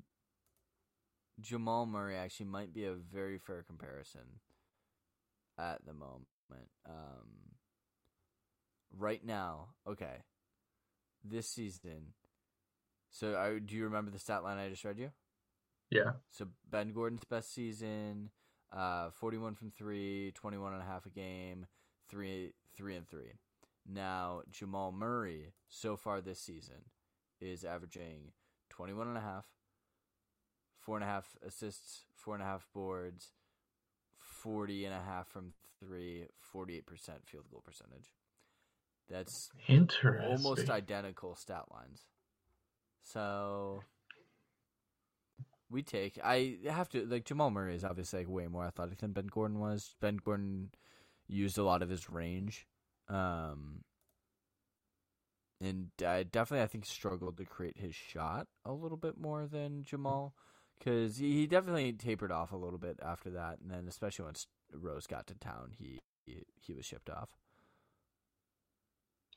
Jamal 1.42 1.86
Murray 1.88 2.16
actually 2.16 2.48
might 2.48 2.74
be 2.74 2.86
a 2.86 2.94
very 2.94 3.40
fair 3.40 3.64
comparison 3.64 4.40
at 5.60 5.86
the 5.86 5.94
moment. 5.94 6.26
Um, 6.88 7.56
right 8.98 9.24
now, 9.24 9.68
okay, 9.88 10.24
this 11.24 11.48
season. 11.48 12.14
So, 13.12 13.36
I, 13.36 13.60
do 13.60 13.76
you 13.76 13.84
remember 13.84 14.12
the 14.12 14.20
stat 14.20 14.44
line 14.44 14.58
I 14.58 14.70
just 14.70 14.84
read 14.84 14.98
you? 14.98 15.12
Yeah. 15.90 16.12
So 16.30 16.48
Ben 16.70 16.94
Gordon's 16.94 17.24
best 17.24 17.54
season, 17.54 18.30
uh, 18.76 19.10
41 19.12 19.56
from 19.56 19.72
3, 19.72 20.32
21 20.36 20.74
and 20.74 20.82
a 20.82 20.86
half 20.86 21.06
a 21.06 21.10
game, 21.10 21.66
3 22.10 22.54
3 22.76 22.96
and 22.96 23.10
3. 23.10 23.22
Now, 23.92 24.42
Jamal 24.52 24.92
Murray 24.92 25.54
so 25.68 25.98
far 25.98 26.22
this 26.22 26.40
season 26.40 26.86
is 27.42 27.64
averaging 27.64 28.34
21 28.70 29.08
and 29.08 29.18
a 29.18 29.22
half, 29.22 29.46
four 30.80 30.96
and 30.96 31.04
a 31.04 31.08
half 31.08 31.36
assists, 31.46 32.06
four 32.14 32.36
and 32.36 32.44
a 32.44 32.46
half 32.46 32.68
boards, 32.74 33.32
40 34.42 34.86
and 34.86 34.94
a 34.94 35.02
half 35.02 35.28
from 35.28 35.54
3, 35.80 36.26
48% 36.54 36.84
field 37.26 37.46
goal 37.52 37.62
percentage. 37.66 38.12
That's 39.10 39.50
Interesting. 39.68 40.32
almost 40.32 40.70
identical 40.70 41.36
stat 41.36 41.64
lines. 41.72 42.04
So 43.02 43.82
we 45.70 45.82
take. 45.82 46.20
I 46.24 46.58
have 46.68 46.90
to 46.90 47.06
like 47.06 47.26
Jamal 47.26 47.50
Murray 47.50 47.76
is 47.76 47.84
obviously 47.84 48.20
like 48.20 48.30
way 48.30 48.48
more 48.48 48.66
athletic 48.66 49.00
than 49.00 49.14
Ben 49.14 49.28
Gordon 49.28 49.60
was. 49.60 49.96
Ben 50.00 50.18
Gordon 50.18 50.70
used 51.28 51.58
a 51.58 51.64
lot 51.64 51.82
of 51.82 51.90
his 51.90 52.10
range, 52.10 52.68
um, 53.08 53.82
and 55.60 55.90
uh, 56.06 56.24
definitely 56.32 56.64
I 56.64 56.68
think 56.68 56.86
struggled 56.86 57.38
to 57.38 57.46
create 57.46 57.78
his 57.78 57.96
shot 57.96 58.48
a 58.66 58.74
little 58.74 58.98
bit 58.98 59.18
more 59.18 59.48
than 59.48 59.84
Jamal 59.84 60.36
because 60.80 61.18
he, 61.18 61.34
he 61.34 61.48
definitely 61.48 61.92
tapered 61.94 62.32
off 62.32 62.52
a 62.52 62.58
little 62.58 62.80
bit 62.80 63.00
after 63.04 63.30
that, 63.32 63.60
and 63.62 63.70
then 63.70 63.86
especially 63.88 64.26
once 64.26 64.48
Rose 64.74 65.06
got 65.06 65.28
to 65.28 65.36
town, 65.36 65.72
he 65.78 66.00
he, 66.26 66.44
he 66.56 66.74
was 66.74 66.86
shipped 66.86 67.10
off. 67.10 67.30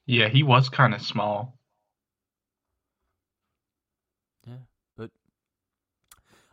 Yeah, 0.07 0.29
he 0.29 0.43
was 0.43 0.69
kind 0.69 0.95
of 0.95 1.03
small. 1.03 1.59
Yeah, 4.47 4.55
but 4.97 5.11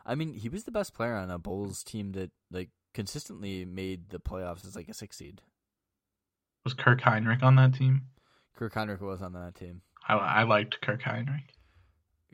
I 0.04 0.14
mean, 0.14 0.34
he 0.34 0.48
was 0.48 0.64
the 0.64 0.70
best 0.70 0.94
player 0.94 1.14
on 1.14 1.30
a 1.30 1.38
Bulls 1.38 1.82
team 1.82 2.12
that 2.12 2.30
like 2.50 2.70
consistently 2.94 3.64
made 3.64 4.10
the 4.10 4.18
playoffs 4.18 4.66
as 4.66 4.76
like 4.76 4.88
a 4.88 4.94
six 4.94 5.16
seed. 5.16 5.42
Was 6.64 6.74
Kirk 6.74 7.00
Hinrich 7.00 7.42
on 7.42 7.56
that 7.56 7.74
team? 7.74 8.02
Kirk 8.56 8.74
Hinrich 8.74 9.00
was 9.00 9.22
on 9.22 9.32
that 9.32 9.54
team. 9.54 9.82
I, 10.06 10.14
I 10.14 10.42
liked 10.42 10.80
Kirk 10.82 11.02
Hinrich. 11.02 11.50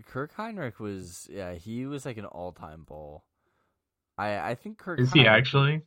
Kirk 0.04 0.34
Hinrich 0.36 0.78
was 0.78 1.28
yeah, 1.30 1.54
he 1.54 1.86
was 1.86 2.04
like 2.04 2.18
an 2.18 2.24
all 2.26 2.52
time 2.52 2.84
Bull. 2.84 3.24
I 4.18 4.50
I 4.50 4.54
think 4.54 4.78
Kirk 4.78 5.00
Is 5.00 5.12
he 5.12 5.26
actually? 5.26 5.82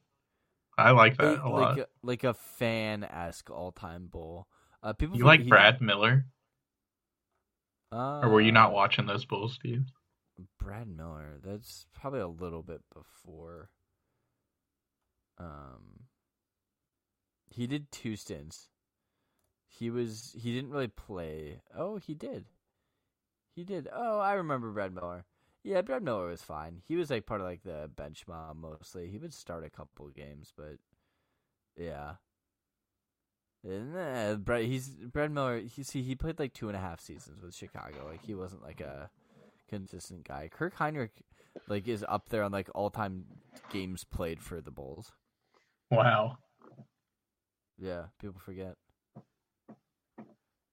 I 0.77 0.91
like 0.91 1.17
that 1.17 1.33
like, 1.33 1.43
a 1.43 1.49
lot. 1.49 1.77
like 1.77 1.77
a, 1.77 1.87
like 2.03 2.23
a 2.23 2.33
fan 2.33 3.03
esque 3.03 3.49
all 3.49 3.71
time 3.71 4.07
Bull. 4.07 4.47
Uh, 4.81 4.93
people 4.93 5.17
You 5.17 5.25
like 5.25 5.41
he- 5.41 5.49
Brad 5.49 5.81
Miller, 5.81 6.25
uh, 7.91 8.21
or 8.21 8.29
were 8.29 8.41
you 8.41 8.51
not 8.53 8.71
watching 8.71 9.05
those 9.05 9.25
Bulls 9.25 9.53
Steve? 9.55 9.85
Brad 10.57 10.87
Miller. 10.87 11.39
That's 11.43 11.85
probably 11.93 12.21
a 12.21 12.27
little 12.27 12.63
bit 12.63 12.81
before. 12.93 13.69
Um, 15.37 16.05
he 17.49 17.67
did 17.67 17.91
two 17.91 18.15
stints. 18.15 18.69
He 19.67 19.89
was 19.89 20.33
he 20.37 20.53
didn't 20.53 20.71
really 20.71 20.87
play. 20.87 21.61
Oh, 21.75 21.97
he 21.97 22.13
did. 22.13 22.45
He 23.59 23.65
did. 23.65 23.89
Oh, 23.93 24.19
I 24.19 24.35
remember 24.35 24.71
Brad 24.71 24.95
Miller. 24.95 25.25
Yeah, 25.65 25.81
Brad 25.81 26.01
Miller 26.01 26.27
was 26.27 26.41
fine. 26.41 26.81
He 26.87 26.95
was 26.95 27.09
like 27.09 27.25
part 27.25 27.41
of 27.41 27.47
like 27.47 27.63
the 27.63 27.91
bench 27.93 28.23
mob 28.25 28.55
mostly. 28.55 29.09
He 29.09 29.17
would 29.17 29.33
start 29.33 29.65
a 29.65 29.69
couple 29.69 30.07
of 30.07 30.15
games, 30.15 30.53
but 30.55 30.77
yeah. 31.75 32.13
And, 33.61 33.97
uh, 33.97 34.35
Brad, 34.35 34.63
he's 34.63 34.87
Brad 34.87 35.31
Miller. 35.31 35.59
He 35.59 35.83
see 35.83 36.03
he 36.03 36.15
played 36.15 36.39
like 36.39 36.53
two 36.53 36.69
and 36.69 36.77
a 36.77 36.79
half 36.79 37.01
seasons 37.01 37.43
with 37.43 37.53
Chicago. 37.53 38.07
Like 38.09 38.25
he 38.25 38.33
wasn't 38.33 38.63
like 38.63 38.79
a 38.79 39.09
consistent 39.67 40.25
guy. 40.25 40.49
Kirk 40.49 40.77
Hinrich 40.77 41.21
like 41.67 41.85
is 41.85 42.05
up 42.07 42.29
there 42.29 42.43
on 42.43 42.53
like 42.53 42.69
all 42.73 42.89
time 42.89 43.25
games 43.73 44.05
played 44.05 44.41
for 44.41 44.61
the 44.61 44.71
Bulls. 44.71 45.11
Wow. 45.91 46.37
Yeah, 47.77 48.03
people 48.21 48.39
forget. 48.39 48.75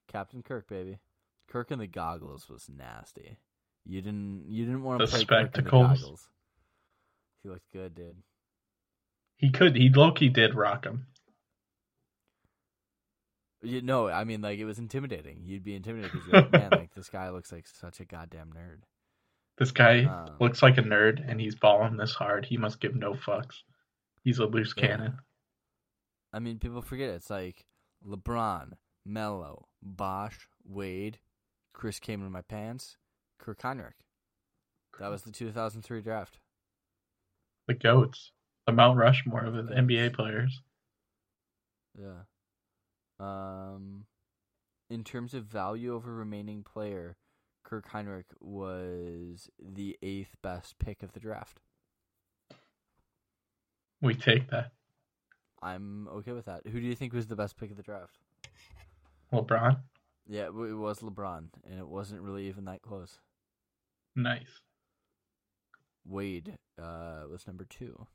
Captain 0.06 0.44
Kirk, 0.44 0.68
baby. 0.68 1.00
Kirk 1.48 1.70
in 1.70 1.78
the 1.78 1.86
goggles 1.86 2.48
was 2.48 2.68
nasty. 2.68 3.38
You 3.84 4.02
didn't 4.02 4.44
you 4.48 4.64
didn't 4.64 4.82
want 4.82 5.00
to 5.00 5.06
The 5.06 5.10
play 5.12 5.24
Kirk 5.24 5.56
in 5.58 5.64
the 5.64 5.70
goggles. 5.70 6.28
He 7.42 7.48
looked 7.48 7.70
good, 7.72 7.94
dude. 7.94 8.16
He 9.36 9.50
could. 9.50 9.76
He 9.76 9.88
Loki 9.90 10.28
did 10.28 10.54
rock 10.54 10.84
him. 10.84 11.06
You 13.62 13.82
know, 13.82 14.08
I 14.08 14.24
mean, 14.24 14.42
like 14.42 14.58
it 14.58 14.64
was 14.64 14.78
intimidating. 14.78 15.42
You'd 15.44 15.64
be 15.64 15.74
intimidated 15.74 16.12
because 16.12 16.26
you're 16.26 16.42
like, 16.42 16.52
man, 16.52 16.70
like 16.72 16.94
this 16.94 17.08
guy 17.08 17.30
looks 17.30 17.52
like 17.52 17.66
such 17.66 18.00
a 18.00 18.04
goddamn 18.04 18.52
nerd. 18.52 18.82
This 19.58 19.70
guy 19.70 20.04
Um, 20.04 20.36
looks 20.38 20.62
like 20.62 20.76
a 20.78 20.82
nerd, 20.82 21.24
and 21.28 21.40
he's 21.40 21.54
balling 21.54 21.96
this 21.96 22.12
hard. 22.14 22.44
He 22.44 22.58
must 22.58 22.80
give 22.80 22.94
no 22.94 23.14
fucks. 23.14 23.62
He's 24.22 24.38
a 24.38 24.46
loose 24.46 24.74
Yeah. 24.76 24.86
cannon. 24.88 25.18
I 26.32 26.38
mean, 26.38 26.58
people 26.58 26.82
forget 26.82 27.08
it's 27.10 27.30
like 27.30 27.64
LeBron, 28.06 28.72
Melo, 29.06 29.68
Bosh, 29.82 30.48
Wade, 30.64 31.18
Chris 31.76 31.98
came 31.98 32.24
in 32.24 32.32
my 32.32 32.40
pants, 32.40 32.96
Kirk 33.38 33.60
Hinrich. 33.60 34.00
That 34.98 35.10
was 35.10 35.22
the 35.24 35.30
2003 35.30 36.00
draft. 36.00 36.38
The 37.68 37.74
goats, 37.74 38.32
the 38.66 38.72
Mount 38.72 38.96
Rushmore 38.96 39.44
of 39.44 39.54
the 39.54 39.74
NBA 39.74 40.14
players. 40.14 40.62
Yeah. 41.94 42.22
Um, 43.20 44.06
in 44.88 45.04
terms 45.04 45.34
of 45.34 45.44
value 45.44 45.94
over 45.94 46.14
remaining 46.14 46.62
player, 46.62 47.18
Kirk 47.62 47.90
Hinrich 47.90 48.32
was 48.40 49.50
the 49.62 49.98
eighth 50.02 50.34
best 50.42 50.78
pick 50.78 51.02
of 51.02 51.12
the 51.12 51.20
draft. 51.20 51.60
We 54.00 54.14
take 54.14 54.48
that. 54.48 54.72
I'm 55.62 56.08
okay 56.08 56.32
with 56.32 56.46
that. 56.46 56.62
Who 56.66 56.80
do 56.80 56.86
you 56.86 56.94
think 56.94 57.12
was 57.12 57.26
the 57.26 57.36
best 57.36 57.58
pick 57.58 57.70
of 57.70 57.76
the 57.76 57.82
draft? 57.82 58.16
LeBron, 59.30 59.78
Yeah, 60.28 60.46
it 60.46 60.48
it 60.48 60.74
was 60.74 61.00
LeBron, 61.00 61.48
and 61.68 61.78
it 61.78 61.88
wasn't 61.88 62.22
really 62.22 62.48
even 62.48 62.64
that 62.66 62.82
close. 62.82 63.20
nice. 64.14 64.60
Wade 66.04 66.56
uh, 66.80 67.22
was 67.30 67.46
number 67.46 67.64
two. 67.64 68.06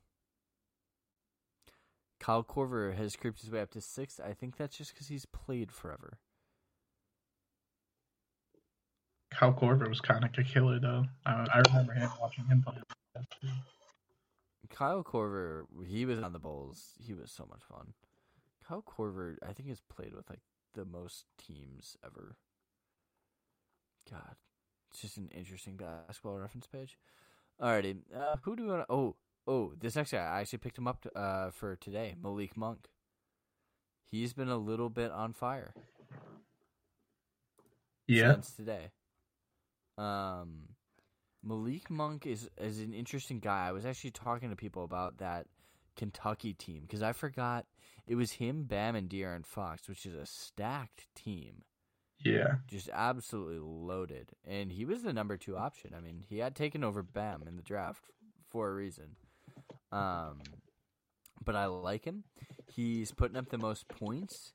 Kyle 2.19 2.43
Korver 2.43 2.95
has 2.95 3.15
creeped 3.15 3.41
his 3.41 3.49
way 3.51 3.61
up 3.61 3.71
to 3.71 3.81
six. 3.81 4.19
I 4.19 4.33
think 4.33 4.55
that's 4.57 4.77
just 4.77 4.93
because 4.93 5.07
he's 5.07 5.25
played 5.25 5.71
forever. 5.71 6.19
Kyle 9.31 9.53
Korver 9.53 9.87
was 9.89 10.01
kind 10.01 10.23
of 10.23 10.31
a 10.37 10.43
killer, 10.43 10.79
though. 10.79 11.05
I, 11.25 11.45
I 11.53 11.61
remember 11.67 11.93
him 11.93 12.09
watching 12.21 12.45
him 12.45 12.61
play. 12.61 12.75
Kyle 14.69 15.03
Korver, 15.03 15.63
he 15.85 16.05
was 16.05 16.19
on 16.19 16.33
the 16.33 16.39
Bulls. 16.39 16.91
He 16.99 17.13
was 17.13 17.31
so 17.31 17.45
much 17.49 17.61
fun. 17.63 17.93
Kyle 18.67 18.83
Korver, 18.83 19.35
I 19.47 19.53
think, 19.53 19.69
has 19.69 19.81
played 19.81 20.13
with 20.13 20.29
like 20.29 20.41
the 20.73 20.85
most 20.85 21.25
teams 21.37 21.97
ever. 22.05 22.35
God, 24.09 24.35
it's 24.89 25.01
just 25.01 25.17
an 25.17 25.29
interesting 25.35 25.77
basketball 25.77 26.37
reference 26.37 26.67
page. 26.67 26.97
Alrighty, 27.61 27.97
uh, 28.15 28.37
who 28.41 28.55
do 28.55 28.63
we 28.63 28.69
want? 28.69 28.87
to... 28.87 28.93
Oh, 28.93 29.15
oh, 29.47 29.73
this 29.79 29.95
next 29.95 30.11
guy, 30.11 30.17
I 30.17 30.41
actually 30.41 30.59
picked 30.59 30.77
him 30.77 30.87
up 30.87 31.01
to, 31.01 31.17
uh, 31.17 31.51
for 31.51 31.75
today. 31.75 32.15
Malik 32.21 32.57
Monk. 32.57 32.87
He's 34.03 34.33
been 34.33 34.49
a 34.49 34.57
little 34.57 34.89
bit 34.89 35.11
on 35.11 35.33
fire. 35.33 35.73
Yeah, 38.07 38.33
since 38.33 38.51
today. 38.51 38.89
Um, 39.97 40.69
Malik 41.43 41.89
Monk 41.89 42.25
is 42.25 42.49
is 42.57 42.79
an 42.79 42.93
interesting 42.93 43.39
guy. 43.39 43.67
I 43.67 43.71
was 43.71 43.85
actually 43.85 44.11
talking 44.11 44.49
to 44.49 44.55
people 44.55 44.83
about 44.83 45.19
that 45.19 45.47
Kentucky 45.95 46.53
team 46.53 46.81
because 46.81 47.01
I 47.01 47.13
forgot 47.13 47.65
it 48.11 48.15
was 48.15 48.33
him, 48.33 48.63
Bam, 48.63 48.93
and 48.97 49.09
De'Aaron 49.09 49.45
Fox, 49.45 49.87
which 49.87 50.05
is 50.05 50.13
a 50.13 50.25
stacked 50.25 51.07
team, 51.15 51.63
yeah. 52.19 52.55
just 52.67 52.89
absolutely 52.91 53.59
loaded. 53.59 54.31
And 54.45 54.69
he 54.69 54.83
was 54.83 55.01
the 55.01 55.13
number 55.13 55.37
two 55.37 55.55
option. 55.55 55.93
I 55.95 56.01
mean, 56.01 56.25
he 56.27 56.39
had 56.39 56.53
taken 56.53 56.83
over 56.83 57.03
Bam 57.03 57.41
in 57.47 57.55
the 57.55 57.61
draft 57.61 58.03
for 58.49 58.67
a 58.67 58.73
reason. 58.73 59.15
Um, 59.93 60.41
but 61.41 61.55
I 61.55 61.67
like 61.67 62.03
him. 62.03 62.25
He's 62.67 63.13
putting 63.13 63.37
up 63.37 63.47
the 63.47 63.57
most 63.57 63.87
points 63.87 64.51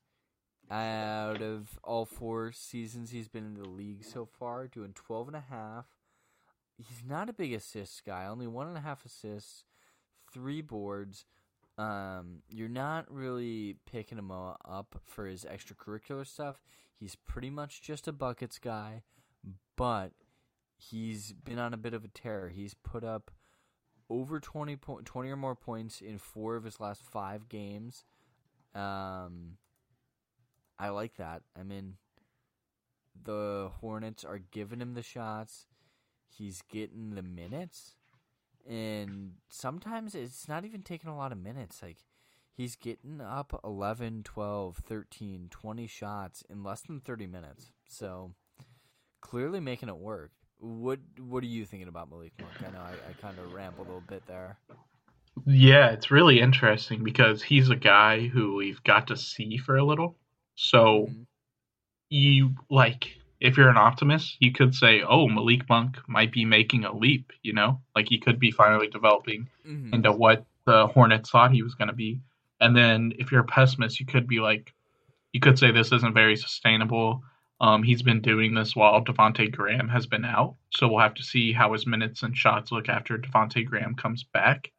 out 0.69 1.41
of 1.41 1.79
all 1.83 2.05
four 2.05 2.51
seasons 2.51 3.09
he's 3.09 3.27
been 3.27 3.45
in 3.47 3.55
the 3.55 3.67
league 3.67 4.03
so 4.03 4.27
far, 4.37 4.67
doing 4.67 4.93
12 4.93 5.29
and 5.29 5.37
a 5.37 5.45
half. 5.49 5.87
He's 6.77 7.01
not 7.03 7.27
a 7.27 7.33
big 7.33 7.53
assist 7.53 8.05
guy, 8.05 8.27
only 8.27 8.45
one 8.45 8.67
and 8.67 8.77
a 8.77 8.81
half 8.81 9.03
assists, 9.03 9.63
three 10.31 10.61
boards. 10.61 11.25
Um, 11.77 12.41
you're 12.49 12.69
not 12.69 13.11
really 13.11 13.75
picking 13.85 14.17
him 14.17 14.31
up 14.31 14.99
for 15.05 15.27
his 15.27 15.45
extracurricular 15.45 16.25
stuff. 16.25 16.63
He's 16.99 17.15
pretty 17.15 17.51
much 17.51 17.81
just 17.81 18.07
a 18.07 18.11
buckets 18.11 18.57
guy, 18.57 19.03
but 19.75 20.13
he's 20.75 21.33
been 21.33 21.59
on 21.59 21.73
a 21.73 21.77
bit 21.77 21.93
of 21.93 22.03
a 22.03 22.07
tear. 22.07 22.49
He's 22.49 22.73
put 22.73 23.03
up 23.03 23.29
over 24.09 24.39
20, 24.39 24.75
po- 24.77 25.01
20 25.03 25.29
or 25.29 25.35
more 25.35 25.55
points 25.55 26.01
in 26.01 26.17
four 26.17 26.55
of 26.55 26.63
his 26.63 26.79
last 26.79 27.03
five 27.03 27.47
games. 27.47 28.05
Um, 28.73 29.57
I 30.79 30.89
like 30.89 31.17
that. 31.17 31.43
I 31.59 31.63
mean, 31.63 31.95
the 33.23 33.69
Hornets 33.81 34.23
are 34.23 34.39
giving 34.39 34.79
him 34.79 34.93
the 34.93 35.03
shots. 35.03 35.67
He's 36.27 36.61
getting 36.61 37.15
the 37.15 37.23
minutes. 37.23 37.96
And 38.67 39.33
sometimes 39.49 40.13
it's 40.13 40.47
not 40.47 40.65
even 40.65 40.81
taking 40.83 41.09
a 41.09 41.15
lot 41.17 41.31
of 41.31 41.37
minutes. 41.37 41.81
Like, 41.81 41.97
he's 42.53 42.75
getting 42.75 43.21
up 43.21 43.59
11, 43.63 44.23
12, 44.23 44.77
13, 44.77 45.47
20 45.49 45.87
shots 45.87 46.43
in 46.49 46.63
less 46.63 46.81
than 46.81 46.99
30 46.99 47.27
minutes. 47.27 47.71
So, 47.87 48.33
clearly 49.21 49.59
making 49.59 49.89
it 49.89 49.97
work. 49.97 50.31
What 50.59 50.99
What 51.19 51.43
are 51.43 51.47
you 51.47 51.65
thinking 51.65 51.87
about 51.87 52.09
Malik 52.09 52.33
Monk? 52.41 52.63
I 52.65 52.71
know 52.71 52.79
I, 52.79 53.09
I 53.09 53.13
kind 53.13 53.37
of 53.39 53.51
rambled 53.51 53.87
a 53.87 53.91
little 53.91 54.01
bit 54.01 54.25
there. 54.25 54.57
Yeah, 55.45 55.89
it's 55.91 56.11
really 56.11 56.39
interesting 56.39 57.03
because 57.03 57.43
he's 57.43 57.69
a 57.69 57.75
guy 57.75 58.27
who 58.27 58.55
we've 58.55 58.83
got 58.83 59.07
to 59.07 59.15
see 59.17 59.57
for 59.57 59.77
a 59.77 59.83
little. 59.83 60.17
So 60.55 61.07
Mhm. 61.09 61.27
you 62.09 62.55
like 62.69 63.17
if 63.39 63.55
you're 63.57 63.69
an 63.69 63.77
optimist, 63.77 64.37
you 64.39 64.51
could 64.51 64.73
say, 64.73 65.01
"Oh, 65.01 65.27
Malik 65.27 65.67
Monk 65.69 65.97
might 66.07 66.31
be 66.31 66.45
making 66.45 66.85
a 66.85 66.95
leap." 66.95 67.31
You 67.43 67.53
know, 67.53 67.81
like 67.95 68.09
he 68.09 68.17
could 68.17 68.39
be 68.39 68.51
finally 68.51 68.87
developing 68.87 69.47
Mhm. 69.67 69.93
into 69.93 70.11
what 70.11 70.45
the 70.65 70.87
Hornets 70.87 71.29
thought 71.29 71.51
he 71.51 71.63
was 71.63 71.75
going 71.75 71.87
to 71.89 71.93
be. 71.93 72.19
And 72.59 72.75
then 72.75 73.13
if 73.19 73.31
you're 73.31 73.41
a 73.41 73.45
pessimist, 73.45 73.99
you 73.99 74.05
could 74.05 74.27
be 74.27 74.39
like, 74.39 74.73
you 75.33 75.39
could 75.39 75.59
say 75.59 75.71
this 75.71 75.91
isn't 75.91 76.13
very 76.13 76.35
sustainable. 76.35 77.23
Um, 77.61 77.83
he's 77.83 78.01
been 78.01 78.21
doing 78.21 78.53
this 78.53 78.75
while 78.75 79.03
Devonte 79.03 79.51
Graham 79.51 79.87
has 79.89 80.05
been 80.05 80.25
out, 80.25 80.55
so 80.71 80.87
we'll 80.87 80.99
have 80.99 81.13
to 81.15 81.23
see 81.23 81.51
how 81.53 81.73
his 81.73 81.87
minutes 81.87 82.23
and 82.23 82.35
shots 82.37 82.71
look 82.71 82.89
after 82.89 83.17
Devonte 83.17 83.65
Graham 83.65 83.95
comes 83.95 84.23
back. 84.23 84.71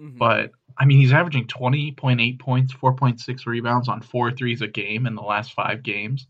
Mhm. 0.00 0.18
But 0.18 0.52
I 0.76 0.84
mean, 0.86 0.98
he's 0.98 1.12
averaging 1.12 1.46
20.8 1.46 2.38
points, 2.38 2.72
4.6 2.72 3.46
rebounds 3.46 3.88
on 3.88 4.00
four 4.00 4.30
threes 4.32 4.60
a 4.62 4.66
game 4.68 5.06
in 5.06 5.14
the 5.14 5.22
last 5.22 5.52
five 5.52 5.82
games. 5.82 6.26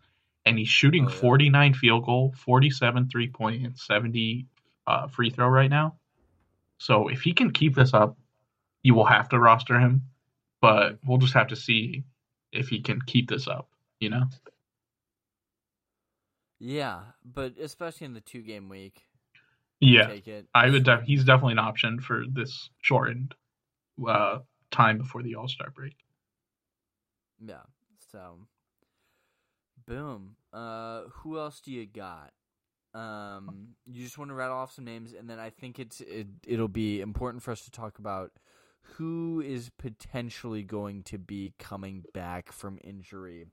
And 0.46 0.58
he's 0.58 0.68
shooting 0.68 1.06
Oh, 1.06 1.10
yeah. 1.10 1.20
49 1.20 1.74
field 1.74 2.04
goal, 2.04 2.34
47 2.36 3.08
three 3.08 3.28
point, 3.28 3.64
and 3.64 3.78
70 3.78 4.46
uh, 4.86 5.08
free 5.08 5.30
throw 5.30 5.48
right 5.48 5.70
now. 5.70 5.96
So 6.78 7.08
if 7.08 7.22
he 7.22 7.32
can 7.32 7.50
keep 7.52 7.74
this 7.74 7.94
up, 7.94 8.18
you 8.82 8.94
will 8.94 9.06
have 9.06 9.28
to 9.30 9.38
roster 9.38 9.78
him. 9.80 10.02
But 10.60 10.98
we'll 11.04 11.18
just 11.18 11.34
have 11.34 11.48
to 11.48 11.56
see 11.56 12.04
if 12.52 12.68
he 12.68 12.80
can 12.80 13.00
keep 13.02 13.28
this 13.28 13.48
up, 13.48 13.68
you 14.00 14.10
know? 14.10 14.24
yeah, 16.58 17.00
but 17.24 17.54
especially 17.58 18.06
in 18.06 18.14
the 18.14 18.20
two 18.20 18.42
game 18.42 18.68
week, 18.68 19.02
Yeah. 19.80 20.06
take 20.06 20.28
it. 20.28 20.46
I 20.54 20.70
would. 20.70 20.84
Def- 20.84 21.02
he's 21.02 21.24
definitely 21.24 21.52
an 21.52 21.58
option 21.58 22.00
for 22.00 22.24
this 22.28 22.70
shortened 22.80 23.34
uh, 24.06 24.38
time 24.70 24.98
before 24.98 25.22
the 25.22 25.34
All 25.34 25.48
Star 25.48 25.70
break. 25.70 25.96
Yeah. 27.44 27.62
So 28.12 28.38
Boom. 29.86 30.36
Uh, 30.52 31.02
who 31.10 31.38
else 31.38 31.60
do 31.60 31.70
you 31.70 31.86
got? 31.86 32.32
Um, 32.94 33.74
you 33.86 34.04
just 34.04 34.18
want 34.18 34.30
to 34.30 34.34
rattle 34.34 34.56
off 34.56 34.72
some 34.72 34.84
names, 34.84 35.12
and 35.12 35.28
then 35.28 35.40
I 35.40 35.50
think 35.50 35.78
it's 35.78 36.00
it, 36.00 36.28
it'll 36.46 36.68
be 36.68 37.00
important 37.00 37.42
for 37.42 37.50
us 37.50 37.64
to 37.64 37.70
talk 37.70 37.98
about 37.98 38.32
who 38.82 39.42
is 39.44 39.70
potentially 39.78 40.62
going 40.62 41.02
to 41.04 41.18
be 41.18 41.54
coming 41.58 42.04
back 42.12 42.52
from 42.52 42.78
injury 42.84 43.46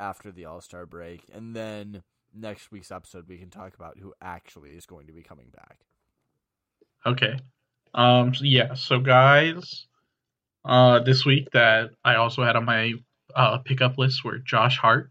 after 0.00 0.32
the 0.32 0.44
All 0.44 0.60
Star 0.60 0.86
break, 0.86 1.22
and 1.32 1.54
then 1.54 2.02
next 2.34 2.72
week's 2.72 2.90
episode 2.90 3.28
we 3.28 3.38
can 3.38 3.50
talk 3.50 3.74
about 3.74 3.98
who 3.98 4.12
actually 4.20 4.70
is 4.70 4.86
going 4.86 5.06
to 5.06 5.12
be 5.12 5.22
coming 5.22 5.50
back. 5.54 5.78
Okay. 7.06 7.38
Um. 7.94 8.34
So 8.34 8.44
yeah. 8.44 8.74
So 8.74 8.98
guys, 8.98 9.86
uh, 10.64 10.98
this 11.00 11.24
week 11.24 11.48
that 11.52 11.90
I 12.04 12.16
also 12.16 12.42
had 12.42 12.56
on 12.56 12.64
my 12.64 12.94
uh 13.36 13.58
pickup 13.58 13.98
list 13.98 14.24
were 14.24 14.38
Josh 14.38 14.76
Hart, 14.78 15.10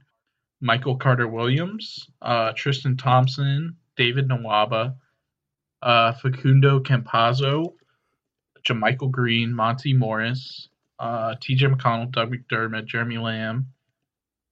Michael 0.61 0.97
Carter 0.97 1.27
Williams, 1.27 2.09
uh, 2.21 2.51
Tristan 2.55 2.97
Thompson, 2.97 3.77
David 3.95 4.27
Nwaba, 4.27 4.95
uh, 5.81 6.13
Facundo 6.13 6.79
Campazzo, 6.79 7.73
JaMychal 8.65 9.11
Green, 9.11 9.53
Monte 9.53 9.93
Morris, 9.93 10.69
uh, 10.99 11.35
TJ 11.35 11.73
McConnell, 11.73 12.11
Doug 12.11 12.31
McDermott, 12.31 12.85
Jeremy 12.85 13.17
Lamb, 13.17 13.67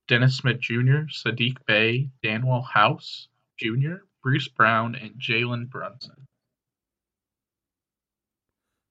Dennis 0.08 0.38
Smith 0.38 0.60
Jr., 0.60 1.10
Sadiq 1.10 1.58
Bey, 1.66 2.10
Danuel 2.24 2.66
House 2.66 3.28
Jr., 3.58 3.96
Bruce 4.24 4.48
Brown, 4.48 4.96
and 4.96 5.16
Jalen 5.20 5.70
Brunson 5.70 6.28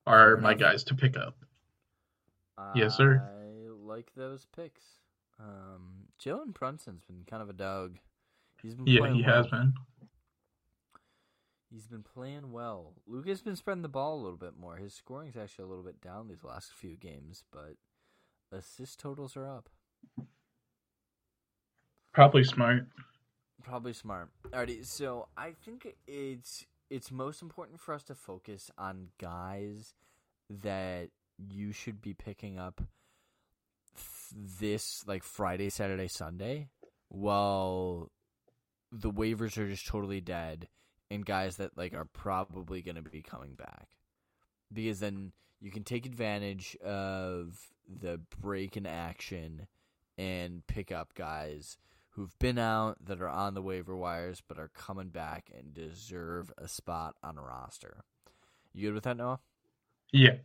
are 0.07 0.37
my 0.37 0.55
guys 0.55 0.85
to 0.85 0.95
pick 0.95 1.17
up. 1.17 1.37
Yes, 2.75 2.97
sir. 2.97 3.23
I 3.23 3.69
like 3.69 4.11
those 4.17 4.47
picks. 4.55 4.83
Um, 5.39 6.09
Jalen 6.23 6.55
Brunson's 6.55 7.05
been 7.05 7.25
kind 7.29 7.43
of 7.43 7.51
a 7.51 7.53
dog. 7.55 7.99
He's 8.63 8.75
been 8.75 8.87
Yeah, 8.87 9.13
he 9.13 9.23
well. 9.23 9.35
has 9.35 9.47
been. 9.49 9.75
He's 11.71 11.87
been 11.87 12.03
playing 12.03 12.53
well. 12.53 12.95
Luka's 13.07 13.43
been 13.43 13.57
spreading 13.57 13.83
the 13.83 13.89
ball 13.89 14.15
a 14.15 14.23
little 14.23 14.39
bit 14.39 14.57
more. 14.59 14.77
His 14.77 14.95
scoring's 14.95 15.37
actually 15.37 15.65
a 15.65 15.69
little 15.69 15.85
bit 15.85 16.01
down 16.01 16.29
these 16.29 16.45
last 16.45 16.73
few 16.73 16.97
games, 16.97 17.45
but 17.53 17.75
assist 18.53 18.99
totals 19.01 19.37
are 19.37 19.47
up. 19.47 19.69
Probably 22.13 22.45
smart. 22.45 22.87
Probably 23.63 23.93
smart. 23.93 24.31
Alrighty, 24.51 24.87
so 24.87 25.29
I 25.37 25.53
think 25.65 25.87
it's 26.07 26.65
it's 26.89 27.11
most 27.11 27.43
important 27.43 27.81
for 27.81 27.93
us 27.95 28.05
to 28.05 28.15
focus 28.15 28.71
on 28.79 29.09
guys 29.19 29.95
that 30.49 31.09
you 31.37 31.73
should 31.73 32.01
be 32.01 32.15
picking 32.15 32.59
up 32.59 32.81
this 34.35 35.05
like 35.07 35.23
Friday, 35.23 35.71
Saturday, 35.71 36.09
Sunday, 36.09 36.69
while 37.09 38.11
the 38.93 39.11
waivers 39.11 39.59
are 39.59 39.69
just 39.69 39.87
totally 39.87 40.21
dead, 40.21 40.69
and 41.11 41.25
guys 41.25 41.57
that 41.57 41.77
like 41.77 41.95
are 41.95 42.07
probably 42.07 42.83
going 42.83 42.97
to 42.97 43.03
be 43.03 43.23
coming 43.23 43.55
back, 43.55 43.89
because 44.73 45.01
then 45.01 45.33
you 45.61 45.71
can 45.71 45.85
take 45.85 46.07
advantage 46.07 46.77
of 46.85 47.59
the 47.89 48.21
break 48.41 48.77
in 48.77 48.87
action 48.87 49.67
and 50.19 50.67
pick 50.67 50.91
up 50.91 51.15
guys 51.15 51.79
who've 52.11 52.39
been 52.39 52.59
out 52.59 52.97
that 53.05 53.21
are 53.21 53.29
on 53.29 53.55
the 53.55 53.63
waiver 53.63 53.97
wires 53.97 54.43
but 54.49 54.59
are 54.59 54.71
coming 54.75 55.09
back 55.09 55.51
and 55.57 55.75
deserve 55.75 56.51
a 56.59 56.67
spot 56.67 57.15
on 57.23 57.37
a 57.37 57.43
roster. 57.43 58.03
You 58.73 58.89
good 58.89 58.95
with 58.95 59.05
that, 59.05 59.17
Noah? 59.17 59.41
Yeah. 60.13 60.37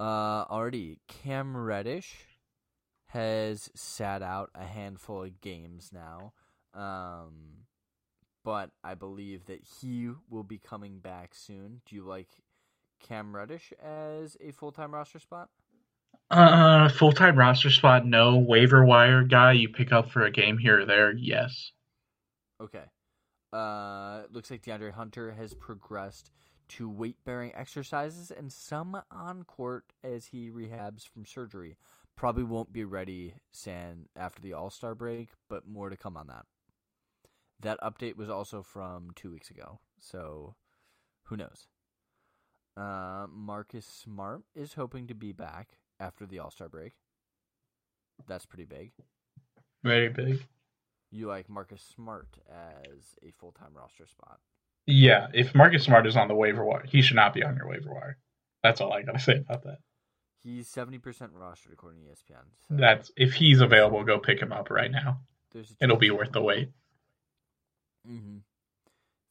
Uh, 0.00 0.44
already, 0.48 0.98
Cam 1.08 1.56
Reddish 1.56 2.14
has 3.08 3.70
sat 3.74 4.22
out 4.22 4.50
a 4.54 4.64
handful 4.64 5.24
of 5.24 5.40
games 5.40 5.90
now, 5.92 6.32
um, 6.74 7.64
but 8.44 8.70
I 8.84 8.94
believe 8.94 9.46
that 9.46 9.60
he 9.80 10.10
will 10.30 10.44
be 10.44 10.58
coming 10.58 10.98
back 10.98 11.34
soon. 11.34 11.80
Do 11.86 11.96
you 11.96 12.04
like 12.04 12.28
Cam 13.00 13.34
Reddish 13.34 13.72
as 13.82 14.36
a 14.40 14.52
full 14.52 14.72
time 14.72 14.94
roster 14.94 15.18
spot? 15.18 15.48
Uh, 16.30 16.88
full 16.90 17.12
time 17.12 17.36
roster 17.36 17.70
spot, 17.70 18.06
no. 18.06 18.36
Waiver 18.36 18.84
wire 18.84 19.22
guy 19.24 19.52
you 19.52 19.68
pick 19.68 19.92
up 19.92 20.10
for 20.10 20.24
a 20.24 20.30
game 20.30 20.58
here 20.58 20.80
or 20.80 20.84
there, 20.84 21.12
yes. 21.12 21.72
Okay. 22.62 22.84
Uh, 23.52 24.22
looks 24.30 24.50
like 24.50 24.62
DeAndre 24.62 24.92
Hunter 24.92 25.32
has 25.32 25.54
progressed 25.54 26.30
to 26.68 26.88
weight 26.88 27.16
bearing 27.24 27.54
exercises 27.54 28.30
and 28.30 28.52
some 28.52 29.02
on 29.10 29.42
court 29.44 29.92
as 30.04 30.26
he 30.26 30.50
rehabs 30.50 31.06
from 31.06 31.24
surgery. 31.24 31.76
Probably 32.16 32.44
won't 32.44 32.72
be 32.72 32.84
ready, 32.84 33.34
San, 33.52 34.06
after 34.16 34.42
the 34.42 34.52
All 34.52 34.70
Star 34.70 34.94
break, 34.94 35.30
but 35.48 35.66
more 35.66 35.88
to 35.88 35.96
come 35.96 36.16
on 36.16 36.26
that. 36.26 36.46
That 37.60 37.80
update 37.80 38.16
was 38.16 38.28
also 38.30 38.62
from 38.62 39.10
two 39.14 39.30
weeks 39.30 39.50
ago, 39.50 39.80
so 39.98 40.54
who 41.24 41.36
knows? 41.36 41.68
Uh, 42.76 43.26
Marcus 43.30 43.86
Smart 43.86 44.42
is 44.54 44.74
hoping 44.74 45.06
to 45.08 45.14
be 45.14 45.32
back 45.32 45.78
after 45.98 46.26
the 46.26 46.38
All 46.38 46.50
Star 46.50 46.68
break. 46.68 46.92
That's 48.26 48.46
pretty 48.46 48.64
big. 48.64 48.92
Very 49.82 50.08
big. 50.08 50.44
You 51.10 51.26
like 51.26 51.48
Marcus 51.48 51.82
Smart 51.82 52.38
as 52.48 53.16
a 53.22 53.30
full 53.30 53.52
time 53.52 53.74
roster 53.74 54.06
spot. 54.06 54.40
Yeah, 54.90 55.26
if 55.34 55.54
Marcus 55.54 55.84
Smart 55.84 56.06
is 56.06 56.16
on 56.16 56.28
the 56.28 56.34
waiver 56.34 56.64
wire, 56.64 56.84
he 56.88 57.02
should 57.02 57.16
not 57.16 57.34
be 57.34 57.42
on 57.44 57.56
your 57.56 57.68
waiver 57.68 57.92
wire. 57.92 58.16
That's 58.62 58.80
all 58.80 58.92
I 58.92 59.02
gotta 59.02 59.18
say 59.20 59.36
about 59.36 59.62
that. 59.64 59.78
He's 60.42 60.66
seventy 60.68 60.98
percent 60.98 61.34
rostered 61.34 61.72
according 61.74 62.00
to 62.00 62.06
ESPN. 62.06 62.44
So 62.68 62.76
That's 62.76 63.10
if 63.16 63.34
he's 63.34 63.60
available, 63.60 64.02
go 64.04 64.18
pick 64.18 64.40
him 64.40 64.50
up 64.52 64.70
right 64.70 64.90
now. 64.90 65.20
It'll 65.80 65.96
be 65.96 66.10
worth 66.10 66.32
the 66.32 66.40
wait. 66.42 66.70
Mm-hmm. 68.08 68.38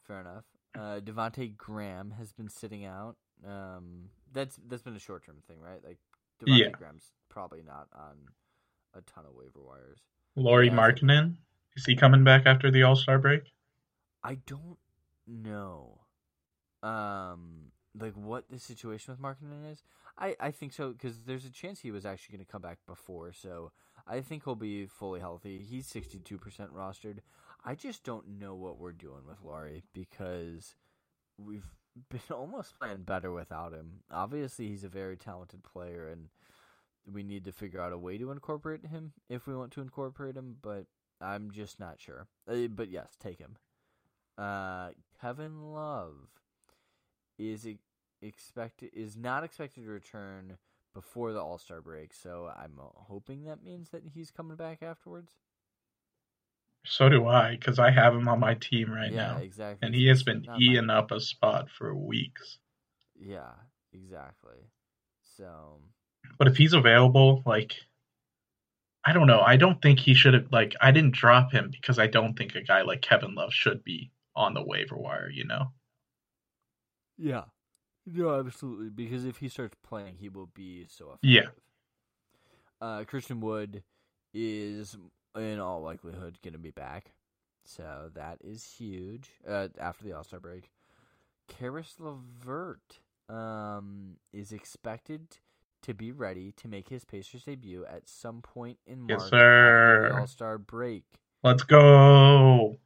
Fair 0.05 0.21
enough. 0.21 0.43
Uh, 0.77 0.99
Devonte 0.99 1.55
Graham 1.57 2.11
has 2.17 2.33
been 2.33 2.49
sitting 2.49 2.85
out. 2.85 3.15
Um, 3.47 4.09
that's 4.33 4.59
that's 4.67 4.83
been 4.83 4.95
a 4.95 4.99
short 4.99 5.25
term 5.25 5.37
thing, 5.47 5.59
right? 5.59 5.83
Like 5.83 5.97
Devonte 6.39 6.59
Yeah. 6.59 6.69
Graham's 6.69 7.11
probably 7.29 7.63
not 7.65 7.87
on 7.95 8.15
a 8.93 9.01
ton 9.01 9.25
of 9.25 9.33
waiver 9.33 9.61
wires. 9.65 9.99
Lauri 10.35 10.67
Yeah. 10.67 10.73
Markkanen, 10.73 11.37
is 11.75 11.85
he 11.85 11.95
coming 11.95 12.23
back 12.23 12.43
after 12.45 12.69
the 12.69 12.83
All 12.83 12.95
Star 12.95 13.17
break? 13.17 13.41
I 14.23 14.35
don't 14.45 14.77
know, 15.27 16.01
um, 16.83 17.71
like 17.99 18.13
what 18.13 18.49
the 18.49 18.59
situation 18.59 19.13
with 19.13 19.21
Markkanen 19.21 19.71
is. 19.71 19.83
I 20.17 20.35
I 20.39 20.51
think 20.51 20.73
so 20.73 20.91
because 20.91 21.21
there's 21.25 21.45
a 21.45 21.51
chance 21.51 21.79
he 21.79 21.91
was 21.91 22.05
actually 22.05 22.37
going 22.37 22.45
to 22.45 22.51
come 22.51 22.61
back 22.61 22.79
before, 22.87 23.33
so 23.33 23.71
I 24.07 24.21
think 24.21 24.43
he'll 24.43 24.55
be 24.55 24.85
fully 24.85 25.19
healthy. 25.19 25.59
He's 25.59 25.87
sixty 25.87 26.19
two 26.19 26.37
percent 26.37 26.73
rostered. 26.73 27.19
I 27.63 27.75
just 27.75 28.03
don't 28.03 28.39
know 28.39 28.55
what 28.55 28.79
we're 28.79 28.93
doing 28.93 29.25
with 29.27 29.41
Lauri 29.43 29.83
because 29.93 30.75
we've 31.37 31.65
been 32.09 32.19
almost 32.31 32.79
playing 32.79 33.03
better 33.03 33.31
without 33.31 33.73
him. 33.73 34.01
Obviously, 34.11 34.67
he's 34.67 34.83
a 34.83 34.89
very 34.89 35.17
talented 35.17 35.63
player, 35.63 36.07
and 36.07 36.29
we 37.11 37.23
need 37.23 37.45
to 37.45 37.51
figure 37.51 37.81
out 37.81 37.93
a 37.93 37.97
way 37.97 38.17
to 38.17 38.31
incorporate 38.31 38.85
him 38.85 39.13
if 39.29 39.47
we 39.47 39.55
want 39.55 39.71
to 39.73 39.81
incorporate 39.81 40.35
him. 40.35 40.57
But 40.61 40.85
I'm 41.21 41.51
just 41.51 41.79
not 41.79 41.99
sure. 41.99 42.27
Uh, 42.49 42.67
but 42.67 42.89
yes, 42.89 43.15
take 43.19 43.39
him. 43.39 43.57
Uh, 44.37 44.89
Kevin 45.21 45.73
Love 45.73 46.15
is 47.37 47.67
expected 48.21 48.89
is 48.93 49.15
not 49.15 49.43
expected 49.43 49.83
to 49.83 49.89
return 49.89 50.57
before 50.93 51.33
the 51.33 51.39
All 51.39 51.57
Star 51.57 51.81
break, 51.81 52.13
so 52.13 52.51
I'm 52.55 52.73
uh, 52.79 52.85
hoping 52.95 53.43
that 53.43 53.63
means 53.63 53.89
that 53.89 54.03
he's 54.13 54.31
coming 54.31 54.57
back 54.57 54.81
afterwards. 54.81 55.33
So 56.85 57.09
do 57.09 57.27
I, 57.27 57.51
because 57.51 57.79
I 57.79 57.91
have 57.91 58.15
him 58.15 58.27
on 58.27 58.39
my 58.39 58.53
team 58.55 58.91
right 58.91 59.11
now. 59.11 59.33
yeah, 59.33 59.33
now, 59.33 59.37
exactly. 59.39 59.85
and 59.85 59.93
he 59.93 60.07
has 60.07 60.23
been 60.23 60.43
Not 60.43 60.61
eating 60.61 60.89
up 60.89 61.11
a 61.11 61.19
spot 61.19 61.69
for 61.69 61.93
weeks. 61.93 62.59
Yeah, 63.19 63.51
exactly. 63.93 64.57
So 65.37 65.81
But 66.37 66.47
if 66.47 66.57
he's 66.57 66.73
available, 66.73 67.43
like, 67.45 67.75
I 69.03 69.13
don't 69.13 69.27
know. 69.27 69.41
I 69.41 69.57
don't 69.57 69.81
think 69.81 69.99
he 69.99 70.13
should 70.13 70.33
have. 70.33 70.47
Like, 70.51 70.75
I 70.81 70.91
didn't 70.91 71.13
drop 71.13 71.51
him 71.51 71.69
because 71.71 71.99
I 71.99 72.07
don't 72.07 72.37
think 72.37 72.55
a 72.55 72.61
guy 72.61 72.81
like 72.83 73.01
Kevin 73.01 73.35
Love 73.35 73.53
should 73.53 73.83
be 73.83 74.11
on 74.37 74.53
the 74.53 74.63
waiver 74.63 74.95
wire. 74.95 75.29
You 75.29 75.43
know? 75.45 75.71
yeah, 77.17 77.45
no, 78.05 78.39
absolutely. 78.39 78.89
Because 78.89 79.25
if 79.25 79.37
he 79.37 79.49
starts 79.49 79.75
playing, 79.83 80.15
he 80.19 80.29
will 80.29 80.49
be 80.53 80.85
so 80.87 81.17
Yeah. 81.21 81.41
effective. 81.41 81.63
Uh, 82.79 83.03
Christian 83.05 83.41
Wood 83.41 83.83
is 84.33 84.95
in 85.35 85.59
all 85.59 85.81
likelihood 85.81 86.37
going 86.43 86.53
to 86.53 86.59
be 86.59 86.71
back, 86.71 87.13
so 87.65 88.11
that 88.13 88.37
is 88.43 88.63
huge. 88.77 89.29
Uh, 89.47 89.69
after 89.79 90.03
the 90.05 90.13
All 90.13 90.23
Star 90.23 90.39
break, 90.39 90.71
Caris 91.47 91.95
LeVert 91.99 92.99
um 93.29 94.15
is 94.31 94.53
expected 94.53 95.39
to 95.81 95.93
be 95.93 96.11
ready 96.13 96.51
to 96.53 96.67
make 96.67 96.87
his 96.89 97.03
Pacers 97.03 97.43
debut 97.43 97.85
at 97.85 98.07
some 98.07 98.41
point 98.41 98.77
in 98.85 99.01
March 99.01 99.31
Yes, 99.33 99.33
after 99.33 99.97
the 99.97 100.15
All 100.15 100.27
Star 100.27 100.57
break. 100.57 101.03
Let's 101.43 101.63
go. 101.63 102.77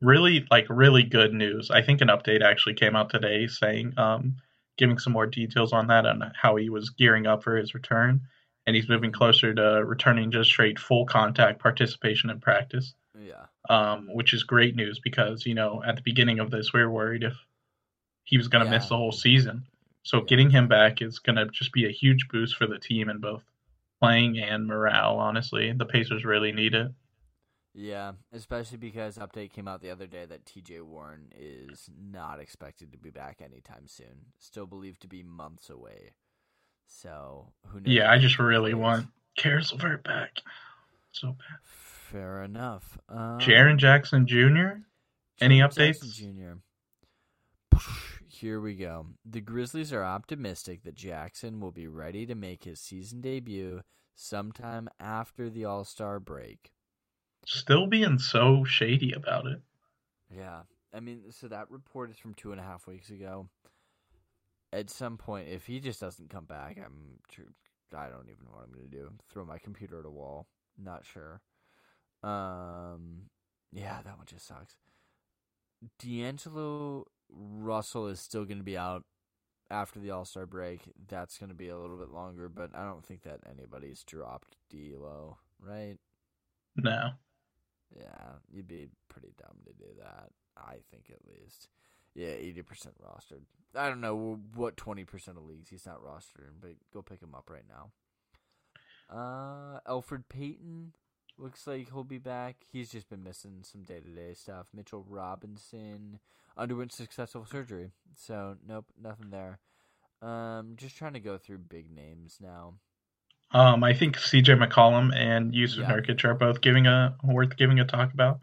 Really, 0.00 0.46
like, 0.50 0.66
really 0.70 1.02
good 1.02 1.32
news. 1.34 1.70
I 1.70 1.82
think 1.82 2.00
an 2.00 2.08
update 2.08 2.42
actually 2.42 2.74
came 2.74 2.96
out 2.96 3.10
today 3.10 3.46
saying, 3.46 3.94
um, 3.98 4.36
giving 4.78 4.98
some 4.98 5.12
more 5.12 5.26
details 5.26 5.72
on 5.74 5.88
that 5.88 6.06
and 6.06 6.24
how 6.34 6.56
he 6.56 6.70
was 6.70 6.90
gearing 6.90 7.26
up 7.26 7.42
for 7.42 7.56
his 7.56 7.74
return. 7.74 8.22
and 8.66 8.76
he's 8.76 8.88
moving 8.90 9.10
closer 9.10 9.54
to 9.54 9.82
returning 9.84 10.30
just 10.30 10.48
straight 10.50 10.78
full 10.78 11.06
contact 11.06 11.58
participation 11.60 12.28
in 12.30 12.38
practice. 12.40 12.94
Yeah. 13.18 13.46
Um, 13.70 14.06
which 14.12 14.32
is 14.34 14.42
great 14.42 14.76
news 14.76 15.00
because 15.00 15.46
you 15.46 15.54
know 15.54 15.82
at 15.84 15.96
the 15.96 16.02
beginning 16.02 16.38
of 16.40 16.50
this 16.50 16.72
we 16.72 16.80
were 16.80 16.90
worried 16.90 17.22
if 17.24 17.34
he 18.24 18.36
was 18.36 18.48
going 18.48 18.64
to 18.64 18.70
Yeah. 18.70 18.76
miss 18.78 18.88
the 18.90 18.96
whole 18.98 19.12
season. 19.12 19.64
So 20.02 20.18
Yeah. 20.18 20.24
getting 20.28 20.50
him 20.50 20.68
back 20.68 21.00
is 21.00 21.18
going 21.18 21.36
to 21.36 21.46
just 21.46 21.72
be 21.72 21.86
a 21.86 21.90
huge 21.90 22.28
boost 22.28 22.54
for 22.56 22.66
the 22.66 22.78
team 22.78 23.08
in 23.08 23.18
both 23.18 23.42
playing 24.00 24.38
and 24.38 24.66
morale. 24.66 25.16
Honestly, 25.18 25.72
the 25.72 25.86
Pacers 25.86 26.24
really 26.24 26.52
need 26.52 26.74
it. 26.74 26.92
Yeah, 27.72 28.12
especially 28.32 28.78
because 28.78 29.16
update 29.16 29.52
came 29.52 29.68
out 29.68 29.80
the 29.80 29.90
other 29.90 30.06
day 30.06 30.24
that 30.26 30.44
TJ 30.44 30.82
Warren 30.82 31.28
is 31.38 31.88
not 31.96 32.40
expected 32.40 32.90
to 32.92 32.98
be 32.98 33.10
back 33.10 33.40
anytime 33.40 33.86
soon. 33.86 34.32
Still 34.38 34.66
believed 34.66 35.02
to 35.02 35.08
be 35.08 35.22
months 35.22 35.70
away. 35.70 36.10
So 36.86 37.52
who 37.68 37.80
knows? 37.80 37.92
Yeah, 37.92 38.10
I 38.10 38.18
just 38.18 38.38
really 38.38 38.74
want 38.74 39.06
Caris 39.36 39.72
LeVert 39.72 40.02
back. 40.02 40.32
So 41.12 41.28
bad. 41.28 41.58
Fair 41.62 42.42
enough. 42.42 42.98
Um, 43.08 43.38
Jaren 43.38 43.76
Jackson 43.76 44.26
Jr. 44.26 44.80
Any 45.40 45.60
Jaren 45.60 45.74
Jackson 45.74 46.08
updates? 46.08 46.60
Jr. 47.72 47.78
Here 48.26 48.60
we 48.60 48.74
go. 48.74 49.06
The 49.24 49.40
Grizzlies 49.40 49.92
are 49.92 50.02
optimistic 50.02 50.82
that 50.82 50.94
Jackson 50.94 51.60
will 51.60 51.72
be 51.72 51.86
ready 51.86 52.26
to 52.26 52.34
make 52.34 52.64
his 52.64 52.80
season 52.80 53.20
debut 53.20 53.82
sometime 54.14 54.88
after 54.98 55.48
the 55.48 55.64
All 55.64 55.84
Star 55.84 56.18
break. 56.18 56.72
Still 57.46 57.86
being 57.86 58.18
so 58.18 58.64
shady 58.64 59.12
about 59.12 59.46
it. 59.46 59.60
Yeah, 60.34 60.62
I 60.94 61.00
mean, 61.00 61.24
so 61.30 61.48
that 61.48 61.70
report 61.70 62.10
is 62.10 62.18
from 62.18 62.34
two 62.34 62.52
and 62.52 62.60
a 62.60 62.64
half 62.64 62.86
weeks 62.86 63.10
ago. 63.10 63.48
At 64.72 64.88
some 64.88 65.16
point, 65.16 65.48
if 65.48 65.66
he 65.66 65.80
just 65.80 66.00
doesn't 66.00 66.30
come 66.30 66.44
back, 66.44 66.78
I'm 66.78 67.18
I 67.96 68.08
don't 68.08 68.28
even 68.28 68.44
know 68.44 68.52
what 68.52 68.64
I'm 68.64 68.72
gonna 68.72 68.88
do. 68.88 69.12
Throw 69.32 69.44
my 69.44 69.58
computer 69.58 69.98
at 69.98 70.06
a 70.06 70.10
wall. 70.10 70.46
Not 70.78 71.04
sure. 71.04 71.40
Um, 72.22 73.30
yeah, 73.72 74.00
that 74.04 74.16
one 74.16 74.26
just 74.26 74.46
sucks. 74.46 74.76
D'Angelo 75.98 77.06
Russell 77.30 78.06
is 78.08 78.20
still 78.20 78.44
gonna 78.44 78.62
be 78.62 78.76
out 78.76 79.04
after 79.70 79.98
the 79.98 80.10
All 80.10 80.24
Star 80.24 80.46
break. 80.46 80.80
That's 81.08 81.38
gonna 81.38 81.54
be 81.54 81.68
a 81.68 81.78
little 81.78 81.96
bit 81.96 82.10
longer, 82.10 82.48
but 82.48 82.70
I 82.74 82.84
don't 82.84 83.04
think 83.04 83.22
that 83.22 83.40
anybody's 83.48 84.04
dropped 84.04 84.56
D'Lo, 84.70 85.38
right? 85.58 85.96
No. 86.76 87.10
Yeah, 87.96 88.36
you'd 88.52 88.68
be 88.68 88.88
pretty 89.08 89.32
dumb 89.38 89.56
to 89.66 89.72
do 89.72 89.90
that. 89.98 90.30
I 90.56 90.76
think 90.90 91.10
at 91.10 91.26
least. 91.28 91.68
Yeah, 92.14 92.28
eighty 92.28 92.62
percent 92.62 92.96
rostered. 93.02 93.42
I 93.74 93.88
don't 93.88 94.00
know 94.00 94.40
what 94.54 94.76
twenty 94.76 95.04
percent 95.04 95.36
of 95.38 95.44
leagues 95.44 95.70
he's 95.70 95.86
not 95.86 96.02
rostered 96.04 96.54
but 96.60 96.72
go 96.92 97.02
pick 97.02 97.22
him 97.22 97.34
up 97.34 97.50
right 97.50 97.64
now. 97.68 97.90
Uh, 99.08 99.80
Elfrid 99.88 100.24
Payton 100.28 100.92
looks 101.38 101.66
like 101.66 101.88
he'll 101.90 102.04
be 102.04 102.18
back. 102.18 102.56
He's 102.70 102.90
just 102.90 103.08
been 103.08 103.24
missing 103.24 103.60
some 103.62 103.82
day 103.82 104.00
to 104.00 104.08
day 104.08 104.34
stuff. 104.34 104.66
Mitchell 104.74 105.04
Robinson 105.08 106.18
underwent 106.56 106.92
successful 106.92 107.44
surgery, 107.44 107.90
so 108.14 108.56
nope, 108.66 108.86
nothing 109.00 109.30
there. 109.30 109.58
Um, 110.22 110.74
just 110.76 110.96
trying 110.96 111.14
to 111.14 111.20
go 111.20 111.38
through 111.38 111.58
big 111.58 111.90
names 111.90 112.38
now. 112.40 112.74
Um, 113.52 113.82
I 113.82 113.94
think 113.94 114.16
CJ 114.16 114.64
McCollum 114.64 115.14
and 115.14 115.52
Jusuf 115.52 115.78
Yeah. 115.78 115.90
Nurkic 115.90 116.24
are 116.24 116.34
both 116.34 116.60
giving 116.60 116.86
a 116.86 117.16
worth 117.24 117.56
giving 117.56 117.80
a 117.80 117.84
talk 117.84 118.12
about. 118.12 118.38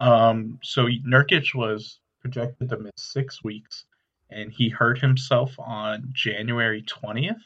Um, 0.00 0.58
so 0.62 0.86
Nurkic 0.86 1.54
was 1.54 1.98
projected 2.20 2.70
to 2.70 2.78
miss 2.78 2.92
six 2.96 3.44
weeks, 3.44 3.84
and 4.30 4.50
he 4.52 4.68
hurt 4.68 5.00
himself 5.00 5.54
on 5.58 6.10
January 6.12 6.82
twentieth. 6.82 7.42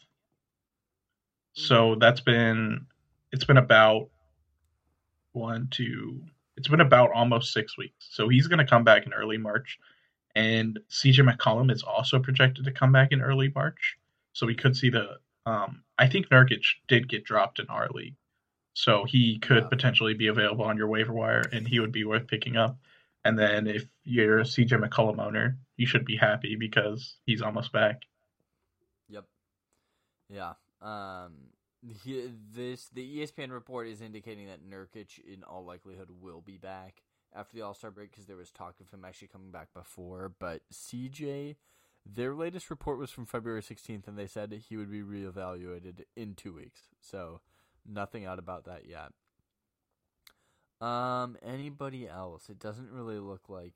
So 1.55 1.97
that's 1.97 2.21
been 2.21 2.87
it's 3.33 3.45
been 3.45 3.57
about 3.57 4.09
one, 5.33 5.69
two, 5.71 6.21
it's 6.57 6.69
been 6.69 6.81
about 6.81 7.11
almost 7.13 7.53
six 7.53 7.77
weeks. 7.79 8.09
So 8.11 8.29
he's 8.29 8.47
going 8.47 8.59
to 8.59 8.67
come 8.67 8.85
back 8.85 9.07
in 9.07 9.13
early 9.13 9.39
March, 9.39 9.79
and 10.35 10.79
CJ 10.91 11.29
McCollum 11.29 11.73
is 11.73 11.83
also 11.83 12.19
projected 12.19 12.65
to 12.65 12.73
come 12.73 12.93
back 12.93 13.13
in 13.13 13.23
early 13.23 13.51
March. 13.55 13.97
So 14.33 14.47
we 14.47 14.55
could 14.55 14.77
see 14.77 14.91
the. 14.91 15.17
Um, 15.47 15.85
I 15.99 16.09
think 16.09 16.29
Nurkic 16.29 16.63
did 16.89 17.09
get 17.09 17.25
dropped 17.25 17.59
in 17.59 17.67
our 17.69 17.89
league, 17.91 18.17
so 18.75 19.05
he 19.05 19.39
could 19.39 19.65
Yeah. 19.65 19.69
potentially 19.69 20.15
be 20.15 20.29
available 20.29 20.65
on 20.65 20.77
your 20.77 20.89
waiver 20.89 21.13
wire, 21.13 21.43
and 21.53 21.67
he 21.67 21.81
would 21.81 21.93
be 21.93 22.05
worth 22.05 22.27
picking 22.29 22.57
up. 22.57 22.79
And 23.25 23.39
then 23.39 23.67
if 23.67 23.87
you're 24.05 24.41
a 24.41 24.45
CJ 24.45 24.77
McCollum 24.79 25.21
owner, 25.25 25.59
you 25.77 25.87
should 25.87 26.05
be 26.05 26.17
happy 26.17 26.57
because 26.57 27.19
he's 27.27 27.43
almost 27.43 27.73
back. 27.73 28.03
Yep. 29.09 29.25
Yeah. 30.29 30.55
Um. 30.81 31.51
He, 32.05 32.31
this 32.55 32.89
the 32.91 33.19
ESPN 33.19 33.51
report 33.51 33.89
is 33.89 34.01
indicating 34.01 34.47
that 34.47 34.61
Nurkic, 34.65 35.19
in 35.19 35.43
all 35.43 35.65
likelihood, 35.65 36.11
will 36.21 36.41
be 36.41 36.57
back 36.57 37.03
after 37.35 37.57
the 37.57 37.63
All 37.63 37.75
Star 37.75 37.91
break 37.91 38.13
because 38.13 38.27
there 38.27 38.37
was 38.37 38.53
talk 38.53 38.77
of 38.81 38.89
him 38.91 39.05
actually 39.05 39.29
coming 39.29 39.51
back 39.51 39.73
before. 39.75 40.33
But 40.39 40.63
CJ, 40.73 41.57
their 42.05 42.35
latest 42.35 42.71
report 42.71 42.99
was 42.99 43.11
from 43.11 43.27
February 43.27 43.63
sixteenth, 43.63 44.09
and 44.09 44.19
they 44.19 44.27
said 44.27 44.53
he 44.53 44.77
would 44.77 44.91
be 44.91 45.03
reevaluated 45.03 46.05
in 46.17 46.35
two 46.35 46.55
weeks. 46.55 46.83
So 47.01 47.41
nothing 47.87 48.25
out 48.27 48.39
about 48.39 48.65
that 48.65 48.83
yet. 48.87 49.13
Um. 50.87 51.37
Anybody 51.43 52.09
else? 52.09 52.49
It 52.49 52.59
doesn't 52.59 52.91
really 52.91 53.19
look 53.19 53.49
like 53.49 53.75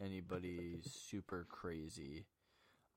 anybody 0.00 0.78
super 0.82 1.44
crazy 1.48 2.26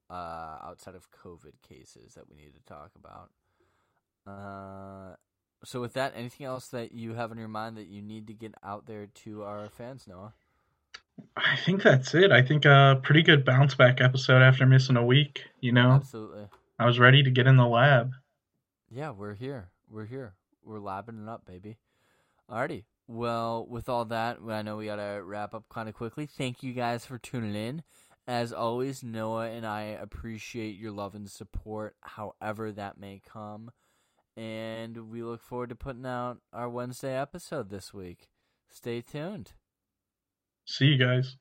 uh, 0.09 0.57
outside 0.63 0.93
of 0.93 1.09
COVID 1.11 1.61
cases 1.67 2.13
that 2.13 2.29
we 2.29 2.35
need 2.35 2.53
to 2.53 2.63
talk 2.63 2.91
about. 2.95 3.31
Uh, 4.27 5.15
so 5.63 5.81
with 5.81 5.93
that, 5.93 6.13
anything 6.15 6.45
else 6.45 6.67
that 6.67 6.91
you 6.91 7.15
have 7.15 7.31
in 7.31 7.39
your 7.39 7.47
mind 7.47 7.77
that 7.77 7.87
you 7.87 8.01
need 8.03 8.27
to 8.27 8.33
get 8.33 8.53
out 8.63 8.85
there 8.85 9.07
to 9.07 9.43
our 9.43 9.67
fans, 9.69 10.05
Noah? 10.07 10.33
I 11.35 11.55
think 11.55 11.83
that's 11.83 12.13
it. 12.13 12.31
I 12.31 12.41
think 12.41 12.65
a 12.65 12.99
pretty 13.03 13.23
good 13.23 13.45
bounce 13.45 13.75
back 13.75 14.01
episode 14.01 14.41
after 14.41 14.65
missing 14.65 14.97
a 14.97 15.05
week. 15.05 15.43
You 15.59 15.71
know, 15.71 15.91
Absolutely. 15.91 16.47
I 16.77 16.85
was 16.85 16.99
ready 16.99 17.23
to 17.23 17.31
get 17.31 17.47
in 17.47 17.57
the 17.57 17.67
lab. 17.67 18.11
Yeah, 18.89 19.11
we're 19.11 19.35
here. 19.35 19.69
We're 19.89 20.05
here. 20.05 20.33
We're 20.63 20.79
labbing 20.79 21.23
it 21.23 21.29
up, 21.29 21.45
baby. 21.45 21.77
Alrighty. 22.49 22.83
Well, 23.07 23.65
with 23.69 23.89
all 23.89 24.05
that, 24.05 24.39
I 24.47 24.61
know 24.61 24.77
we 24.77 24.85
gotta 24.85 25.21
wrap 25.23 25.53
up 25.53 25.65
kind 25.69 25.89
of 25.89 25.95
quickly. 25.95 26.25
Thank 26.25 26.63
you 26.63 26.73
guys 26.73 27.05
for 27.05 27.17
tuning 27.17 27.55
in. 27.55 27.83
As 28.27 28.53
always, 28.53 29.03
Noah 29.03 29.49
and 29.49 29.65
I 29.65 29.81
appreciate 29.81 30.77
your 30.77 30.91
love 30.91 31.15
and 31.15 31.29
support, 31.29 31.95
however 32.01 32.71
that 32.71 32.99
may 32.99 33.21
come. 33.27 33.71
And 34.37 35.09
we 35.09 35.23
look 35.23 35.41
forward 35.41 35.69
to 35.69 35.75
putting 35.75 36.05
out 36.05 36.37
our 36.53 36.69
Wednesday 36.69 37.19
episode 37.19 37.69
this 37.69 37.93
week. 37.93 38.29
Stay 38.69 39.01
tuned. 39.01 39.53
See 40.65 40.85
you 40.85 40.97
guys. 40.97 41.37